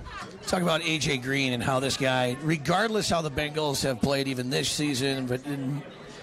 Talk 0.47 0.63
about 0.63 0.83
AJ 0.83 1.23
Green 1.23 1.53
and 1.53 1.63
how 1.63 1.81
this 1.81 1.97
guy, 1.97 2.37
regardless 2.43 3.09
how 3.09 3.23
the 3.23 3.31
Bengals 3.31 3.83
have 3.83 4.01
played 4.01 4.29
even 4.29 4.51
this 4.51 4.69
season, 4.69 5.27
but 5.27 5.45
in 5.47 5.83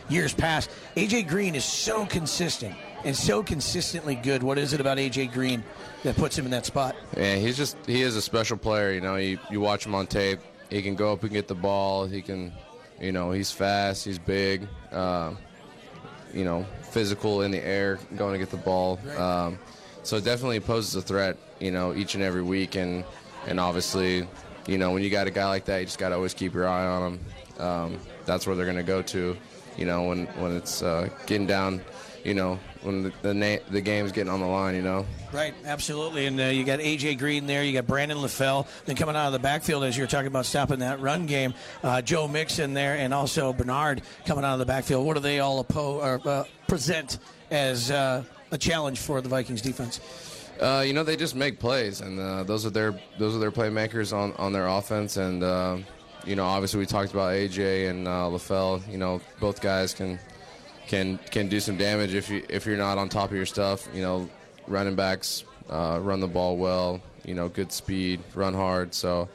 years 0.09 0.33
past, 0.33 0.69
AJ 0.95 1.27
Green 1.27 1.55
is 1.55 1.65
so 1.65 2.05
consistent 2.05 2.75
and 3.03 3.15
so 3.15 3.41
consistently 3.43 4.15
good. 4.15 4.43
What 4.43 4.57
is 4.57 4.73
it 4.73 4.81
about 4.81 4.97
AJ 4.97 5.31
Green 5.31 5.63
that 6.03 6.15
puts 6.15 6.37
him 6.37 6.45
in 6.45 6.51
that 6.51 6.65
spot? 6.65 6.95
Yeah, 7.15 7.35
he's 7.35 7.57
just 7.57 7.77
he 7.85 8.01
is 8.01 8.15
a 8.15 8.21
special 8.21 8.57
player. 8.57 8.91
You 8.91 9.01
know, 9.01 9.15
you 9.15 9.39
you 9.49 9.61
watch 9.61 9.85
him 9.85 9.95
on 9.95 10.07
tape. 10.07 10.39
He 10.69 10.81
can 10.81 10.95
go 10.95 11.13
up 11.13 11.23
and 11.23 11.31
get 11.31 11.47
the 11.47 11.55
ball. 11.55 12.05
He 12.05 12.21
can, 12.21 12.51
you 12.99 13.11
know, 13.11 13.31
he's 13.31 13.51
fast. 13.51 14.05
He's 14.05 14.19
big. 14.19 14.67
Uh, 14.91 15.33
you 16.33 16.43
know, 16.43 16.65
physical 16.91 17.43
in 17.43 17.51
the 17.51 17.65
air, 17.65 17.97
going 18.17 18.33
to 18.33 18.39
get 18.39 18.49
the 18.49 18.57
ball. 18.57 18.99
Um, 19.17 19.57
so 20.05 20.17
it 20.17 20.23
definitely 20.23 20.59
poses 20.59 20.95
a 20.95 21.01
threat. 21.01 21.37
You 21.59 21.71
know, 21.71 21.93
each 21.93 22.15
and 22.15 22.23
every 22.23 22.43
week, 22.43 22.75
and 22.75 23.03
and 23.47 23.59
obviously, 23.59 24.27
you 24.67 24.77
know, 24.77 24.91
when 24.91 25.03
you 25.03 25.09
got 25.09 25.27
a 25.27 25.31
guy 25.31 25.47
like 25.47 25.65
that, 25.65 25.79
you 25.79 25.85
just 25.85 25.99
got 25.99 26.09
to 26.09 26.15
always 26.15 26.33
keep 26.33 26.53
your 26.53 26.67
eye 26.67 26.85
on 26.85 27.13
him. 27.13 27.19
Um, 27.59 27.99
that's 28.25 28.45
where 28.45 28.55
they're 28.55 28.65
going 28.65 28.77
to 28.77 28.83
go 28.83 29.01
to. 29.01 29.35
You 29.77 29.85
know, 29.85 30.03
when 30.03 30.25
when 30.37 30.55
it's 30.55 30.81
uh, 30.81 31.09
getting 31.25 31.47
down. 31.47 31.81
You 32.23 32.33
know, 32.33 32.59
when 32.81 33.03
the 33.03 33.13
the, 33.21 33.33
na- 33.35 33.63
the 33.69 33.81
game's 33.81 34.11
getting 34.11 34.31
on 34.31 34.39
the 34.39 34.47
line. 34.47 34.73
You 34.73 34.81
know. 34.81 35.05
Right, 35.31 35.53
absolutely. 35.63 36.25
And 36.25 36.39
uh, 36.39 36.45
you 36.45 36.63
got 36.63 36.79
AJ 36.79 37.19
Green 37.19 37.45
there. 37.45 37.63
You 37.63 37.71
got 37.73 37.85
Brandon 37.85 38.17
LaFell. 38.17 38.65
Then 38.85 38.95
coming 38.95 39.15
out 39.15 39.27
of 39.27 39.33
the 39.33 39.39
backfield, 39.39 39.83
as 39.83 39.95
you're 39.95 40.07
talking 40.07 40.25
about 40.25 40.47
stopping 40.47 40.79
that 40.79 40.99
run 41.01 41.27
game, 41.27 41.53
uh, 41.83 42.01
Joe 42.01 42.27
Mixon 42.27 42.73
there, 42.73 42.95
and 42.95 43.13
also 43.13 43.53
Bernard 43.53 44.01
coming 44.25 44.43
out 44.43 44.53
of 44.53 44.59
the 44.59 44.65
backfield. 44.65 45.05
What 45.05 45.13
do 45.13 45.19
they 45.19 45.39
all 45.39 45.63
oppo- 45.63 46.01
or, 46.03 46.27
uh, 46.27 46.43
present 46.67 47.19
as 47.51 47.91
uh, 47.91 48.23
a 48.55 48.57
challenge 48.57 48.99
for 48.99 49.21
the 49.21 49.29
Vikings 49.29 49.61
defense? 49.61 49.99
Uh, 50.59 50.83
you 50.85 50.93
know, 50.93 51.03
they 51.03 51.17
just 51.17 51.35
make 51.35 51.59
plays, 51.59 52.01
and 52.01 52.19
uh, 52.19 52.43
those 52.43 52.65
are 52.65 52.69
their 52.69 52.97
those 53.19 53.35
are 53.35 53.39
their 53.39 53.51
playmakers 53.51 54.15
on, 54.15 54.31
on 54.33 54.53
their 54.53 54.67
offense. 54.67 55.17
And 55.17 55.43
uh, 55.43 55.77
you 56.25 56.35
know, 56.35 56.45
obviously, 56.45 56.79
we 56.79 56.85
talked 56.85 57.11
about 57.11 57.33
AJ 57.33 57.89
and 57.89 58.07
uh, 58.07 58.29
LaFell. 58.31 58.89
You 58.89 58.97
know, 58.97 59.21
both 59.39 59.61
guys 59.61 59.93
can 59.93 60.17
can 60.87 61.19
can 61.29 61.49
do 61.49 61.59
some 61.59 61.77
damage 61.77 62.15
if 62.15 62.29
you 62.29 62.43
if 62.49 62.65
you're 62.65 62.77
not 62.77 62.97
on 62.97 63.09
top 63.09 63.31
of 63.31 63.35
your 63.35 63.45
stuff. 63.45 63.87
You 63.93 64.01
know, 64.01 64.29
running 64.67 64.95
backs 64.95 65.43
uh, 65.69 65.99
run 66.01 66.21
the 66.21 66.27
ball 66.27 66.57
well. 66.57 67.01
You 67.25 67.35
know, 67.35 67.49
good 67.49 67.71
speed, 67.71 68.21
run 68.33 68.53
hard. 68.53 68.93
So, 68.93 69.27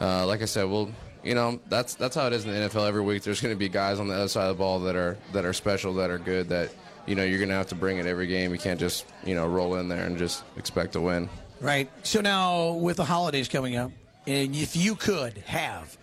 uh, 0.00 0.26
like 0.26 0.42
I 0.42 0.46
said, 0.46 0.64
we'll. 0.64 0.90
You 1.24 1.34
know 1.34 1.58
that's 1.68 1.94
that's 1.94 2.14
how 2.14 2.28
it 2.28 2.32
is 2.32 2.44
in 2.44 2.52
the 2.52 2.68
NFL. 2.68 2.86
Every 2.86 3.02
week, 3.02 3.24
there's 3.24 3.40
going 3.40 3.52
to 3.52 3.58
be 3.58 3.68
guys 3.68 3.98
on 3.98 4.06
the 4.06 4.14
other 4.14 4.28
side 4.28 4.48
of 4.48 4.56
the 4.56 4.60
ball 4.60 4.78
that 4.80 4.94
are 4.94 5.18
that 5.32 5.44
are 5.44 5.52
special, 5.52 5.92
that 5.94 6.10
are 6.10 6.18
good. 6.18 6.48
That 6.48 6.70
you 7.08 7.14
know 7.14 7.24
you're 7.24 7.38
going 7.38 7.48
to 7.48 7.54
have 7.54 7.68
to 7.68 7.74
bring 7.74 7.98
it 7.98 8.06
every 8.06 8.26
game. 8.26 8.52
You 8.52 8.58
can't 8.58 8.78
just 8.78 9.06
you 9.24 9.34
know 9.34 9.46
roll 9.46 9.76
in 9.76 9.88
there 9.88 10.04
and 10.04 10.18
just 10.18 10.44
expect 10.56 10.92
to 10.92 11.00
win. 11.00 11.28
Right. 11.60 11.90
So 12.04 12.20
now, 12.20 12.72
with 12.74 12.96
the 12.98 13.04
holidays 13.04 13.48
coming 13.48 13.76
up, 13.76 13.90
and 14.26 14.54
if 14.54 14.76
you 14.76 14.94
could 14.94 15.38
have 15.38 15.96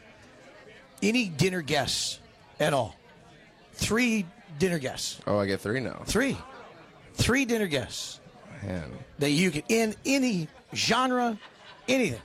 any 1.02 1.30
dinner 1.30 1.62
guests 1.62 2.20
at 2.60 2.74
all, 2.74 2.96
three 3.74 4.26
dinner 4.60 4.80
guests, 4.80 5.20
Oh, 5.28 5.40
I 5.40 5.46
get 5.46 5.60
three 5.62 5.80
now. 5.80 6.02
three, 6.06 6.38
three 7.14 7.46
dinner 7.46 7.68
guests 7.68 8.20
Man, 8.64 8.92
that 9.20 9.30
you 9.32 9.52
could 9.52 9.64
in 9.70 9.96
any 10.06 10.48
genre, 10.74 11.38
anything 11.88 12.22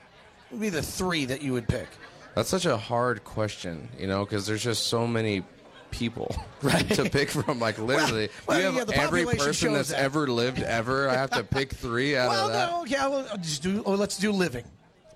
would 0.50 0.60
be 0.60 0.68
the 0.70 0.82
three 0.82 1.24
that 1.26 1.42
you 1.42 1.52
would 1.52 1.68
pick. 1.68 1.86
that's 2.34 2.48
such 2.48 2.66
a 2.66 2.76
hard 2.76 3.22
question, 3.24 3.88
you 3.98 4.06
know, 4.06 4.24
because 4.24 4.46
there's 4.46 4.62
just 4.64 4.86
so 4.86 5.06
many 5.06 5.44
people 5.90 6.35
Right. 6.62 6.88
to 6.90 7.09
pick 7.09 7.31
from. 7.31 7.59
Like 7.59 7.79
literally, 7.79 8.29
well, 8.46 8.59
you 8.59 8.79
have 8.79 8.88
yeah, 8.90 9.03
every 9.03 9.24
person 9.24 9.72
that's 9.72 9.90
that. 9.90 9.98
ever 10.00 10.26
lived 10.26 10.62
ever. 10.62 11.09
I 11.09 11.14
have 11.14 11.31
to 11.31 11.42
pick 11.44 11.72
three 11.72 12.16
out 12.16 12.29
well, 12.31 12.46
of 12.46 12.53
that. 12.53 12.70
no, 12.70 12.85
yeah, 12.85 13.07
well, 13.09 13.26
just 13.38 13.62
do. 13.62 13.83
Oh, 13.87 13.94
let's 13.94 14.18
do 14.18 14.31
living. 14.33 14.64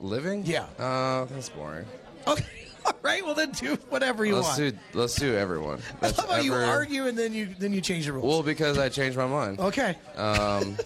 Living? 0.01 0.45
Yeah. 0.45 0.65
Uh, 0.79 1.25
that's 1.27 1.49
boring. 1.51 1.87
Okay, 2.27 2.45
all 2.87 2.95
right. 3.03 3.25
Well, 3.25 3.35
then 3.35 3.51
do 3.53 3.75
whatever 3.91 4.25
you 4.25 4.37
Let's 4.37 4.59
want. 4.59 4.73
do 4.73 4.79
let's 4.99 5.15
do 5.15 5.35
everyone. 5.37 5.81
I 6.03 6.07
love 6.09 6.29
how 6.29 6.37
you 6.39 6.55
argue 6.55 7.07
and 7.07 7.17
then 7.19 7.33
you 7.35 7.49
then 7.59 7.73
you 7.73 7.81
change 7.81 8.07
the 8.07 8.13
rules. 8.13 8.27
Well, 8.27 8.43
because 8.43 8.79
I 8.79 8.89
changed 8.89 9.17
my 9.17 9.27
mind. 9.27 9.61
okay. 9.61 9.97
Um, 10.17 10.77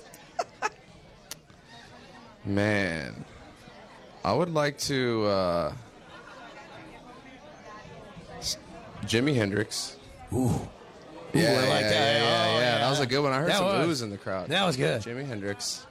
man, 2.44 3.24
I 4.24 4.32
would 4.32 4.52
like 4.52 4.78
to. 4.78 5.24
Uh, 5.26 5.72
Jimi 9.04 9.34
Hendrix. 9.34 9.96
Ooh. 10.32 10.50
Yeah, 11.34 11.42
I 11.50 11.54
like 11.54 11.80
yeah, 11.82 11.90
that. 11.90 11.92
Yeah, 11.92 12.18
yeah, 12.22 12.56
Oh, 12.56 12.60
yeah. 12.60 12.78
That 12.78 12.90
was 12.90 13.00
a 13.00 13.06
good 13.06 13.20
one. 13.22 13.32
I 13.32 13.38
heard 13.40 13.50
That 13.50 13.58
some 13.58 13.66
was. 13.88 14.00
oohs 14.00 14.02
in 14.02 14.10
the 14.10 14.16
crowd. 14.18 14.48
That 14.48 14.64
was 14.66 14.76
good. 14.76 15.02
Jimi 15.02 15.26
Hendrix. 15.26 15.84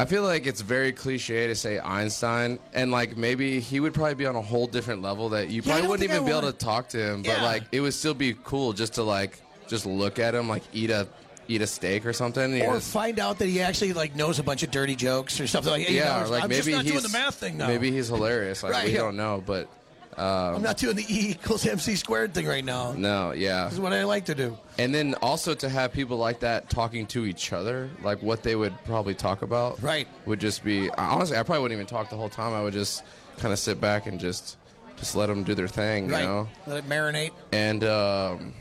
I 0.00 0.04
feel 0.04 0.22
like 0.22 0.46
it's 0.46 0.60
very 0.60 0.92
cliche 0.92 1.48
to 1.48 1.56
say 1.56 1.80
Einstein, 1.80 2.60
and 2.72 2.92
like 2.92 3.16
maybe 3.16 3.58
he 3.58 3.80
would 3.80 3.94
probably 3.94 4.14
be 4.14 4.26
on 4.26 4.36
a 4.36 4.42
whole 4.42 4.68
different 4.68 5.02
level 5.02 5.30
that 5.30 5.48
you 5.50 5.60
probably 5.60 5.88
wouldn't 5.88 6.08
even 6.08 6.24
be 6.24 6.30
able 6.30 6.42
to 6.42 6.52
talk 6.52 6.88
to 6.90 6.98
him. 6.98 7.22
But 7.22 7.38
Yeah. 7.38 7.42
like 7.44 7.64
it 7.72 7.80
would 7.80 7.94
still 7.94 8.14
be 8.14 8.36
cool 8.44 8.72
just 8.72 8.94
to 8.94 9.02
like 9.02 9.40
just 9.66 9.86
look 9.86 10.20
at 10.20 10.36
him, 10.36 10.48
like 10.48 10.62
eat 10.72 10.90
a 10.90 11.08
eat 11.48 11.62
a 11.62 11.66
steak 11.66 12.06
or 12.06 12.12
something. 12.12 12.62
Or 12.62 12.74
just- 12.74 12.92
find 12.92 13.18
out 13.18 13.38
that 13.40 13.46
he 13.48 13.60
actually 13.60 13.92
like 13.92 14.14
knows 14.14 14.38
a 14.38 14.44
bunch 14.44 14.62
of 14.62 14.70
dirty 14.70 14.94
jokes 14.94 15.40
or 15.40 15.48
something 15.48 15.72
like. 15.72 15.86
that. 15.86 15.92
You 15.92 15.98
yeah, 15.98 16.20
know, 16.20 16.26
or 16.26 16.28
like 16.28 16.42
I'm 16.44 16.48
maybe 16.48 16.58
just 16.62 16.70
not 16.76 16.82
he's 16.84 16.92
doing 16.92 17.02
the 17.02 17.08
math 17.18 17.34
thing 17.34 17.56
now. 17.56 17.66
Maybe 17.66 17.90
he's 17.90 18.06
hilarious. 18.06 18.62
Like 18.62 18.72
Right, 18.74 18.84
we 18.86 18.92
yeah. 18.92 18.98
don't 18.98 19.16
know, 19.16 19.42
but 19.44 19.68
I'm 20.24 20.62
not 20.62 20.76
doing 20.76 20.96
the 20.96 21.04
E 21.08 21.30
equals 21.30 21.66
MC 21.66 21.94
squared 21.96 22.34
thing 22.34 22.46
right 22.46 22.64
now. 22.64 22.92
no, 22.92 23.32
yeah. 23.32 23.64
This 23.64 23.74
is 23.74 23.80
what 23.80 23.92
I 23.92 24.04
like 24.04 24.24
to 24.26 24.34
do. 24.34 24.56
And 24.78 24.94
then 24.94 25.14
also 25.22 25.54
to 25.54 25.68
have 25.68 25.92
people 25.92 26.16
like 26.16 26.40
that 26.40 26.68
talking 26.70 27.06
to 27.08 27.24
each 27.26 27.52
other, 27.52 27.88
like 28.02 28.22
what 28.22 28.42
they 28.42 28.56
would 28.56 28.74
probably 28.84 29.14
talk 29.14 29.42
about, 29.42 29.82
Right. 29.82 30.08
Would 30.26 30.40
just 30.40 30.64
be 30.64 30.90
honestly, 30.90 31.36
I 31.36 31.42
probably 31.42 31.62
wouldn't 31.62 31.78
even 31.78 31.86
talk 31.86 32.10
the 32.10 32.16
whole 32.16 32.28
time. 32.28 32.52
I 32.52 32.62
would 32.62 32.72
just 32.72 33.02
kind 33.38 33.52
of 33.52 33.58
sit 33.58 33.80
back 33.80 34.06
and 34.06 34.18
just 34.18 34.56
just 34.96 35.14
let 35.14 35.26
them 35.26 35.44
do 35.44 35.54
their 35.54 35.68
thing, 35.68 36.08
Right. 36.08 36.22
you 36.22 36.26
know. 36.26 36.48
Let 36.66 36.78
it 36.78 36.88
marinate. 36.88 37.30
And 37.52 37.84
um, 37.84 38.52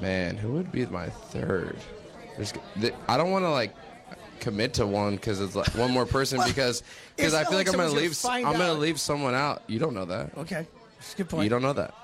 man, 0.00 0.36
who 0.36 0.52
would 0.52 0.72
be 0.72 0.86
my 0.86 1.08
third? 1.08 1.76
There's, 2.36 2.52
I 3.08 3.16
don't 3.16 3.30
want 3.30 3.44
to 3.44 3.50
like 3.50 3.74
commit 4.44 4.74
to 4.74 4.86
one 4.86 5.16
because 5.16 5.40
it's 5.40 5.56
like 5.56 5.74
one 5.74 5.90
more 5.90 6.04
person 6.04 6.38
because 6.46 6.82
because 7.16 7.32
I 7.32 7.44
feel 7.44 7.54
like 7.56 7.66
like 7.66 7.74
I'm 7.74 7.80
gonna 7.80 7.88
someone's 7.88 8.22
gonna 8.22 8.36
leave 8.36 8.46
I'm 8.46 8.58
gonna 8.58 8.78
leave 8.78 9.00
someone 9.00 9.34
out. 9.34 9.62
You 9.66 9.78
don't 9.78 9.94
know 9.94 10.04
that. 10.04 10.36
Okay. 10.36 10.66
That's 10.98 11.14
good 11.14 11.30
point. 11.30 11.44
You 11.44 11.50
don't 11.50 11.62
know 11.62 11.72
that. 11.72 11.94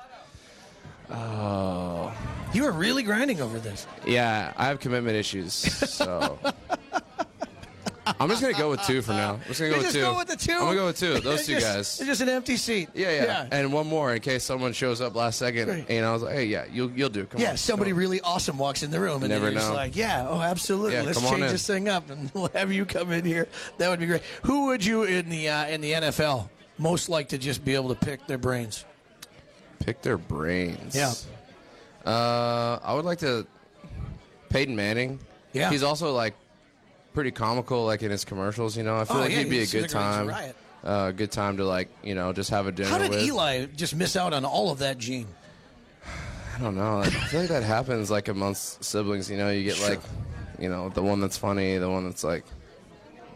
Oh. 1.11 2.15
You 2.55 2.63
were 2.63 2.73
really 2.73 3.03
grinding 3.03 3.43
over 3.43 3.59
this. 3.59 3.87
Yeah, 4.07 4.53
I 4.57 4.67
have 4.67 4.81
commitment 4.81 5.17
issues, 5.17 5.53
so 5.53 6.39
I'm 8.07 8.29
just 8.29 8.41
gonna 8.41 8.55
go 8.55 8.71
with 8.71 8.83
two 8.83 9.03
for 9.03 9.13
now. 9.13 9.35
I'm 9.35 9.41
just 9.49 9.61
gonna 9.61 9.71
go 9.73 9.77
You 9.77 9.83
with 9.83 9.87
just 9.93 9.95
two. 9.97 10.01
go 10.03 10.17
with 10.17 10.29
the 10.29 10.37
two. 10.37 10.53
I'm 10.53 10.61
gonna 10.61 10.75
go 10.77 10.87
with 10.87 10.99
two. 10.99 11.21
Those 11.21 11.47
two 11.47 11.55
just- 11.55 11.67
guys. 11.67 11.99
It's 12.01 12.07
just 12.07 12.21
an 12.23 12.29
empty 12.31 12.57
seat. 12.57 12.89
Yeah, 12.95 13.11
yeah, 13.11 13.25
Yeah. 13.25 13.49
And 13.53 13.73
one 13.73 13.87
more 13.87 14.15
in 14.15 14.21
case 14.21 14.43
someone 14.43 14.73
shows 14.73 15.01
up 15.01 15.15
last 15.15 15.39
second. 15.39 15.67
Great. 15.67 15.87
And 15.91 16.05
I 16.07 16.13
was 16.13 16.23
like, 16.23 16.35
hey, 16.35 16.45
yeah, 16.47 16.65
you'll 16.73 16.91
you'll 16.93 17.09
do. 17.11 17.27
Come 17.27 17.39
on. 17.39 17.43
Yeah, 17.43 17.51
on. 17.51 17.57
somebody 17.59 17.91
Come 17.91 17.97
on. 17.97 18.01
really 18.01 18.21
awesome 18.23 18.59
walks 18.59 18.83
in 18.83 18.91
the 18.91 19.01
room, 19.01 19.23
and 19.23 19.31
Never 19.31 19.47
you're 19.47 19.55
just 19.55 19.69
know. 19.69 19.75
like, 19.75 19.97
"Yeah, 19.97 20.27
oh, 20.29 20.41
absolutely. 20.41 20.95
Yeah, 20.95 21.03
Let's 21.03 21.19
come 21.19 21.29
change 21.31 21.43
in." 21.43 21.49
this 21.51 21.67
thing 21.67 21.89
up, 21.89 22.09
and 22.11 22.31
we'll 22.35 22.49
have 22.55 22.73
you 22.73 22.85
come 22.87 23.13
in 23.13 23.25
here. 23.25 23.47
That 23.79 23.91
would 23.91 24.01
be 24.01 24.07
great." 24.07 24.23
Who 24.45 24.67
would 24.67 24.85
you 24.85 25.03
in 25.05 25.29
the 25.29 25.49
uh, 25.49 25.67
in 25.67 25.81
the 25.83 25.93
NFL 25.93 26.49
most 26.79 27.09
like 27.11 27.29
to 27.29 27.39
just 27.39 27.65
be 27.65 27.75
able 27.75 27.91
to 27.91 27.95
pick 27.97 28.27
their 28.27 28.39
brains? 28.39 28.85
pick 29.81 30.03
their 30.03 30.19
brains. 30.19 30.95
Yeah. 30.95 31.13
Uh, 32.05 32.79
I 32.83 32.95
would 32.95 33.05
like 33.05 33.19
to. 33.21 33.47
Peyton 34.49 34.75
Manning. 34.75 35.21
Yeah. 35.53 35.71
He's 35.71 35.83
also 35.83 36.13
like 36.13 36.35
pretty 37.15 37.31
comical, 37.31 37.85
like 37.85 38.03
in 38.03 38.11
his 38.11 38.25
commercials. 38.25 38.77
You 38.77 38.83
know, 38.85 38.97
I 38.97 39.05
feel 39.05 39.17
Oh, 39.17 39.21
like 39.21 39.31
yeah, 39.33 39.39
he'd 39.39 39.51
be 39.51 39.57
a 39.59 39.61
he's 39.61 39.73
good 39.73 39.85
a 39.85 39.89
time. 39.89 40.29
riot. 40.29 40.57
Uh, 40.83 41.11
good 41.11 41.31
time 41.31 41.59
to 41.59 41.65
like 41.65 41.89
you 42.03 42.15
know 42.15 42.33
just 42.33 42.49
have 42.51 42.67
a 42.67 42.73
dinner 42.73 42.89
How 42.89 42.99
did 42.99 43.11
with. 43.11 43.21
Eli 43.23 43.67
just 43.67 43.95
miss 43.95 44.17
out 44.17 44.33
on 44.33 44.45
all 44.45 44.71
of 44.71 44.79
that 44.79 44.97
gene? 44.99 45.27
I 46.57 46.63
don't 46.63 46.75
know. 46.77 46.99
Like, 46.99 47.09
I 47.15 47.25
feel 47.27 47.41
like 47.41 47.49
that 47.51 47.63
happens 47.63 48.11
like 48.11 48.29
amongst 48.29 48.83
siblings. 48.85 49.31
You 49.31 49.37
know, 49.39 49.51
you 49.51 49.65
get 49.65 49.77
Sure. 49.77 49.91
like, 49.91 50.01
you 50.59 50.69
know, 50.69 50.89
the 50.91 51.03
one 51.03 51.21
that's 51.21 51.37
funny, 51.39 51.79
the 51.79 51.89
one 51.91 52.05
that's 52.05 52.25
like 52.25 52.45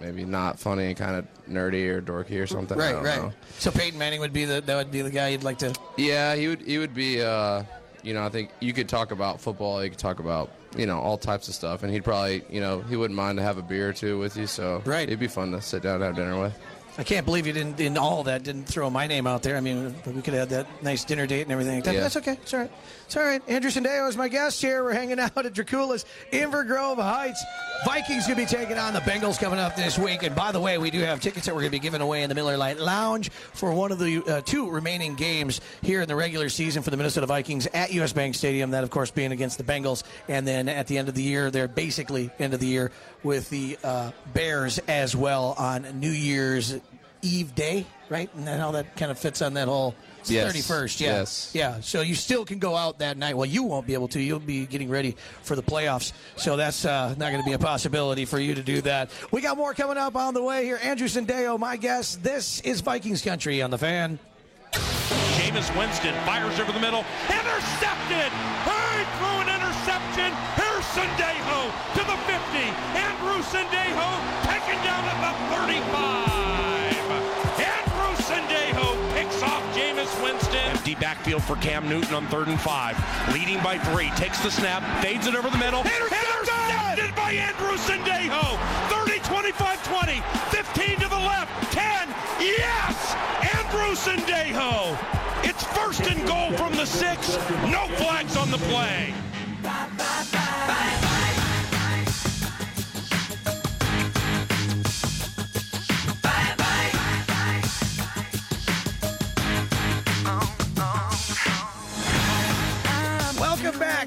maybe 0.00 0.24
not 0.24 0.58
funny, 0.58 0.94
kind 0.94 1.16
of 1.16 1.26
nerdy 1.48 1.86
or 1.88 2.02
dorky 2.02 2.40
or 2.42 2.46
something. 2.46 2.78
I 2.78 2.84
Right, 2.84 2.92
don't 2.92 3.04
right. 3.04 3.22
know. 3.22 3.32
So 3.58 3.70
Peyton 3.70 3.98
Manning 3.98 4.20
would 4.20 4.32
be 4.32 4.44
the 4.44 4.60
that 4.62 4.76
would 4.76 4.90
be 4.90 5.02
the 5.02 5.10
guy 5.10 5.28
you'd 5.28 5.44
like 5.44 5.58
to. 5.58 5.74
Yeah, 5.96 6.34
he 6.34 6.48
would. 6.48 6.62
He 6.62 6.78
would 6.78 6.94
be. 6.94 7.22
Uh, 7.22 7.62
you 8.02 8.12
know, 8.12 8.24
I 8.24 8.28
think 8.28 8.50
you 8.60 8.72
could 8.74 8.88
talk 8.88 9.12
about 9.12 9.40
football. 9.40 9.82
You 9.82 9.88
could 9.88 9.98
talk 9.98 10.18
about 10.18 10.50
you 10.76 10.86
know 10.86 10.98
all 11.00 11.16
types 11.18 11.48
of 11.48 11.54
stuff, 11.54 11.82
and 11.82 11.92
he'd 11.92 12.04
probably 12.04 12.42
you 12.50 12.60
know 12.60 12.80
he 12.82 12.96
wouldn't 12.96 13.16
mind 13.16 13.38
to 13.38 13.42
have 13.42 13.58
a 13.58 13.62
beer 13.62 13.88
or 13.88 13.92
two 13.92 14.18
with 14.18 14.36
you. 14.36 14.46
So 14.46 14.82
Right. 14.84 15.08
it'd 15.08 15.18
be 15.20 15.28
fun 15.28 15.52
to 15.52 15.60
sit 15.62 15.82
down 15.82 15.96
and 15.96 16.04
have 16.04 16.16
dinner 16.16 16.40
with. 16.40 16.58
I 16.96 17.02
can't 17.02 17.26
believe 17.26 17.46
you 17.46 17.52
didn't, 17.52 17.80
in 17.80 17.98
all 17.98 18.22
that, 18.24 18.44
didn't 18.44 18.64
throw 18.64 18.88
my 18.88 19.08
name 19.08 19.26
out 19.26 19.42
there. 19.42 19.56
I 19.56 19.60
mean, 19.60 19.94
we 20.06 20.22
could 20.22 20.34
have 20.34 20.48
had 20.48 20.66
that 20.66 20.82
nice 20.82 21.04
dinner 21.04 21.26
date 21.26 21.42
and 21.42 21.50
everything 21.50 21.74
like 21.76 21.84
that. 21.84 21.94
Yeah. 21.94 22.00
That's 22.00 22.16
okay. 22.18 22.32
It's 22.32 22.54
all 22.54 22.60
right. 22.60 22.70
It's 23.06 23.16
all 23.16 23.24
right. 23.24 23.42
Andrew 23.48 23.70
Sendejo 23.70 24.08
is 24.08 24.16
my 24.16 24.28
guest 24.28 24.62
here. 24.62 24.84
We're 24.84 24.92
hanging 24.92 25.18
out 25.18 25.36
at 25.44 25.52
Dracula's 25.52 26.04
Inver 26.32 26.64
Grove 26.66 26.98
Heights. 26.98 27.42
Vikings 27.84 28.26
going 28.26 28.38
to 28.38 28.42
be 28.42 28.46
taking 28.46 28.78
on 28.78 28.94
the 28.94 29.00
Bengals 29.00 29.40
coming 29.40 29.58
up 29.58 29.74
this 29.74 29.98
week. 29.98 30.22
And 30.22 30.36
by 30.36 30.52
the 30.52 30.60
way, 30.60 30.78
we 30.78 30.90
do 30.90 31.00
have 31.00 31.20
tickets 31.20 31.46
that 31.46 31.54
we're 31.54 31.62
going 31.62 31.72
to 31.72 31.78
be 31.78 31.82
giving 31.82 32.00
away 32.00 32.22
in 32.22 32.28
the 32.28 32.34
Miller 32.34 32.56
Lite 32.56 32.78
Lounge 32.78 33.30
for 33.30 33.72
one 33.74 33.90
of 33.90 33.98
the 33.98 34.22
uh, 34.24 34.40
two 34.42 34.70
remaining 34.70 35.16
games 35.16 35.60
here 35.82 36.00
in 36.00 36.08
the 36.08 36.16
regular 36.16 36.48
season 36.48 36.82
for 36.82 36.90
the 36.90 36.96
Minnesota 36.96 37.26
Vikings 37.26 37.66
at 37.74 37.92
US 37.92 38.12
Bank 38.12 38.36
Stadium. 38.36 38.70
That, 38.70 38.84
of 38.84 38.90
course, 38.90 39.10
being 39.10 39.32
against 39.32 39.58
the 39.58 39.64
Bengals. 39.64 40.04
And 40.28 40.46
then 40.46 40.68
at 40.68 40.86
the 40.86 40.96
end 40.96 41.08
of 41.08 41.14
the 41.14 41.22
year, 41.22 41.50
they're 41.50 41.68
basically 41.68 42.30
end 42.38 42.54
of 42.54 42.60
the 42.60 42.66
year 42.66 42.92
with 43.24 43.50
the 43.50 43.76
uh, 43.82 44.12
Bears 44.32 44.78
as 44.86 45.16
well 45.16 45.54
on 45.58 45.98
New 45.98 46.10
Year's 46.10 46.74
Eve 47.24 47.54
day, 47.54 47.86
right? 48.08 48.32
And 48.34 48.46
then 48.46 48.60
how 48.60 48.70
that 48.72 48.96
kind 48.96 49.10
of 49.10 49.18
fits 49.18 49.42
on 49.42 49.54
that 49.54 49.66
whole 49.68 49.94
Yes. 50.26 50.56
31st. 50.56 51.00
Yeah. 51.00 51.06
Yes. 51.18 51.50
Yeah. 51.52 51.80
So 51.80 52.00
you 52.00 52.14
still 52.14 52.44
can 52.46 52.58
go 52.58 52.76
out 52.76 53.00
that 53.00 53.18
night. 53.18 53.36
Well, 53.36 53.44
you 53.46 53.62
won't 53.62 53.86
be 53.86 53.92
able 53.92 54.08
to. 54.08 54.20
You'll 54.20 54.38
be 54.38 54.64
getting 54.64 54.88
ready 54.88 55.16
for 55.42 55.54
the 55.54 55.62
playoffs. 55.62 56.12
So 56.36 56.56
that's 56.56 56.84
uh, 56.86 57.10
not 57.18 57.30
going 57.30 57.42
to 57.42 57.46
be 57.46 57.52
a 57.52 57.58
possibility 57.58 58.24
for 58.24 58.38
you 58.38 58.54
to 58.54 58.62
do 58.62 58.80
that. 58.82 59.10
We 59.32 59.42
got 59.42 59.58
more 59.58 59.74
coming 59.74 59.98
up 59.98 60.16
on 60.16 60.32
the 60.32 60.42
way 60.42 60.64
here. 60.64 60.78
Andrew 60.82 61.08
Sendejo, 61.08 61.58
my 61.58 61.76
guest. 61.76 62.22
This 62.22 62.60
is 62.62 62.80
Vikings 62.80 63.20
country 63.20 63.60
on 63.60 63.70
the 63.70 63.76
fan. 63.78 64.18
Jameis 65.36 65.68
Winston 65.78 66.14
fires 66.24 66.58
over 66.58 66.72
the 66.72 66.80
middle. 66.80 67.04
Intercepted! 67.28 68.32
He 68.64 69.02
threw 69.20 69.36
an 69.44 69.50
interception. 69.52 70.32
Here's 70.56 70.86
Sendejo 70.96 71.70
to 71.94 72.02
the 72.02 72.18
50. 72.26 72.32
Andrew 72.96 73.38
Sendejo 73.44 74.08
taken 74.48 74.78
backfield 81.24 81.42
for 81.42 81.56
Cam 81.56 81.88
Newton 81.88 82.14
on 82.14 82.26
third 82.26 82.48
and 82.48 82.60
five. 82.60 82.96
Leading 83.32 83.62
by 83.62 83.78
three. 83.78 84.10
Takes 84.10 84.42
the 84.42 84.50
snap. 84.50 84.82
Fades 85.02 85.26
it 85.26 85.34
over 85.34 85.48
the 85.48 85.56
middle. 85.56 85.80
Intercepted 85.80 87.14
by 87.16 87.32
Andrew 87.32 87.76
Sendejo. 87.78 88.58
30, 88.90 89.20
25, 89.20 89.84
20. 89.84 90.20
15 90.50 91.00
to 91.00 91.08
the 91.08 91.16
left. 91.16 91.72
10. 91.72 92.08
Yes! 92.40 93.14
Andrew 93.56 93.94
Sendejo. 93.96 94.98
It's 95.44 95.64
first 95.64 96.02
and 96.02 96.26
goal 96.28 96.52
from 96.58 96.76
the 96.76 96.84
six. 96.84 97.36
No 97.72 97.86
flags 97.96 98.36
on 98.36 98.50
the 98.50 98.58
play. 98.58 99.14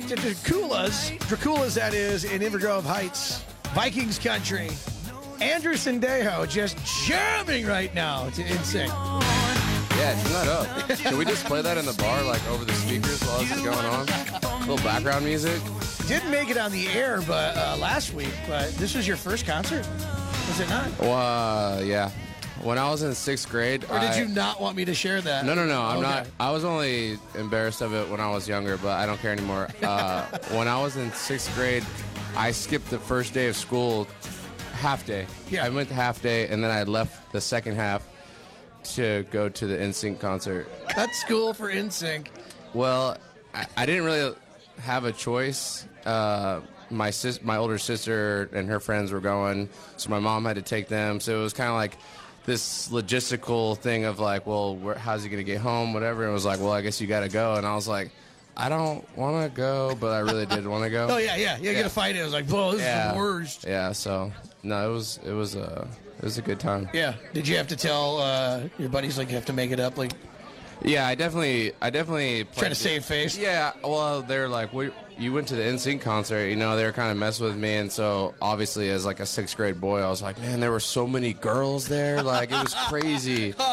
To 0.07 0.15
Dracula's. 0.15 1.11
Dracula's, 1.27 1.75
that 1.75 1.93
is, 1.93 2.23
in 2.23 2.41
Inver 2.41 2.61
Grove 2.61 2.85
Heights, 2.85 3.43
Vikings 3.73 4.17
country. 4.17 4.69
Andrew 5.41 5.73
Sendejo 5.73 6.47
just 6.47 6.77
jamming 7.05 7.65
right 7.65 7.93
now 7.93 8.29
to 8.29 8.41
Insane. 8.45 8.87
Yeah, 8.87 10.13
turn 10.23 10.31
that 10.31 10.47
up. 10.47 10.89
Can 10.97 11.17
we 11.17 11.25
just 11.25 11.43
play 11.43 11.61
that 11.61 11.77
in 11.77 11.85
the 11.85 11.91
bar, 11.93 12.23
like 12.23 12.41
over 12.47 12.63
the 12.63 12.71
speakers 12.71 13.21
while 13.23 13.39
this 13.39 13.51
is 13.51 13.61
going 13.61 13.77
on? 13.77 14.07
A 14.07 14.59
little 14.61 14.77
background 14.77 15.25
music. 15.25 15.61
Didn't 16.07 16.31
make 16.31 16.49
it 16.49 16.57
on 16.57 16.71
the 16.71 16.87
air, 16.87 17.21
but 17.27 17.57
uh, 17.57 17.75
last 17.77 18.13
week. 18.13 18.33
But 18.47 18.71
this 18.75 18.95
was 18.95 19.05
your 19.05 19.17
first 19.17 19.45
concert, 19.45 19.85
was 20.47 20.59
it 20.61 20.69
not? 20.69 20.87
Well, 20.99 21.79
uh, 21.79 21.81
yeah. 21.81 22.11
When 22.67 22.77
I 22.77 22.89
was 22.91 23.01
in 23.01 23.15
sixth 23.15 23.47
grade, 23.47 23.85
Or 23.89 23.97
did 23.97 24.09
I- 24.09 24.17
you 24.19 24.27
not 24.27 24.59
want 24.59 24.75
me 24.75 24.83
to 24.83 24.93
share 24.93 25.21
that? 25.21 25.45
No, 25.45 25.53
no, 25.53 25.65
no. 25.65 25.81
I'm 25.81 25.99
Okay. 25.99 26.09
not. 26.09 26.27
I 26.37 26.51
was 26.51 26.65
only 26.65 27.17
embarrassed 27.33 27.79
of 27.79 27.93
it 27.93 28.09
when 28.09 28.19
I 28.19 28.29
was 28.29 28.45
younger, 28.45 28.75
but 28.75 28.89
I 28.99 29.05
don't 29.05 29.21
care 29.21 29.31
anymore. 29.31 29.69
Uh, 29.81 30.23
when 30.51 30.67
I 30.67 30.77
was 30.81 30.97
in 30.97 31.09
sixth 31.13 31.55
grade, 31.55 31.85
I 32.35 32.51
skipped 32.51 32.89
the 32.89 32.99
first 32.99 33.33
day 33.33 33.47
of 33.47 33.55
school, 33.55 34.05
half 34.73 35.05
day. 35.05 35.27
Yeah. 35.49 35.63
I 35.63 35.69
went 35.69 35.87
to 35.87 35.95
half 35.95 36.21
day, 36.21 36.49
and 36.49 36.61
then 36.61 36.69
I 36.69 36.83
left 36.83 37.31
the 37.31 37.39
second 37.39 37.75
half 37.77 38.03
to 38.95 39.25
go 39.31 39.47
to 39.47 39.65
the 39.65 39.77
NSYNC 39.77 40.19
concert. 40.19 40.67
That's 40.93 41.17
school 41.21 41.53
for 41.53 41.71
NSYNC. 41.71 42.27
Well, 42.73 43.15
I, 43.55 43.65
I 43.77 43.85
didn't 43.85 44.03
really 44.03 44.35
have 44.81 45.05
a 45.05 45.13
choice. 45.13 45.85
Uh, 46.05 46.59
my 46.89 47.11
sis, 47.11 47.41
my 47.41 47.55
older 47.55 47.77
sister 47.77 48.49
and 48.51 48.67
her 48.67 48.81
friends 48.81 49.13
were 49.13 49.21
going, 49.21 49.69
so 49.95 50.09
my 50.09 50.19
mom 50.19 50.43
had 50.43 50.57
to 50.57 50.61
take 50.61 50.89
them. 50.89 51.21
So 51.21 51.39
it 51.39 51.43
was 51.43 51.53
kind 51.53 51.69
of 51.69 51.75
like 51.75 51.97
this 52.47 52.87
logistical 52.87 53.77
thing 53.77 54.05
of 54.05 54.19
like, 54.19 54.47
well, 54.47 54.75
where, 54.75 54.95
how's 54.95 55.21
he 55.21 55.29
gonna 55.29 55.43
get 55.43 55.59
home, 55.59 55.93
whatever. 55.93 56.23
And 56.23 56.31
it 56.31 56.33
was 56.33 56.45
like, 56.45 56.59
well, 56.59 56.71
I 56.71 56.81
guess 56.81 56.99
you 56.99 57.05
got 57.05 57.19
to 57.19 57.29
go. 57.29 57.55
And 57.55 57.67
I 57.67 57.75
was 57.75 57.87
like, 57.89 58.09
I 58.55 58.69
don't 58.69 59.05
want 59.17 59.43
to 59.43 59.55
go, 59.55 59.95
but 59.99 60.13
I 60.13 60.19
really 60.19 60.45
did 60.47 60.65
want 60.65 60.85
to 60.85 60.89
go. 60.89 61.07
Oh 61.11 61.17
yeah, 61.17 61.35
yeah, 61.35 61.57
yeah. 61.61 61.73
Get 61.73 61.85
a 61.85 61.89
fight. 61.89 62.15
It 62.15 62.23
was 62.23 62.33
like, 62.33 62.47
whoa, 62.47 62.71
this 62.71 62.81
is 62.81 63.11
the 63.13 63.17
worst. 63.19 63.65
Yeah. 63.67 63.91
So 63.91 64.31
no, 64.63 64.89
it 64.89 64.93
was 64.93 65.19
it 65.25 65.33
was 65.33 65.55
a 65.55 65.87
it 66.17 66.23
was 66.23 66.37
a 66.37 66.41
good 66.41 66.59
time. 66.59 66.89
Yeah. 66.93 67.13
Did 67.33 67.47
you 67.47 67.57
have 67.57 67.67
to 67.67 67.75
tell 67.75 68.17
uh, 68.17 68.61
your 68.79 68.89
buddies 68.89 69.17
like 69.17 69.27
you 69.29 69.35
have 69.35 69.45
to 69.45 69.53
make 69.53 69.71
it 69.71 69.79
up? 69.81 69.97
Like 69.97 70.13
Yeah, 70.83 71.05
I 71.05 71.15
definitely, 71.15 71.73
I 71.81 71.89
definitely 71.89 72.45
trying 72.55 72.69
to 72.71 72.75
save 72.75 73.03
face? 73.05 73.37
Yeah, 73.37 73.73
well, 73.83 74.21
they're 74.21 74.47
like, 74.49 74.71
we, 74.73 74.89
you 75.19 75.33
went 75.33 75.47
to 75.49 75.55
the 75.55 75.63
NSYNC 75.63 76.01
concert, 76.01 76.47
you 76.47 76.55
know, 76.55 76.75
they 76.75 76.85
were 76.85 76.91
kind 76.91 77.11
of 77.11 77.17
messing 77.17 77.45
with 77.45 77.57
me, 77.57 77.75
and 77.75 77.91
so 77.91 78.33
obviously, 78.41 78.89
as 78.89 79.05
like 79.05 79.19
a 79.19 79.25
sixth 79.25 79.57
grade 79.57 79.81
boy, 79.81 80.01
I 80.01 80.09
was 80.09 80.21
like, 80.21 80.39
man, 80.39 80.59
there 80.59 80.71
were 80.71 80.79
so 80.79 81.07
many 81.07 81.33
girls 81.33 81.87
there, 81.87 82.21
like 82.23 82.51
it 82.51 82.61
was 82.61 82.75
crazy. 82.87 83.53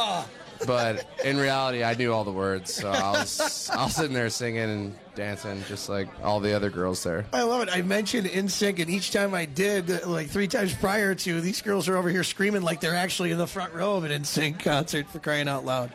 But 0.66 1.06
in 1.22 1.36
reality, 1.36 1.84
I 1.84 1.94
knew 1.94 2.12
all 2.12 2.24
the 2.24 2.32
words, 2.32 2.72
so 2.72 2.90
I 2.90 3.10
was, 3.12 3.68
I 3.70 3.84
was 3.84 3.94
sitting 3.94 4.14
there 4.14 4.30
singing 4.30 4.62
and 4.62 4.98
dancing, 5.14 5.62
just 5.68 5.88
like 5.88 6.08
all 6.22 6.40
the 6.40 6.54
other 6.54 6.70
girls 6.70 7.02
there. 7.02 7.26
I 7.32 7.42
love 7.42 7.62
it. 7.62 7.68
I 7.70 7.82
mentioned 7.82 8.28
NSYNC, 8.28 8.80
and 8.80 8.88
each 8.88 9.10
time 9.10 9.34
I 9.34 9.44
did, 9.44 10.06
like 10.06 10.28
three 10.28 10.48
times 10.48 10.72
prior 10.74 11.14
to, 11.14 11.40
these 11.40 11.60
girls 11.60 11.88
are 11.88 11.96
over 11.96 12.08
here 12.08 12.24
screaming 12.24 12.62
like 12.62 12.80
they're 12.80 12.94
actually 12.94 13.30
in 13.30 13.38
the 13.38 13.46
front 13.46 13.74
row 13.74 13.96
of 13.96 14.04
an 14.04 14.10
NSYNC 14.10 14.60
concert 14.60 15.08
for 15.10 15.18
crying 15.18 15.48
out 15.48 15.64
loud. 15.64 15.92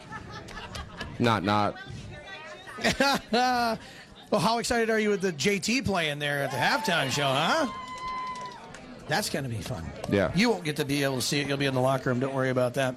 Not, 1.18 1.44
not. 1.44 1.76
Well, 4.32 4.42
how 4.42 4.60
excited 4.60 4.90
are 4.90 5.00
you 5.00 5.10
with 5.10 5.22
the 5.22 5.34
JT 5.34 5.86
playing 5.86 6.20
there 6.20 6.44
at 6.44 6.52
the 6.52 6.58
halftime 6.58 7.10
show, 7.10 7.24
huh? 7.24 7.68
That's 9.08 9.30
going 9.30 9.44
to 9.44 9.50
be 9.50 9.58
fun. 9.62 9.84
Yeah. 10.12 10.32
You 10.36 10.50
won't 10.52 10.64
get 10.64 10.76
to 10.76 10.86
be 10.86 11.04
able 11.04 11.16
to 11.16 11.22
see 11.22 11.40
it. 11.40 11.48
You'll 11.48 11.58
be 11.58 11.66
in 11.66 11.74
the 11.74 11.82
locker 11.82 12.10
room. 12.12 12.20
Don't 12.20 12.36
worry 12.36 12.52
about 12.52 12.76
that. 12.76 12.96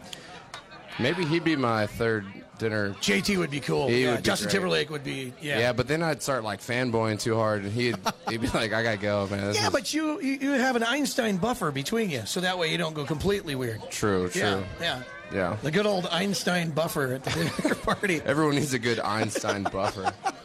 Maybe 0.98 1.24
he'd 1.24 1.42
be 1.42 1.56
my 1.56 1.86
third 1.86 2.26
dinner. 2.58 2.90
JT 3.00 3.38
would 3.38 3.50
be 3.50 3.60
cool. 3.60 3.88
He 3.88 4.02
yeah, 4.04 4.10
would 4.10 4.16
be 4.18 4.22
Justin 4.24 4.46
great. 4.48 4.52
Timberlake 4.52 4.90
would 4.90 5.04
be. 5.04 5.32
Yeah. 5.40 5.58
Yeah. 5.58 5.72
but 5.72 5.88
then 5.88 6.02
I'd 6.02 6.22
start 6.22 6.44
like 6.44 6.60
fanboying 6.60 7.18
too 7.18 7.34
hard, 7.34 7.62
and 7.64 7.72
he'd 7.72 7.96
he'd 8.28 8.42
be 8.42 8.48
like, 8.48 8.74
"I 8.74 8.82
gotta 8.82 8.98
go, 8.98 9.26
man." 9.30 9.40
This 9.46 9.56
Yeah, 9.56 9.68
is 9.68 9.72
but 9.72 9.94
you, 9.94 10.20
you 10.20 10.50
have 10.50 10.76
an 10.76 10.82
Einstein 10.82 11.38
buffer 11.38 11.70
between 11.70 12.10
you, 12.10 12.22
so 12.26 12.40
that 12.40 12.58
way 12.58 12.70
you 12.70 12.76
don't 12.76 12.92
go 12.94 13.06
completely 13.06 13.54
weird. 13.54 13.80
true, 13.90 14.28
true. 14.28 14.42
Yeah, 14.42 14.62
yeah. 14.82 15.02
Yeah. 15.32 15.56
The 15.62 15.70
good 15.70 15.86
old 15.86 16.06
Einstein 16.08 16.72
buffer 16.72 17.14
at 17.14 17.24
the 17.24 17.30
dinner 17.62 17.74
party. 17.74 18.20
Everyone 18.22 18.54
needs 18.54 18.74
a 18.74 18.78
good 18.78 19.00
Einstein 19.00 19.62
buffer. 19.62 20.12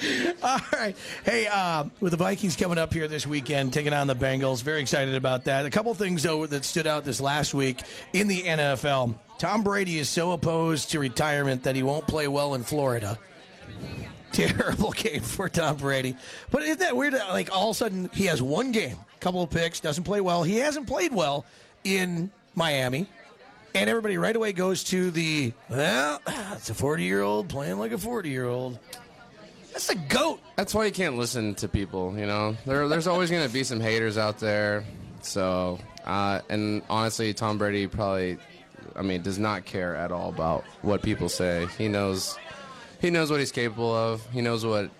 All 0.42 0.60
right. 0.72 0.96
Hey, 1.24 1.46
uh, 1.46 1.84
with 2.00 2.12
the 2.12 2.16
Vikings 2.16 2.56
coming 2.56 2.78
up 2.78 2.92
here 2.92 3.08
this 3.08 3.26
weekend, 3.26 3.72
taking 3.72 3.92
on 3.92 4.06
the 4.06 4.14
Bengals, 4.14 4.62
very 4.62 4.80
excited 4.80 5.14
about 5.14 5.44
that. 5.44 5.66
A 5.66 5.70
couple 5.70 5.92
things, 5.94 6.22
though, 6.22 6.46
that 6.46 6.64
stood 6.64 6.86
out 6.86 7.04
this 7.04 7.20
last 7.20 7.54
week 7.54 7.82
in 8.12 8.28
the 8.28 8.42
NFL. 8.42 9.14
Tom 9.38 9.62
Brady 9.62 9.98
is 9.98 10.08
so 10.08 10.32
opposed 10.32 10.90
to 10.90 10.98
retirement 10.98 11.64
that 11.64 11.76
he 11.76 11.82
won't 11.82 12.06
play 12.06 12.28
well 12.28 12.54
in 12.54 12.62
Florida. 12.62 13.18
Terrible 14.32 14.92
game 14.92 15.22
for 15.22 15.48
Tom 15.48 15.76
Brady. 15.76 16.16
But 16.50 16.62
isn't 16.62 16.80
that 16.80 16.96
weird? 16.96 17.14
Like, 17.14 17.54
all 17.54 17.70
of 17.70 17.76
a 17.76 17.78
sudden, 17.78 18.10
he 18.12 18.26
has 18.26 18.40
one 18.40 18.72
game, 18.72 18.96
couple 19.18 19.42
of 19.42 19.50
picks, 19.50 19.80
doesn't 19.80 20.04
play 20.04 20.20
well. 20.20 20.42
He 20.42 20.56
hasn't 20.56 20.86
played 20.86 21.12
well 21.12 21.44
in 21.84 22.30
Miami. 22.54 23.06
And 23.74 23.88
everybody 23.88 24.18
right 24.18 24.34
away 24.34 24.52
goes 24.52 24.82
to 24.84 25.10
the, 25.12 25.52
well, 25.68 26.20
it's 26.52 26.70
a 26.70 26.74
40 26.74 27.04
year 27.04 27.22
old 27.22 27.48
playing 27.48 27.78
like 27.78 27.92
a 27.92 27.98
40 27.98 28.28
year 28.28 28.46
old. 28.46 28.78
That's 29.80 29.98
the 29.98 30.14
GOAT. 30.14 30.40
That's 30.56 30.74
why 30.74 30.84
you 30.84 30.92
can't 30.92 31.16
listen 31.16 31.54
to 31.54 31.66
people. 31.66 32.14
You 32.14 32.26
know, 32.26 32.54
there, 32.66 32.86
there's 32.86 33.06
always 33.06 33.30
going 33.30 33.46
to 33.46 33.52
be 33.52 33.64
some 33.64 33.80
haters 33.80 34.18
out 34.18 34.38
there. 34.38 34.84
So, 35.22 35.78
uh, 36.04 36.42
and 36.50 36.82
honestly, 36.90 37.32
Tom 37.32 37.56
Brady 37.56 37.86
probably, 37.86 38.36
I 38.94 39.00
mean, 39.00 39.22
does 39.22 39.38
not 39.38 39.64
care 39.64 39.96
at 39.96 40.12
all 40.12 40.28
about 40.28 40.64
what 40.82 41.00
people 41.00 41.30
say. 41.30 41.66
He 41.78 41.88
knows, 41.88 42.38
he 43.00 43.08
knows 43.08 43.30
what 43.30 43.40
he's 43.40 43.52
capable 43.52 43.94
of. 43.94 44.22
He 44.32 44.42
knows 44.42 44.66
what 44.66 44.90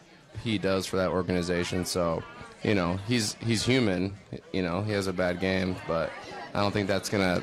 he 0.43 0.57
does 0.57 0.87
for 0.87 0.97
that 0.97 1.11
organization. 1.11 1.85
So, 1.85 2.23
you 2.63 2.75
know, 2.75 2.99
he's 3.07 3.35
he's 3.35 3.63
human. 3.63 4.17
You 4.55 4.63
know, 4.63 4.81
he 4.81 4.93
has 4.93 5.09
a 5.09 5.13
bad 5.13 5.41
game, 5.41 5.77
but 5.87 6.11
I 6.55 6.61
don't 6.61 6.73
think 6.73 6.89
that's 6.89 7.11
gonna, 7.11 7.43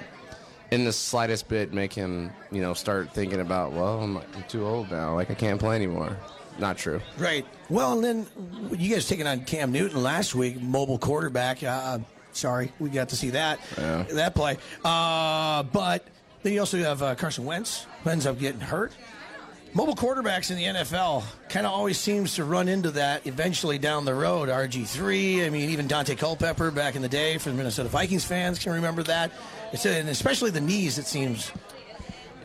in 0.71 0.85
the 0.85 0.91
slightest 0.91 1.49
bit, 1.49 1.71
make 1.71 1.93
him, 1.93 2.31
you 2.51 2.61
know, 2.61 2.73
start 2.73 3.13
thinking 3.13 3.41
about, 3.41 3.73
well, 3.73 3.99
I'm, 3.99 4.17
I'm 4.17 4.43
too 4.47 4.65
old 4.65 4.89
now. 4.89 5.13
Like 5.13 5.29
I 5.29 5.35
can't 5.35 5.59
play 5.59 5.75
anymore. 5.75 6.17
Not 6.59 6.77
true. 6.77 7.01
Right. 7.17 7.45
Well, 7.69 7.93
and 7.93 8.03
then 8.03 8.69
you 8.79 8.93
guys 8.93 9.07
taking 9.07 9.27
on 9.27 9.45
Cam 9.45 9.71
Newton 9.71 10.01
last 10.01 10.33
week, 10.35 10.61
mobile 10.61 10.97
quarterback. 10.97 11.63
Uh, 11.63 11.99
sorry, 12.33 12.71
we 12.79 12.89
got 12.89 13.09
to 13.09 13.15
see 13.15 13.31
that 13.31 13.59
Yeah. 13.77 14.03
that 14.11 14.35
play. 14.35 14.57
Uh, 14.83 15.63
but 15.63 16.05
Then 16.43 16.53
you 16.53 16.59
also 16.59 16.77
have 16.77 17.01
uh, 17.03 17.15
Carson 17.15 17.45
Wentz, 17.45 17.85
who 18.03 18.09
ends 18.09 18.25
up 18.25 18.39
getting 18.39 18.61
hurt. 18.61 18.91
Mobile 19.73 19.95
quarterbacks 19.95 20.49
in 20.49 20.57
the 20.57 20.63
NFL 20.63 21.23
kind 21.49 21.65
of 21.67 21.73
always 21.73 21.99
seems 21.99 22.35
to 22.35 22.43
run 22.45 22.67
into 22.67 22.89
that 22.91 23.27
eventually 23.27 23.77
down 23.77 24.05
the 24.05 24.13
road. 24.15 24.49
RG3, 24.49 25.45
I 25.45 25.49
mean, 25.49 25.69
even 25.71 25.87
Daunte 25.87 26.17
Culpepper 26.17 26.71
back 26.71 26.95
in 26.95 27.01
the 27.01 27.09
day 27.09 27.37
for 27.37 27.49
the 27.49 27.55
Minnesota 27.55 27.89
Vikings 27.89 28.23
fans 28.23 28.57
can 28.59 28.71
remember 28.73 29.03
that. 29.03 29.31
It's, 29.73 29.85
and 29.85 30.07
especially 30.09 30.51
the 30.51 30.61
knees, 30.61 30.97
it 30.97 31.05
seems. 31.05 31.51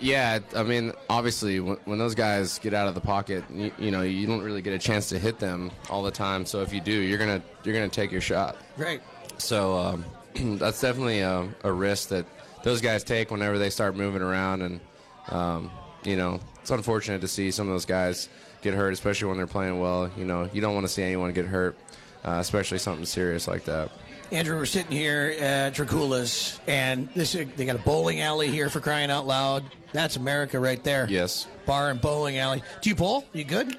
Yeah, 0.02 0.40
I 0.56 0.64
mean, 0.64 0.92
obviously, 1.08 1.60
when, 1.60 1.76
when 1.84 1.98
those 1.98 2.16
guys 2.16 2.58
get 2.58 2.74
out 2.74 2.88
of 2.88 2.96
the 2.96 3.00
pocket, 3.00 3.44
you, 3.48 3.70
you 3.78 3.90
know, 3.92 4.02
you 4.02 4.26
don't 4.26 4.42
really 4.42 4.60
get 4.60 4.72
a 4.72 4.78
chance 4.78 5.08
to 5.10 5.18
hit 5.18 5.38
them 5.38 5.70
all 5.88 6.02
the 6.02 6.10
time. 6.10 6.44
So 6.44 6.60
if 6.60 6.72
you 6.72 6.80
do, 6.80 6.92
you're 6.92 7.18
gonna 7.18 7.40
you're 7.62 7.74
gonna 7.74 7.88
take 7.88 8.10
your 8.10 8.20
shot. 8.20 8.56
Right. 8.76 9.00
So 9.38 9.78
um, 9.78 10.04
that's 10.58 10.80
definitely 10.80 11.20
a, 11.20 11.48
a 11.62 11.72
risk 11.72 12.08
that 12.08 12.26
those 12.64 12.80
guys 12.80 13.04
take 13.04 13.30
whenever 13.30 13.58
they 13.58 13.70
start 13.70 13.94
moving 13.94 14.22
around, 14.22 14.62
and 14.62 14.80
um, 15.28 15.70
you 16.02 16.16
know, 16.16 16.40
it's 16.60 16.72
unfortunate 16.72 17.20
to 17.20 17.28
see 17.28 17.52
some 17.52 17.68
of 17.68 17.72
those 17.72 17.86
guys 17.86 18.28
get 18.60 18.74
hurt, 18.74 18.92
especially 18.92 19.28
when 19.28 19.36
they're 19.36 19.46
playing 19.46 19.78
well. 19.78 20.10
You 20.16 20.24
know, 20.24 20.50
you 20.52 20.60
don't 20.60 20.74
want 20.74 20.84
to 20.84 20.92
see 20.92 21.04
anyone 21.04 21.32
get 21.32 21.46
hurt, 21.46 21.78
uh, 22.24 22.38
especially 22.40 22.78
something 22.78 23.06
serious 23.06 23.46
like 23.46 23.66
that. 23.66 23.92
Andrew, 24.32 24.56
we're 24.56 24.64
sitting 24.64 24.90
here 24.92 25.34
at 25.38 25.74
Dracula's, 25.74 26.58
and 26.66 27.06
this 27.14 27.32
they 27.32 27.44
got 27.66 27.76
a 27.76 27.80
bowling 27.80 28.20
alley 28.20 28.48
here 28.48 28.70
for 28.70 28.80
crying 28.80 29.10
out 29.10 29.26
loud. 29.26 29.62
That's 29.92 30.16
America 30.16 30.58
right 30.58 30.82
there. 30.82 31.06
Yes. 31.08 31.46
Bar 31.66 31.90
and 31.90 32.00
bowling 32.00 32.38
alley. 32.38 32.62
Do 32.80 32.88
you 32.88 32.96
bowl? 32.96 33.26
You 33.34 33.44
good? 33.44 33.76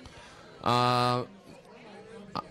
Uh, 0.64 1.24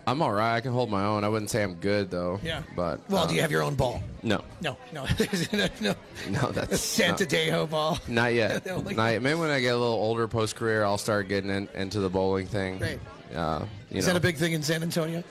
I'm 0.05 0.21
all 0.21 0.33
right. 0.33 0.57
I 0.57 0.61
can 0.61 0.73
hold 0.73 0.91
my 0.91 1.05
own. 1.05 1.23
I 1.23 1.29
wouldn't 1.29 1.49
say 1.51 1.63
I'm 1.63 1.75
good 1.75 2.11
though. 2.11 2.41
Yeah. 2.43 2.63
But 2.75 3.09
Well, 3.09 3.23
uh, 3.23 3.27
do 3.29 3.37
you 3.37 3.41
have 3.41 3.53
your 3.53 3.63
own 3.63 3.77
ball? 3.77 4.03
No. 4.25 4.43
No, 4.61 4.77
no, 4.93 5.07
no. 5.81 5.95
No, 6.29 6.51
that's 6.51 6.81
Santa 6.81 7.23
not- 7.23 7.31
Dejo 7.33 7.71
ball. 7.71 7.99
Not 8.09 8.35
yet. 8.35 8.67
Not 8.97 9.11
yet. 9.13 9.23
Maybe 9.23 9.39
when 9.39 9.51
I 9.51 9.61
get 9.61 9.75
a 9.75 9.79
little 9.79 9.95
older 9.95 10.27
post 10.27 10.57
career, 10.57 10.83
I'll 10.85 10.99
start 10.99 11.29
getting 11.29 11.51
in, 11.51 11.69
into 11.75 12.01
the 12.01 12.11
bowling 12.11 12.49
thing. 12.49 12.79
Great. 12.79 12.99
Uh, 13.33 13.65
Is 13.93 14.07
know. 14.07 14.13
that 14.15 14.19
a 14.19 14.23
big 14.23 14.37
thing 14.37 14.53
in 14.55 14.63
San 14.65 14.83
Antonio? 14.83 15.23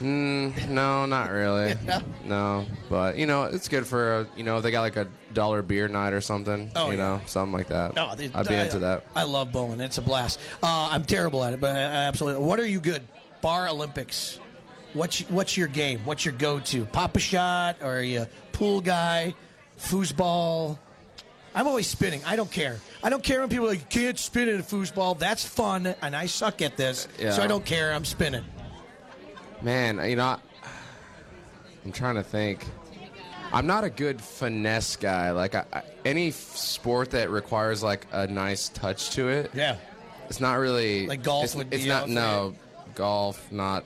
Mm, 0.00 0.68
no, 0.68 1.06
not 1.06 1.30
really. 1.30 1.74
Yeah. 1.86 2.00
No, 2.24 2.66
but 2.88 3.16
you 3.16 3.26
know, 3.26 3.44
it's 3.44 3.68
good 3.68 3.86
for 3.86 4.20
a, 4.20 4.26
you 4.36 4.44
know 4.44 4.58
if 4.58 4.62
they 4.62 4.70
got 4.70 4.82
like 4.82 4.96
a 4.96 5.08
dollar 5.34 5.62
beer 5.62 5.88
night 5.88 6.12
or 6.12 6.20
something. 6.20 6.70
Oh, 6.76 6.90
you 6.90 6.96
yeah. 6.98 7.02
know, 7.16 7.20
something 7.26 7.52
like 7.52 7.68
that. 7.68 7.94
No, 7.94 8.14
they- 8.14 8.30
I'd 8.34 8.46
be 8.48 8.54
I- 8.56 8.64
into 8.64 8.78
that. 8.80 9.04
I 9.16 9.24
love 9.24 9.50
bowling. 9.52 9.80
It's 9.80 9.98
a 9.98 10.02
blast. 10.02 10.38
Uh, 10.62 10.88
I'm 10.92 11.04
terrible 11.04 11.42
at 11.44 11.52
it, 11.54 11.60
but 11.60 11.74
I, 11.76 11.80
I 11.80 12.04
absolutely. 12.06 12.44
What 12.44 12.60
are 12.60 12.66
you 12.66 12.80
good? 12.80 13.02
Bar 13.40 13.68
Olympics. 13.68 14.38
What's 14.94 15.20
what's 15.30 15.56
your 15.56 15.68
game? 15.68 16.00
What's 16.04 16.24
your 16.24 16.34
go-to? 16.34 16.84
Pop 16.86 17.16
a 17.16 17.20
shot, 17.20 17.76
or 17.82 17.98
are 17.98 18.02
you 18.02 18.22
a 18.22 18.28
pool 18.52 18.80
guy? 18.80 19.34
Foosball. 19.78 20.78
I'm 21.54 21.66
always 21.66 21.86
spinning. 21.86 22.20
I 22.26 22.36
don't 22.36 22.50
care. 22.50 22.78
I 23.02 23.10
don't 23.10 23.22
care 23.22 23.40
when 23.40 23.48
people 23.48 23.66
are 23.66 23.70
like 23.70 23.80
you 23.80 23.86
can't 24.02 24.18
spin 24.18 24.48
in 24.48 24.60
a 24.60 24.62
foosball. 24.62 25.18
That's 25.18 25.44
fun, 25.44 25.86
and 26.02 26.14
I 26.14 26.26
suck 26.26 26.62
at 26.62 26.76
this, 26.76 27.08
Yeah. 27.18 27.32
so 27.32 27.42
I 27.42 27.46
don't 27.46 27.64
care. 27.64 27.92
I'm 27.92 28.04
spinning. 28.04 28.44
Man, 29.62 29.98
you 30.08 30.16
know, 30.16 30.38
I'm 31.84 31.92
trying 31.92 32.14
to 32.16 32.22
think. 32.22 32.64
I'm 33.52 33.66
not 33.66 33.82
a 33.84 33.90
good 33.90 34.20
finesse 34.20 34.96
guy. 34.96 35.30
Like 35.30 35.54
I, 35.54 35.64
I, 35.72 35.82
any 36.04 36.28
f- 36.28 36.34
sport 36.34 37.10
that 37.12 37.30
requires 37.30 37.82
like 37.82 38.06
a 38.12 38.26
nice 38.26 38.68
touch 38.68 39.10
to 39.10 39.28
it, 39.28 39.50
Yeah. 39.54 39.76
it's 40.28 40.38
not 40.40 40.54
really 40.58 41.06
Like 41.06 41.22
golf 41.22 41.44
It's, 41.44 41.54
would 41.54 41.72
it's 41.72 41.84
be 41.84 41.88
not 41.88 42.08
no 42.10 42.54
golf, 42.94 43.50
not 43.50 43.84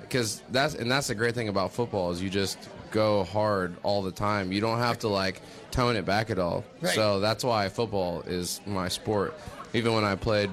because 0.00 0.42
that's 0.50 0.74
and 0.74 0.90
that's 0.90 1.08
the 1.08 1.14
great 1.14 1.34
thing 1.34 1.48
about 1.48 1.72
football 1.72 2.12
is 2.12 2.22
you 2.22 2.30
just 2.30 2.56
go 2.90 3.24
hard 3.24 3.76
all 3.82 4.00
the 4.02 4.12
time. 4.12 4.52
You 4.52 4.62
don't 4.62 4.78
have 4.78 4.98
to 5.00 5.08
like 5.08 5.42
tone 5.70 5.96
it 5.96 6.06
back 6.06 6.30
at 6.30 6.38
all. 6.38 6.64
Right. 6.80 6.94
So 6.94 7.20
that's 7.20 7.44
why 7.44 7.68
football 7.68 8.22
is 8.22 8.62
my 8.64 8.88
sport. 8.88 9.34
Even 9.74 9.92
when 9.92 10.04
I 10.04 10.14
played 10.14 10.50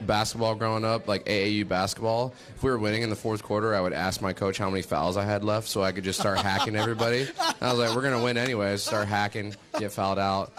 basketball 0.00 0.54
growing 0.54 0.84
up, 0.84 1.08
like 1.08 1.24
AAU 1.24 1.66
basketball, 1.66 2.34
if 2.54 2.62
we 2.62 2.70
were 2.70 2.78
winning 2.78 3.02
in 3.02 3.10
the 3.10 3.16
fourth 3.16 3.42
quarter, 3.42 3.74
I 3.74 3.80
would 3.80 3.92
ask 3.92 4.20
my 4.20 4.32
coach 4.32 4.58
how 4.58 4.70
many 4.70 4.82
fouls 4.82 5.16
I 5.16 5.24
had 5.24 5.44
left 5.44 5.68
so 5.68 5.82
I 5.82 5.92
could 5.92 6.04
just 6.04 6.20
start 6.20 6.38
hacking 6.38 6.76
everybody. 6.76 7.22
And 7.38 7.56
I 7.62 7.70
was 7.72 7.78
like, 7.78 7.94
we're 7.96 8.02
going 8.02 8.18
to 8.18 8.24
win 8.24 8.36
anyways. 8.36 8.82
Start 8.82 9.08
hacking, 9.08 9.54
get 9.78 9.92
fouled 9.92 10.18
out. 10.18 10.52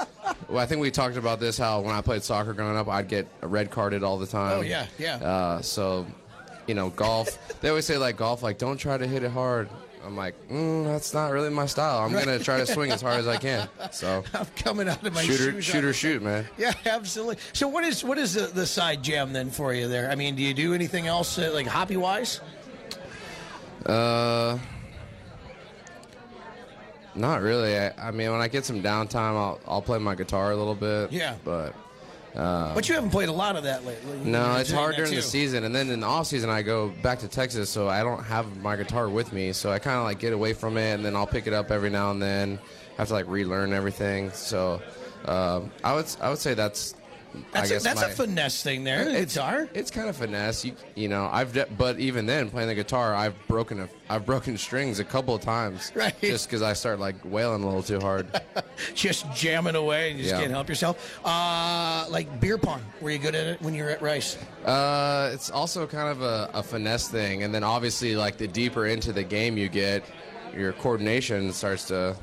Well, 0.47 0.59
I 0.59 0.65
think 0.65 0.81
we 0.81 0.91
talked 0.91 1.17
about 1.17 1.39
this 1.39 1.57
how 1.57 1.81
when 1.81 1.93
I 1.93 2.01
played 2.01 2.23
soccer 2.23 2.53
growing 2.53 2.77
up, 2.77 2.87
I'd 2.87 3.07
get 3.07 3.27
red 3.41 3.71
carded 3.71 4.03
all 4.03 4.17
the 4.17 4.27
time. 4.27 4.59
Oh, 4.59 4.61
yeah, 4.61 4.87
yeah. 4.97 5.15
Uh, 5.15 5.61
so, 5.61 6.05
you 6.67 6.73
know, 6.75 6.89
golf, 6.89 7.37
they 7.61 7.69
always 7.69 7.85
say, 7.85 7.97
like, 7.97 8.17
golf, 8.17 8.43
like, 8.43 8.57
don't 8.57 8.77
try 8.77 8.97
to 8.97 9.07
hit 9.07 9.23
it 9.23 9.31
hard. 9.31 9.69
I'm 10.05 10.15
like, 10.15 10.35
mm, 10.49 10.85
that's 10.85 11.13
not 11.13 11.31
really 11.31 11.49
my 11.49 11.65
style. 11.65 12.05
I'm 12.05 12.11
going 12.11 12.25
to 12.27 12.39
try 12.39 12.57
to 12.57 12.65
swing 12.65 12.91
as 12.91 13.01
hard 13.01 13.19
as 13.19 13.27
I 13.27 13.37
can. 13.37 13.67
So, 13.91 14.23
I'm 14.33 14.45
coming 14.55 14.87
out 14.87 15.03
of 15.05 15.13
my 15.13 15.23
shooter, 15.23 15.51
shoes 15.53 15.65
shooter, 15.65 15.93
shoot, 15.93 16.21
man. 16.21 16.45
Yeah, 16.57 16.73
absolutely. 16.85 17.37
So, 17.53 17.67
what 17.67 17.83
is 17.83 18.03
what 18.03 18.17
is 18.17 18.35
the, 18.35 18.47
the 18.47 18.67
side 18.67 19.01
jam 19.03 19.33
then 19.33 19.49
for 19.49 19.73
you 19.73 19.87
there? 19.87 20.11
I 20.11 20.15
mean, 20.15 20.35
do 20.35 20.43
you 20.43 20.53
do 20.53 20.73
anything 20.73 21.07
else 21.07 21.39
uh, 21.39 21.49
like 21.53 21.65
hobby 21.65 21.97
wise? 21.97 22.39
Uh, 23.85 24.57
not 27.15 27.41
really. 27.41 27.77
I, 27.77 27.93
I 27.97 28.11
mean, 28.11 28.31
when 28.31 28.41
I 28.41 28.47
get 28.47 28.65
some 28.65 28.83
downtime, 28.83 29.35
I'll 29.35 29.59
I'll 29.67 29.81
play 29.81 29.97
my 29.99 30.15
guitar 30.15 30.51
a 30.51 30.55
little 30.55 30.75
bit. 30.75 31.11
Yeah. 31.11 31.35
But 31.43 31.73
but 32.35 32.87
you 32.87 32.95
haven't 32.95 33.11
played 33.11 33.29
a 33.29 33.33
lot 33.33 33.55
of 33.55 33.63
that 33.63 33.85
lately. 33.85 34.19
no, 34.23 34.55
it's 34.57 34.71
hard 34.71 34.95
during 34.95 35.13
the 35.15 35.21
season, 35.21 35.63
and 35.63 35.73
then 35.75 35.89
in 35.89 36.01
the 36.01 36.07
off 36.07 36.27
season, 36.27 36.49
I 36.49 36.61
go 36.61 36.89
back 37.01 37.19
to 37.19 37.27
Texas, 37.27 37.69
so 37.69 37.87
I 37.87 38.03
don't 38.03 38.23
have 38.23 38.57
my 38.61 38.75
guitar 38.75 39.09
with 39.09 39.31
me. 39.33 39.53
So 39.53 39.71
I 39.71 39.79
kind 39.79 39.97
of 39.97 40.03
like 40.03 40.19
get 40.19 40.33
away 40.33 40.53
from 40.53 40.77
it, 40.77 40.93
and 40.93 41.05
then 41.05 41.15
I'll 41.15 41.27
pick 41.27 41.47
it 41.47 41.53
up 41.53 41.71
every 41.71 41.89
now 41.89 42.11
and 42.11 42.21
then. 42.21 42.59
have 42.97 43.07
to 43.07 43.13
like 43.13 43.27
relearn 43.27 43.73
everything. 43.73 44.31
So 44.31 44.81
um, 45.25 45.71
I 45.83 45.95
would 45.95 46.07
I 46.21 46.29
would 46.29 46.39
say 46.39 46.53
that's. 46.53 46.95
That's, 47.51 47.71
a, 47.71 47.79
that's 47.79 48.01
my, 48.01 48.07
a 48.07 48.09
finesse 48.11 48.63
thing 48.63 48.83
there. 48.83 49.05
The 49.05 49.19
it's, 49.21 49.33
guitar. 49.35 49.67
It's 49.73 49.91
kind 49.91 50.09
of 50.09 50.15
finesse, 50.15 50.65
you, 50.65 50.75
you 50.95 51.07
know. 51.07 51.29
I've 51.31 51.53
de- 51.53 51.67
but 51.77 51.99
even 51.99 52.25
then, 52.25 52.49
playing 52.49 52.67
the 52.69 52.75
guitar, 52.75 53.13
I've 53.15 53.35
broken 53.47 53.81
a, 53.81 53.89
I've 54.09 54.25
broken 54.25 54.57
strings 54.57 54.99
a 54.99 55.03
couple 55.03 55.33
of 55.35 55.41
times, 55.41 55.91
Right. 55.95 56.13
Just 56.21 56.47
because 56.47 56.61
I 56.61 56.73
start 56.73 56.99
like 56.99 57.15
wailing 57.23 57.63
a 57.63 57.65
little 57.65 57.83
too 57.83 57.99
hard. 57.99 58.27
Just 58.93 59.31
jamming 59.33 59.75
away 59.75 60.09
and 60.11 60.17
you 60.19 60.23
just 60.25 60.35
Yeah. 60.35 60.41
can't 60.41 60.51
help 60.51 60.69
yourself. 60.69 61.19
Uh, 61.25 62.05
like 62.09 62.39
beer 62.39 62.57
pong. 62.57 62.81
Were 63.01 63.11
you 63.11 63.17
good 63.19 63.35
at 63.35 63.47
it 63.47 63.61
when 63.61 63.73
you 63.73 63.83
were 63.83 63.89
at 63.89 64.01
Rice? 64.01 64.37
uh, 64.65 65.29
it's 65.33 65.49
also 65.49 65.87
kind 65.87 66.09
of 66.09 66.21
a, 66.21 66.49
a 66.53 66.63
finesse 66.63 67.07
thing, 67.07 67.43
and 67.43 67.53
then 67.53 67.63
obviously, 67.63 68.15
like 68.15 68.37
the 68.37 68.47
deeper 68.47 68.87
into 68.87 69.11
the 69.13 69.23
game 69.23 69.57
you 69.57 69.69
get, 69.69 70.03
your 70.55 70.73
coordination 70.73 71.51
starts 71.53 71.85
to, 71.85 72.15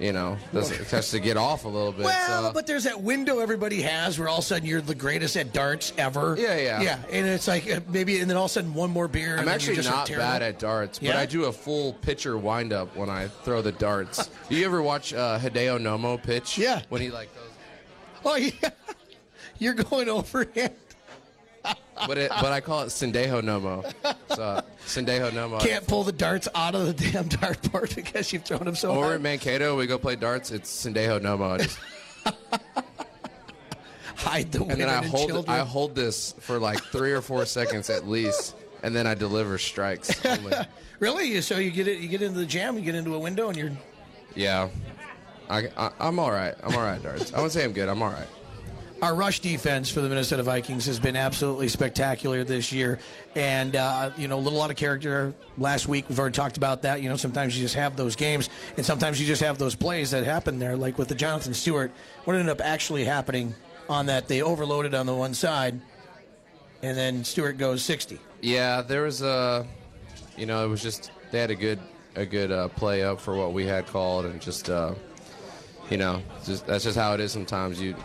you 0.00 0.12
know, 0.12 0.36
does- 0.52 0.74
starts 0.86 1.10
to 1.12 1.20
get 1.20 1.36
off 1.36 1.64
a 1.64 1.68
little 1.68 1.92
bit. 1.92 2.04
Well, 2.04 2.42
so. 2.44 2.52
but 2.52 2.66
there's 2.66 2.84
that 2.84 3.00
window 3.00 3.38
everybody 3.38 3.82
has 3.82 4.18
where 4.18 4.28
all 4.28 4.38
of 4.38 4.44
a 4.44 4.46
sudden 4.46 4.66
you're 4.66 4.80
the 4.80 4.94
greatest 4.94 5.36
at 5.36 5.52
darts 5.52 5.92
ever. 5.98 6.36
Yeah, 6.38 6.56
yeah. 6.56 6.80
Yeah, 6.82 6.98
and 7.10 7.26
it's 7.26 7.46
like 7.48 7.70
uh, 7.70 7.80
maybe, 7.88 8.20
and 8.20 8.28
then 8.28 8.36
all 8.36 8.46
of 8.46 8.50
a 8.50 8.54
sudden 8.54 8.74
one 8.74 8.90
more 8.90 9.08
beer. 9.08 9.38
I'm 9.38 9.48
actually 9.48 9.82
not 9.82 10.08
bad 10.08 10.42
at 10.42 10.58
darts, 10.58 10.98
but 10.98 11.08
Yeah? 11.08 11.18
I 11.20 11.26
do 11.26 11.44
a 11.44 11.52
full 11.52 11.94
pitcher 11.94 12.36
windup 12.38 12.94
when 12.96 13.08
I 13.10 13.28
throw 13.28 13.62
the 13.62 13.72
darts. 13.72 14.28
do 14.48 14.56
you 14.56 14.64
ever 14.66 14.82
watch 14.82 15.12
uh, 15.14 15.38
Hideo 15.38 15.78
Nomo 15.78 16.22
pitch? 16.22 16.58
Yeah. 16.58 16.82
When 16.88 17.00
he 17.00 17.10
like 17.10 17.34
goes. 17.34 17.42
Oh 18.24 18.36
yeah, 18.62 18.70
you're 19.58 19.74
going 19.74 20.08
overhand. 20.08 20.72
But 22.06 22.18
it, 22.18 22.30
but 22.30 22.52
I 22.52 22.60
call 22.60 22.82
it 22.82 22.86
Sendejo 22.88 23.40
Nomo. 23.42 23.84
So 24.34 24.62
Sendejo 24.86 25.30
Nomo. 25.30 25.60
Can't 25.60 25.86
pull 25.86 26.04
the 26.04 26.12
darts 26.12 26.48
out 26.54 26.74
of 26.74 26.86
the 26.86 26.92
damn 27.10 27.28
dartboard 27.28 27.94
because 27.96 28.32
you've 28.32 28.44
thrown 28.44 28.64
them 28.64 28.74
so 28.76 28.92
we're 28.96 29.04
hard. 29.04 29.16
in 29.16 29.22
Mankato, 29.22 29.76
we 29.76 29.86
go 29.86 29.98
play 29.98 30.16
darts. 30.16 30.50
It's 30.50 30.70
Sendejo 30.84 31.20
Nomo. 31.20 31.52
I 31.52 31.58
just- 31.58 31.78
Hide 34.16 34.52
the 34.52 34.62
and 34.64 34.80
then 34.80 34.88
I 34.88 34.98
and 34.98 35.06
hold 35.06 35.28
children. 35.28 35.54
I 35.54 35.64
hold 35.64 35.94
this 35.94 36.34
for 36.40 36.58
like 36.58 36.82
three 36.84 37.12
or 37.12 37.20
four 37.20 37.44
seconds 37.46 37.90
at 37.90 38.08
least, 38.08 38.54
and 38.82 38.94
then 38.94 39.06
I 39.06 39.14
deliver 39.14 39.58
strikes. 39.58 40.24
Only. 40.24 40.52
really? 40.98 41.40
So 41.42 41.58
you 41.58 41.70
get 41.70 41.88
it? 41.88 41.98
You 41.98 42.08
get 42.08 42.22
into 42.22 42.38
the 42.38 42.46
jam? 42.46 42.76
You 42.76 42.82
get 42.82 42.94
into 42.94 43.14
a 43.14 43.18
window 43.18 43.48
and 43.48 43.56
you're. 43.58 43.72
Yeah, 44.34 44.68
I, 45.50 45.68
I, 45.76 45.90
I'm 46.00 46.18
all 46.18 46.30
right. 46.30 46.54
I'm 46.62 46.74
all 46.74 46.82
right, 46.82 47.02
darts. 47.02 47.32
I 47.34 47.36
wouldn't 47.36 47.52
say 47.52 47.64
I'm 47.64 47.72
good. 47.72 47.88
I'm 47.88 48.00
all 48.02 48.10
right. 48.10 48.26
Our 49.04 49.14
rush 49.14 49.40
defense 49.40 49.90
for 49.90 50.00
the 50.00 50.08
Minnesota 50.08 50.42
Vikings 50.42 50.86
has 50.86 50.98
been 50.98 51.14
absolutely 51.14 51.68
spectacular 51.68 52.42
this 52.42 52.72
year, 52.72 52.98
and 53.34 53.76
uh, 53.76 54.12
you 54.16 54.28
know, 54.28 54.38
a 54.38 54.40
little 54.40 54.62
out 54.62 54.70
of 54.70 54.78
character 54.78 55.34
last 55.58 55.86
week. 55.86 56.08
We've 56.08 56.18
already 56.18 56.32
talked 56.32 56.56
about 56.56 56.80
that. 56.82 57.02
You 57.02 57.10
know, 57.10 57.16
sometimes 57.16 57.54
you 57.54 57.62
just 57.62 57.74
have 57.74 57.96
those 57.96 58.16
games, 58.16 58.48
and 58.78 58.86
sometimes 58.86 59.20
you 59.20 59.26
just 59.26 59.42
have 59.42 59.58
those 59.58 59.74
plays 59.74 60.12
that 60.12 60.24
happen 60.24 60.58
there, 60.58 60.74
like 60.74 60.96
with 60.96 61.08
the 61.08 61.14
Jonathan 61.14 61.52
Stewart. 61.52 61.92
What 62.24 62.34
ended 62.34 62.48
up 62.48 62.62
actually 62.64 63.04
happening 63.04 63.54
on 63.90 64.06
that? 64.06 64.26
They 64.26 64.40
overloaded 64.40 64.94
on 64.94 65.04
the 65.04 65.14
one 65.14 65.34
side, 65.34 65.78
and 66.82 66.96
then 66.96 67.24
Stewart 67.24 67.58
goes 67.58 67.82
sixty. 67.82 68.18
Yeah, 68.40 68.80
there 68.80 69.02
was 69.02 69.20
a, 69.20 69.66
you 70.38 70.46
know, 70.46 70.64
it 70.64 70.68
was 70.68 70.82
just 70.82 71.10
they 71.30 71.40
had 71.40 71.50
a 71.50 71.54
good 71.54 71.78
a 72.14 72.24
good 72.24 72.50
uh, 72.50 72.68
play 72.68 73.02
up 73.02 73.20
for 73.20 73.36
what 73.36 73.52
we 73.52 73.66
had 73.66 73.86
called, 73.86 74.24
and 74.24 74.40
just 74.40 74.70
uh, 74.70 74.94
you 75.90 75.98
know, 75.98 76.22
just 76.46 76.66
that's 76.66 76.84
just 76.84 76.96
how 76.96 77.12
it 77.12 77.20
is 77.20 77.32
sometimes. 77.32 77.78
You 77.78 77.96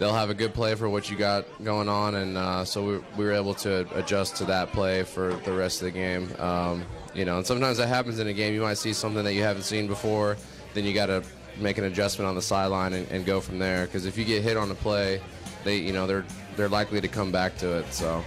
they'll 0.00 0.14
have 0.14 0.30
a 0.30 0.34
good 0.34 0.54
play 0.54 0.74
for 0.74 0.88
what 0.88 1.10
you 1.10 1.16
got 1.16 1.44
going 1.62 1.88
on, 1.88 2.16
and 2.16 2.36
uh, 2.36 2.64
so 2.64 2.84
we, 2.84 2.98
we 3.16 3.24
were 3.24 3.32
able 3.32 3.54
to 3.54 3.86
adjust 3.96 4.34
to 4.36 4.44
that 4.46 4.72
play 4.72 5.04
for 5.04 5.34
the 5.44 5.52
rest 5.52 5.82
of 5.82 5.84
the 5.84 5.90
game. 5.92 6.28
Um, 6.40 6.84
you 7.14 7.24
know, 7.24 7.36
and 7.36 7.46
sometimes 7.46 7.76
that 7.76 7.86
happens 7.86 8.18
in 8.18 8.26
a 8.26 8.32
game. 8.32 8.54
You 8.54 8.62
might 8.62 8.78
see 8.78 8.92
something 8.92 9.22
that 9.22 9.34
you 9.34 9.42
haven't 9.42 9.62
seen 9.62 9.86
before, 9.86 10.36
then 10.74 10.84
you 10.84 10.94
got 10.94 11.06
to 11.06 11.22
make 11.58 11.78
an 11.78 11.84
adjustment 11.84 12.28
on 12.28 12.34
the 12.34 12.42
sideline 12.42 12.94
and, 12.94 13.06
and 13.10 13.26
go 13.26 13.40
from 13.40 13.58
there. 13.58 13.84
Because 13.84 14.06
if 14.06 14.16
you 14.16 14.24
get 14.24 14.42
hit 14.42 14.56
on 14.56 14.68
the 14.68 14.74
play, 14.74 15.20
they 15.64 15.76
you 15.76 15.92
know 15.92 16.06
they're 16.06 16.24
they're 16.56 16.68
likely 16.68 17.00
to 17.00 17.08
come 17.08 17.30
back 17.30 17.56
to 17.58 17.78
it. 17.78 17.92
So 17.92 18.24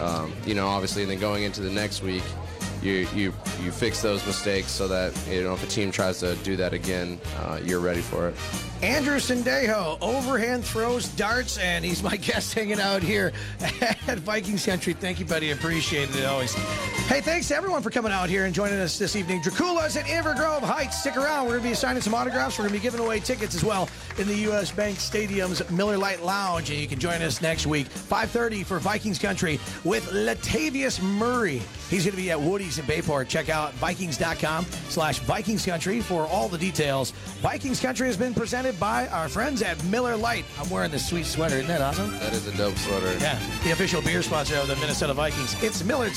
um, 0.00 0.32
you 0.44 0.54
know 0.54 0.68
obviously, 0.68 1.06
then 1.06 1.18
going 1.18 1.44
into 1.44 1.62
the 1.62 1.70
next 1.70 2.02
week, 2.02 2.24
you 2.84 3.08
you 3.14 3.32
you 3.62 3.70
fix 3.70 4.02
those 4.02 4.24
mistakes 4.26 4.70
so 4.70 4.86
that 4.88 5.12
you 5.28 5.42
know 5.42 5.54
if 5.54 5.62
a 5.64 5.66
team 5.66 5.90
tries 5.90 6.20
to 6.20 6.36
do 6.36 6.56
that 6.56 6.72
again, 6.72 7.18
uh, 7.38 7.58
you're 7.64 7.80
ready 7.80 8.00
for 8.00 8.28
it. 8.28 8.34
Andrew 8.82 9.16
Sendejo, 9.16 9.96
overhand 10.02 10.62
throws 10.62 11.08
darts, 11.08 11.56
and 11.56 11.84
he's 11.84 12.02
my 12.02 12.16
guest 12.18 12.52
hanging 12.52 12.80
out 12.80 13.02
here 13.02 13.32
at 14.06 14.18
Vikings 14.18 14.66
Country. 14.66 14.92
Thank 14.92 15.18
you, 15.18 15.24
buddy. 15.24 15.52
Appreciate 15.52 16.14
it 16.14 16.26
always. 16.26 16.52
Hey, 17.06 17.22
thanks 17.22 17.48
to 17.48 17.56
everyone 17.56 17.80
for 17.80 17.90
coming 17.90 18.12
out 18.12 18.28
here 18.28 18.44
and 18.44 18.54
joining 18.54 18.78
us 18.78 18.98
this 18.98 19.16
evening. 19.16 19.40
Dracula's 19.40 19.96
at 19.96 20.04
Inver 20.04 20.36
Grove 20.36 20.62
Heights. 20.62 21.00
Stick 21.00 21.16
around. 21.16 21.44
We're 21.44 21.52
going 21.52 21.62
to 21.62 21.68
be 21.70 21.74
signing 21.74 22.02
some 22.02 22.14
autographs. 22.14 22.58
We're 22.58 22.64
going 22.64 22.74
to 22.74 22.80
be 22.80 22.82
giving 22.82 23.00
away 23.00 23.20
tickets 23.20 23.54
as 23.54 23.64
well 23.64 23.88
in 24.18 24.28
the 24.28 24.36
U.S. 24.36 24.70
Bank 24.70 24.98
Stadium's 25.00 25.68
Miller 25.70 25.96
Lite 25.96 26.22
Lounge, 26.22 26.70
and 26.70 26.78
you 26.78 26.86
can 26.86 26.98
join 26.98 27.22
us 27.22 27.40
next 27.40 27.66
week, 27.66 27.88
5:30 27.88 28.66
for 28.66 28.78
Vikings 28.78 29.18
Country 29.18 29.58
with 29.84 30.04
Latavius 30.10 31.02
Murray. 31.02 31.62
He's 31.88 32.04
going 32.04 32.16
to 32.16 32.22
be 32.22 32.30
at 32.30 32.40
Woody's 32.40 32.73
in 32.78 32.86
Bayport. 32.86 33.28
Check 33.28 33.48
out 33.48 33.72
Vikings.com 33.74 34.64
slash 34.88 35.18
Vikings 35.20 35.66
Country 35.66 36.00
for 36.00 36.26
all 36.26 36.48
the 36.48 36.58
details. 36.58 37.10
Vikings 37.40 37.80
Country 37.80 38.06
has 38.06 38.16
been 38.16 38.34
presented 38.34 38.78
by 38.80 39.08
our 39.08 39.28
friends 39.28 39.62
at 39.62 39.82
Miller 39.84 40.16
Lite. 40.16 40.44
I'm 40.58 40.70
wearing 40.70 40.90
this 40.90 41.08
sweet 41.08 41.26
sweater. 41.26 41.56
Isn't 41.56 41.68
that 41.68 41.80
awesome? 41.80 42.10
That 42.18 42.32
is 42.32 42.46
a 42.46 42.56
dope 42.56 42.76
sweater. 42.76 43.12
Yeah, 43.18 43.38
the 43.64 43.72
official 43.72 44.02
beer 44.02 44.22
sponsor 44.22 44.56
of 44.56 44.68
the 44.68 44.76
Minnesota 44.76 45.14
Vikings. 45.14 45.62
It's 45.62 45.84
Miller 45.84 46.08
Time. 46.10 46.16